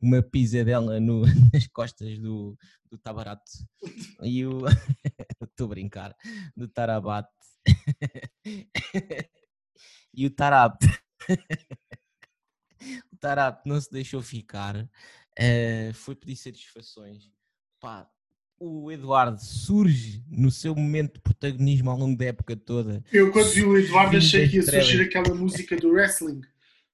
uma 0.00 0.22
pisadela 0.22 0.98
no, 0.98 1.22
nas 1.52 1.66
costas 1.68 2.18
do, 2.18 2.56
do 2.90 2.98
Tabarato 2.98 3.50
e 4.22 4.44
o 4.44 4.62
estou 5.42 5.66
a 5.66 5.68
brincar 5.68 6.16
do 6.56 6.68
Tarabate 6.68 7.28
e 10.14 10.26
o 10.26 10.30
Tarap 10.30 10.78
o 13.12 13.16
Tarato 13.16 13.68
não 13.68 13.80
se 13.80 13.90
deixou 13.90 14.22
ficar, 14.22 14.76
uh, 14.76 15.94
foi 15.94 16.14
pedir 16.14 16.36
satisfações. 16.36 17.30
Pá, 17.80 18.08
o 18.58 18.90
Eduardo 18.90 19.40
surge 19.42 20.22
no 20.28 20.50
seu 20.50 20.74
momento 20.74 21.14
de 21.14 21.20
protagonismo 21.20 21.90
ao 21.90 21.98
longo 21.98 22.16
da 22.16 22.26
época 22.26 22.56
toda. 22.56 23.04
Eu, 23.12 23.32
quando 23.32 23.50
vi 23.50 23.64
o 23.64 23.76
Eduardo, 23.76 24.16
achei 24.16 24.48
que 24.48 24.56
ia 24.56 24.62
surgir 24.62 25.02
aquela 25.02 25.34
música 25.34 25.76
do 25.76 25.90
wrestling. 25.90 26.42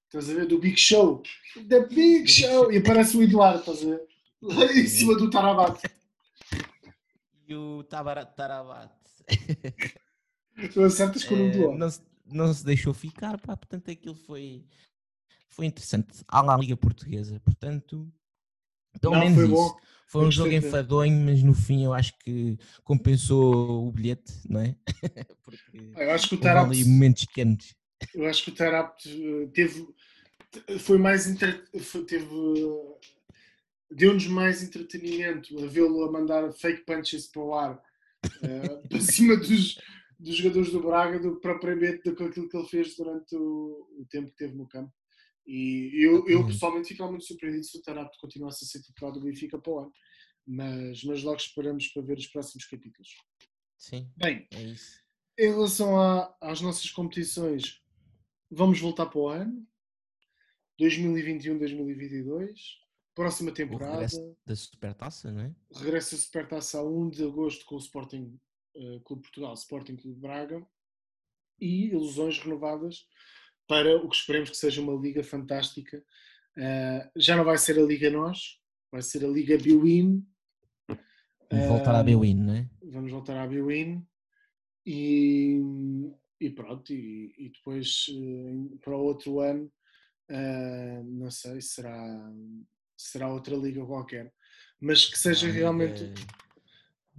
Estás 0.05 0.29
a 0.29 0.33
ver? 0.33 0.47
Do 0.47 0.57
Big 0.57 0.75
Show. 0.77 1.21
The 1.67 1.85
Big 1.85 2.27
Show! 2.27 2.71
E 2.71 2.77
aparece 2.77 3.15
o 3.15 3.21
Eduardo, 3.21 3.59
estás 3.59 3.83
a 3.83 3.85
ver? 3.85 4.01
Lá 4.41 4.65
em 4.65 4.87
cima 4.87 5.15
do 5.15 5.29
Tarabate. 5.29 5.87
E 7.47 7.53
o 7.53 7.83
Tarabate. 7.83 8.93
Tu 10.67 10.83
acertas 10.83 11.23
com 11.23 11.35
um 11.35 11.51
do 11.51 11.77
não, 11.77 11.89
se, 11.89 12.01
não 12.25 12.53
se 12.53 12.65
deixou 12.65 12.93
ficar, 12.93 13.39
pá, 13.39 13.55
portanto 13.55 13.89
aquilo 13.89 14.15
foi 14.15 14.65
foi 15.49 15.65
interessante. 15.65 16.23
Há 16.27 16.41
lá 16.41 16.55
a 16.55 16.57
Liga 16.57 16.77
Portuguesa, 16.77 17.39
portanto, 17.39 18.11
Pelo 18.99 19.13
Não, 19.13 19.19
menos 19.21 19.35
foi 19.35 19.45
isso. 19.45 19.53
bom. 19.53 19.79
Foi 20.07 20.25
um 20.25 20.31
jogo 20.31 20.51
enfadonho, 20.51 21.23
mas 21.23 21.43
no 21.43 21.53
fim 21.53 21.83
eu 21.85 21.93
acho 21.93 22.17
que 22.19 22.57
compensou 22.83 23.87
o 23.87 23.91
bilhete, 23.91 24.33
não 24.49 24.59
é? 24.61 24.75
Porque 25.43 25.91
Eu 25.95 26.11
acho 26.11 26.29
que 26.29 26.35
o 26.35 26.39
Tarap, 26.39 26.65
ali 26.65 26.83
momentos 26.83 27.25
quentes. 27.25 27.75
eu 28.15 28.25
acho 28.25 28.43
que 28.43 28.49
o 28.49 28.55
Tarap 28.55 28.97
eh, 29.05 29.47
teve, 29.53 29.87
foi 30.79 30.97
mais 30.97 31.27
entre, 31.27 31.53
teve, 32.07 32.25
eh, 32.25 32.97
deu-nos 33.91 34.25
mais 34.25 34.63
entretenimento 34.63 35.63
a 35.63 35.67
vê-lo 35.67 36.03
a 36.03 36.11
mandar 36.11 36.51
fake 36.53 36.85
punches 36.85 37.27
para 37.27 37.41
o 37.43 37.53
ar 37.53 37.79
eh, 38.41 38.81
para 38.89 39.01
cima 39.01 39.37
dos, 39.37 39.79
dos 40.19 40.35
jogadores 40.35 40.71
do 40.71 40.81
Braga 40.83 41.19
do 41.19 41.35
que 41.35 41.41
propriamente 41.41 42.03
do 42.03 42.15
que 42.15 42.23
aquilo 42.23 42.49
que 42.49 42.57
ele 42.57 42.67
fez 42.67 42.95
durante 42.95 43.35
o, 43.35 43.87
o 43.99 44.05
tempo 44.09 44.29
que 44.31 44.35
teve 44.35 44.53
no 44.55 44.67
campo. 44.67 44.93
E 45.47 45.91
eu, 46.05 46.11
eu 46.13 46.19
Exatamente. 46.21 46.47
pessoalmente 46.53 46.87
fico 46.89 47.07
muito 47.07 47.25
surpreendido 47.25 47.63
se 47.63 47.77
o 47.77 47.81
Tarap 47.81 48.11
continuasse 48.19 48.65
a 48.65 48.67
ser 48.67 48.81
titular 48.81 49.11
do 49.13 49.21
Benfica 49.21 49.57
para 49.57 49.71
o 49.71 49.79
ano. 49.79 49.93
Mas, 50.45 51.03
mas 51.03 51.23
logo 51.23 51.37
esperamos 51.37 51.87
para 51.87 52.01
ver 52.03 52.17
os 52.17 52.27
próximos 52.27 52.65
capítulos. 52.65 53.09
Sim, 53.77 54.11
Bem, 54.17 54.47
é 54.51 54.61
isso. 54.63 54.99
em 55.39 55.47
relação 55.51 55.99
a- 55.99 56.35
às 56.41 56.59
nossas 56.61 56.89
competições, 56.91 57.81
vamos 58.51 58.79
voltar 58.79 59.05
para 59.05 59.19
o 59.19 59.27
ano 59.29 59.65
2021-2022, 60.79 62.51
próxima 63.15 63.51
O 63.51 63.53
temporada. 63.53 63.91
regresso 63.93 64.37
da 64.45 64.55
supertaça, 64.55 65.31
não 65.31 65.41
é? 65.41 65.55
Regressa 65.73 66.15
a 66.15 66.17
Supertaça 66.19 66.79
a 66.79 66.83
1 66.83 67.09
de 67.09 67.23
agosto 67.23 67.65
com 67.65 67.75
o 67.75 67.79
Sporting 67.79 68.39
eh, 68.75 68.99
Clube 69.05 69.23
Portugal, 69.23 69.53
Sporting 69.53 69.95
Clube 69.95 70.19
Braga 70.19 70.65
e 71.59 71.87
ilusões 71.87 72.39
renovadas 72.39 73.05
para 73.67 73.97
o 73.97 74.09
que 74.09 74.15
esperemos 74.15 74.49
que 74.49 74.57
seja 74.57 74.81
uma 74.81 74.93
liga 74.99 75.23
fantástica. 75.23 76.03
Eh, 76.57 77.11
já 77.15 77.35
não 77.35 77.43
vai 77.43 77.57
ser 77.57 77.77
a 77.79 77.83
Liga 77.83 78.09
Nós, 78.09 78.59
vai 78.91 79.01
ser 79.01 79.23
a 79.25 79.27
Liga 79.27 79.57
Biwin. 79.57 80.25
E 81.51 81.67
voltar 81.67 81.95
à 81.95 81.99
Eh, 81.99 82.03
Bewin, 82.03 82.35
não 82.35 82.53
é? 82.55 82.69
vamos 82.83 83.11
voltar 83.11 83.37
à 83.37 83.47
Biwin 83.47 84.05
e, 84.85 85.59
e 86.39 86.49
pronto, 86.49 86.93
e, 86.93 87.33
e 87.37 87.49
depois 87.49 88.05
para 88.81 88.95
o 88.95 89.01
outro 89.03 89.39
ano, 89.39 89.71
não 91.05 91.29
sei, 91.31 91.59
será, 91.61 92.31
será 92.97 93.29
outra 93.33 93.55
liga 93.55 93.83
qualquer, 93.85 94.31
mas 94.79 95.05
que 95.05 95.17
seja 95.17 95.47
Ah, 95.47 95.51
realmente, 95.51 96.03
Liga, 96.03 96.21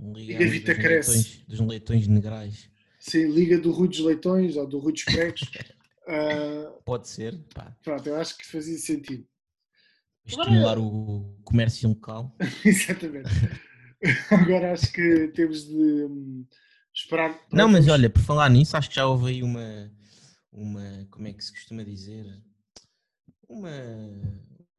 Liga, 0.02 0.38
Liga 0.38 0.46
Vita 0.46 0.74
dos 0.74 0.82
Cresce. 0.82 1.10
leitões, 1.12 1.44
dos 1.46 1.60
leitões 1.60 2.08
negrais. 2.08 2.70
sim, 2.98 3.26
liga 3.30 3.58
do 3.58 3.70
Rui 3.72 3.88
dos 3.88 4.00
Leitões 4.00 4.56
ou 4.56 4.66
do 4.66 4.78
Rui 4.78 4.92
dos 4.92 5.04
Pregos, 5.04 5.40
eh, 6.08 6.68
Pode 6.84 7.08
ser, 7.08 7.38
pá. 7.54 7.76
pronto, 7.82 8.06
eu 8.08 8.16
acho 8.16 8.36
que 8.38 8.46
fazia 8.46 8.78
sentido. 8.78 9.26
Agora- 10.32 10.48
Estimular 10.48 10.78
o 10.78 11.36
comércio 11.44 11.88
local. 11.88 12.36
Exatamente. 12.64 13.28
Agora 14.30 14.72
acho 14.72 14.92
que 14.92 15.28
temos 15.28 15.64
de 15.66 15.74
hum, 15.74 16.46
esperar. 16.94 17.38
Não, 17.52 17.68
mas 17.68 17.86
olha, 17.88 18.08
por 18.08 18.22
falar 18.22 18.48
nisso, 18.48 18.76
acho 18.76 18.88
que 18.88 18.94
já 18.96 19.06
houve 19.06 19.30
aí 19.30 19.42
uma, 19.42 19.92
uma 20.52 21.06
como 21.10 21.26
é 21.28 21.32
que 21.32 21.44
se 21.44 21.52
costuma 21.52 21.82
dizer? 21.84 22.24
Uma, 23.48 23.70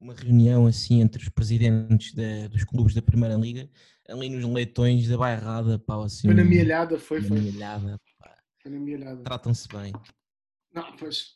uma 0.02 0.14
reunião 0.16 0.66
assim 0.66 1.00
entre 1.02 1.22
os 1.22 1.30
presidentes 1.30 2.14
da- 2.14 2.48
dos 2.48 2.64
clubes 2.64 2.94
da 2.96 3.02
Primeira 3.02 3.36
Liga, 3.36 3.70
ali 4.10 4.30
nos 4.30 4.44
leitões 4.44 5.08
da 5.08 5.16
bairrada, 5.18 5.78
pá, 5.80 6.04
assim. 6.04 6.28
Foi 6.28 6.34
na 6.34 6.44
mielhada, 6.44 6.98
foi, 7.00 7.22
na 7.22 7.28
foi. 7.28 7.40
mielhada, 7.40 8.02
pá. 8.20 8.36
Foi 8.62 8.72
na 8.72 8.80
mielhada. 8.80 9.24
Tratam-se 9.24 9.68
bem. 9.70 9.94
Não, 10.74 10.96
pois. 10.98 11.36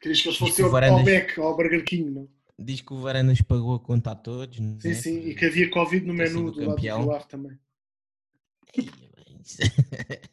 Querias 0.00 0.20
que 0.22 0.28
eles 0.28 0.38
fossem 0.38 0.64
ao, 0.64 0.70
Varandas- 0.70 0.98
ao 1.00 1.04
Beck, 1.04 1.40
ao 1.40 1.56
Burger 1.56 1.84
King, 1.84 2.10
não? 2.10 2.28
Diz 2.58 2.80
que 2.80 2.92
o 2.92 2.98
Varandas 3.00 3.40
pagou 3.42 3.74
a 3.74 3.80
conta 3.80 4.12
a 4.12 4.14
todos. 4.14 4.56
Sim, 4.56 4.78
é? 4.90 4.94
sim. 4.94 5.18
E 5.26 5.34
que 5.34 5.44
havia 5.46 5.68
Covid 5.70 6.06
no 6.06 6.14
menu 6.14 6.52
do 6.52 6.60
lado 6.60 6.60
do 6.60 6.66
campeão. 6.76 7.10
Ave 7.10 7.26
também. 7.26 7.58
Ei, 8.76 8.84
bem, 8.84 9.40
isso- 9.42 9.58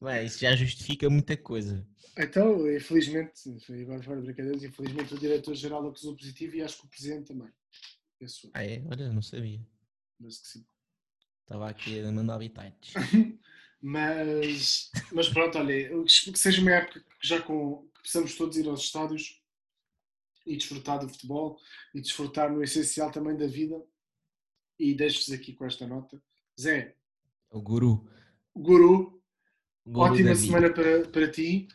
Bem, 0.00 0.24
isso 0.26 0.38
já 0.40 0.54
justifica 0.54 1.10
muita 1.10 1.36
coisa. 1.36 1.84
Então, 2.18 2.68
infelizmente, 2.74 3.48
agora 3.80 4.02
fora 4.02 4.20
de 4.20 4.26
brincadeiras, 4.26 4.64
infelizmente 4.64 5.14
o 5.14 5.18
diretor-geral 5.18 5.86
acusou 5.86 6.16
positivo 6.16 6.56
e 6.56 6.62
acho 6.62 6.78
que 6.78 6.86
o 6.86 6.88
presidente 6.88 7.28
também. 7.28 7.48
Penso. 8.18 8.50
Ah, 8.54 8.64
é? 8.64 8.82
Olha, 8.90 9.12
não 9.12 9.22
sabia. 9.22 9.60
Penso 10.20 10.42
que 10.42 10.48
sim. 10.48 10.66
Estava 11.42 11.70
aqui 11.70 12.00
a 12.00 12.10
mandar 12.10 12.34
habitats. 12.34 12.92
Mas, 13.80 14.90
mas 15.12 15.28
pronto, 15.28 15.56
olha, 15.56 15.72
espero 16.04 16.32
que 16.32 16.38
seja 16.40 16.60
uma 16.60 16.72
época 16.72 16.98
que 16.98 17.28
já 17.28 17.40
com, 17.40 17.88
que 17.94 18.02
possamos 18.02 18.34
todos 18.34 18.56
ir 18.56 18.66
aos 18.66 18.80
estádios 18.80 19.40
e 20.44 20.56
desfrutar 20.56 20.98
do 20.98 21.08
futebol 21.08 21.56
e 21.94 22.00
desfrutar 22.00 22.52
no 22.52 22.60
essencial 22.60 23.12
também 23.12 23.36
da 23.36 23.46
vida. 23.46 23.80
E 24.80 24.94
deixo-vos 24.94 25.30
aqui 25.30 25.52
com 25.52 25.64
esta 25.64 25.86
nota. 25.86 26.20
Zé, 26.60 26.96
O 27.50 27.62
guru. 27.62 28.04
guru, 28.52 29.22
o 29.84 29.92
guru 29.92 30.12
ótima 30.12 30.34
semana 30.34 30.72
para, 30.74 31.08
para 31.08 31.30
ti. 31.30 31.68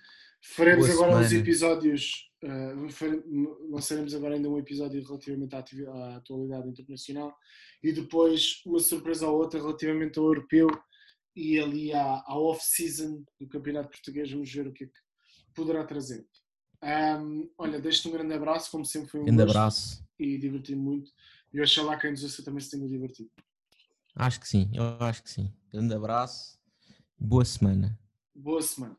Faremos 0.46 0.88
Boa 0.88 1.06
agora 1.06 1.22
uns 1.22 1.28
semana. 1.30 1.44
episódios. 1.44 2.30
Uh, 2.44 2.89
fare- 2.89 3.24
lançaremos 3.70 4.14
agora 4.14 4.36
ainda 4.36 4.50
um 4.50 4.58
episódio 4.58 5.02
relativamente 5.02 5.56
à, 5.56 5.60
à 5.94 6.16
atualidade 6.18 6.68
internacional 6.68 7.34
e 7.82 7.94
depois 7.94 8.62
uma 8.66 8.80
surpresa 8.80 9.26
ou 9.30 9.38
outra 9.38 9.62
relativamente 9.62 10.20
ao 10.20 10.26
europeu 10.26 10.68
e 11.34 11.58
ali 11.58 11.94
à, 11.94 12.22
à 12.28 12.38
off-season 12.38 13.24
do 13.39 13.48
Campeonato 13.48 13.89
Português. 13.89 14.30
Vamos 14.30 14.52
ver 14.52 14.68
o 14.68 14.74
que 14.74 14.84
é 14.84 14.88
que 14.88 15.00
poderá 15.56 15.86
trazer. 15.86 16.28
Um, 16.84 17.50
olha, 17.58 17.80
deixo-te 17.80 18.10
um 18.10 18.12
grande 18.12 18.34
abraço, 18.34 18.70
como 18.70 18.84
sempre 18.86 19.10
foi 19.10 19.22
um 19.22 19.26
Grande 19.26 19.44
gosto 19.46 19.58
abraço. 19.58 20.06
e 20.20 20.38
diverti-me 20.38 20.82
muito. 20.82 21.10
E 21.54 21.62
oxalá 21.62 21.96
quem 21.98 22.12
nos 22.12 22.24
ouça 22.24 22.44
também 22.44 22.60
se 22.60 22.72
tenha 22.72 22.86
divertido. 22.89 23.32
Acho 24.14 24.41
que 24.41 24.48
sim, 24.50 24.70
eu 24.74 24.84
acho 25.00 25.24
que 25.24 25.30
sim. 25.32 25.54
Grande 25.72 25.94
abraço. 25.94 26.60
Boa 27.18 27.46
semana. 27.46 27.98
Boa 28.36 28.62
semana. 28.62 28.98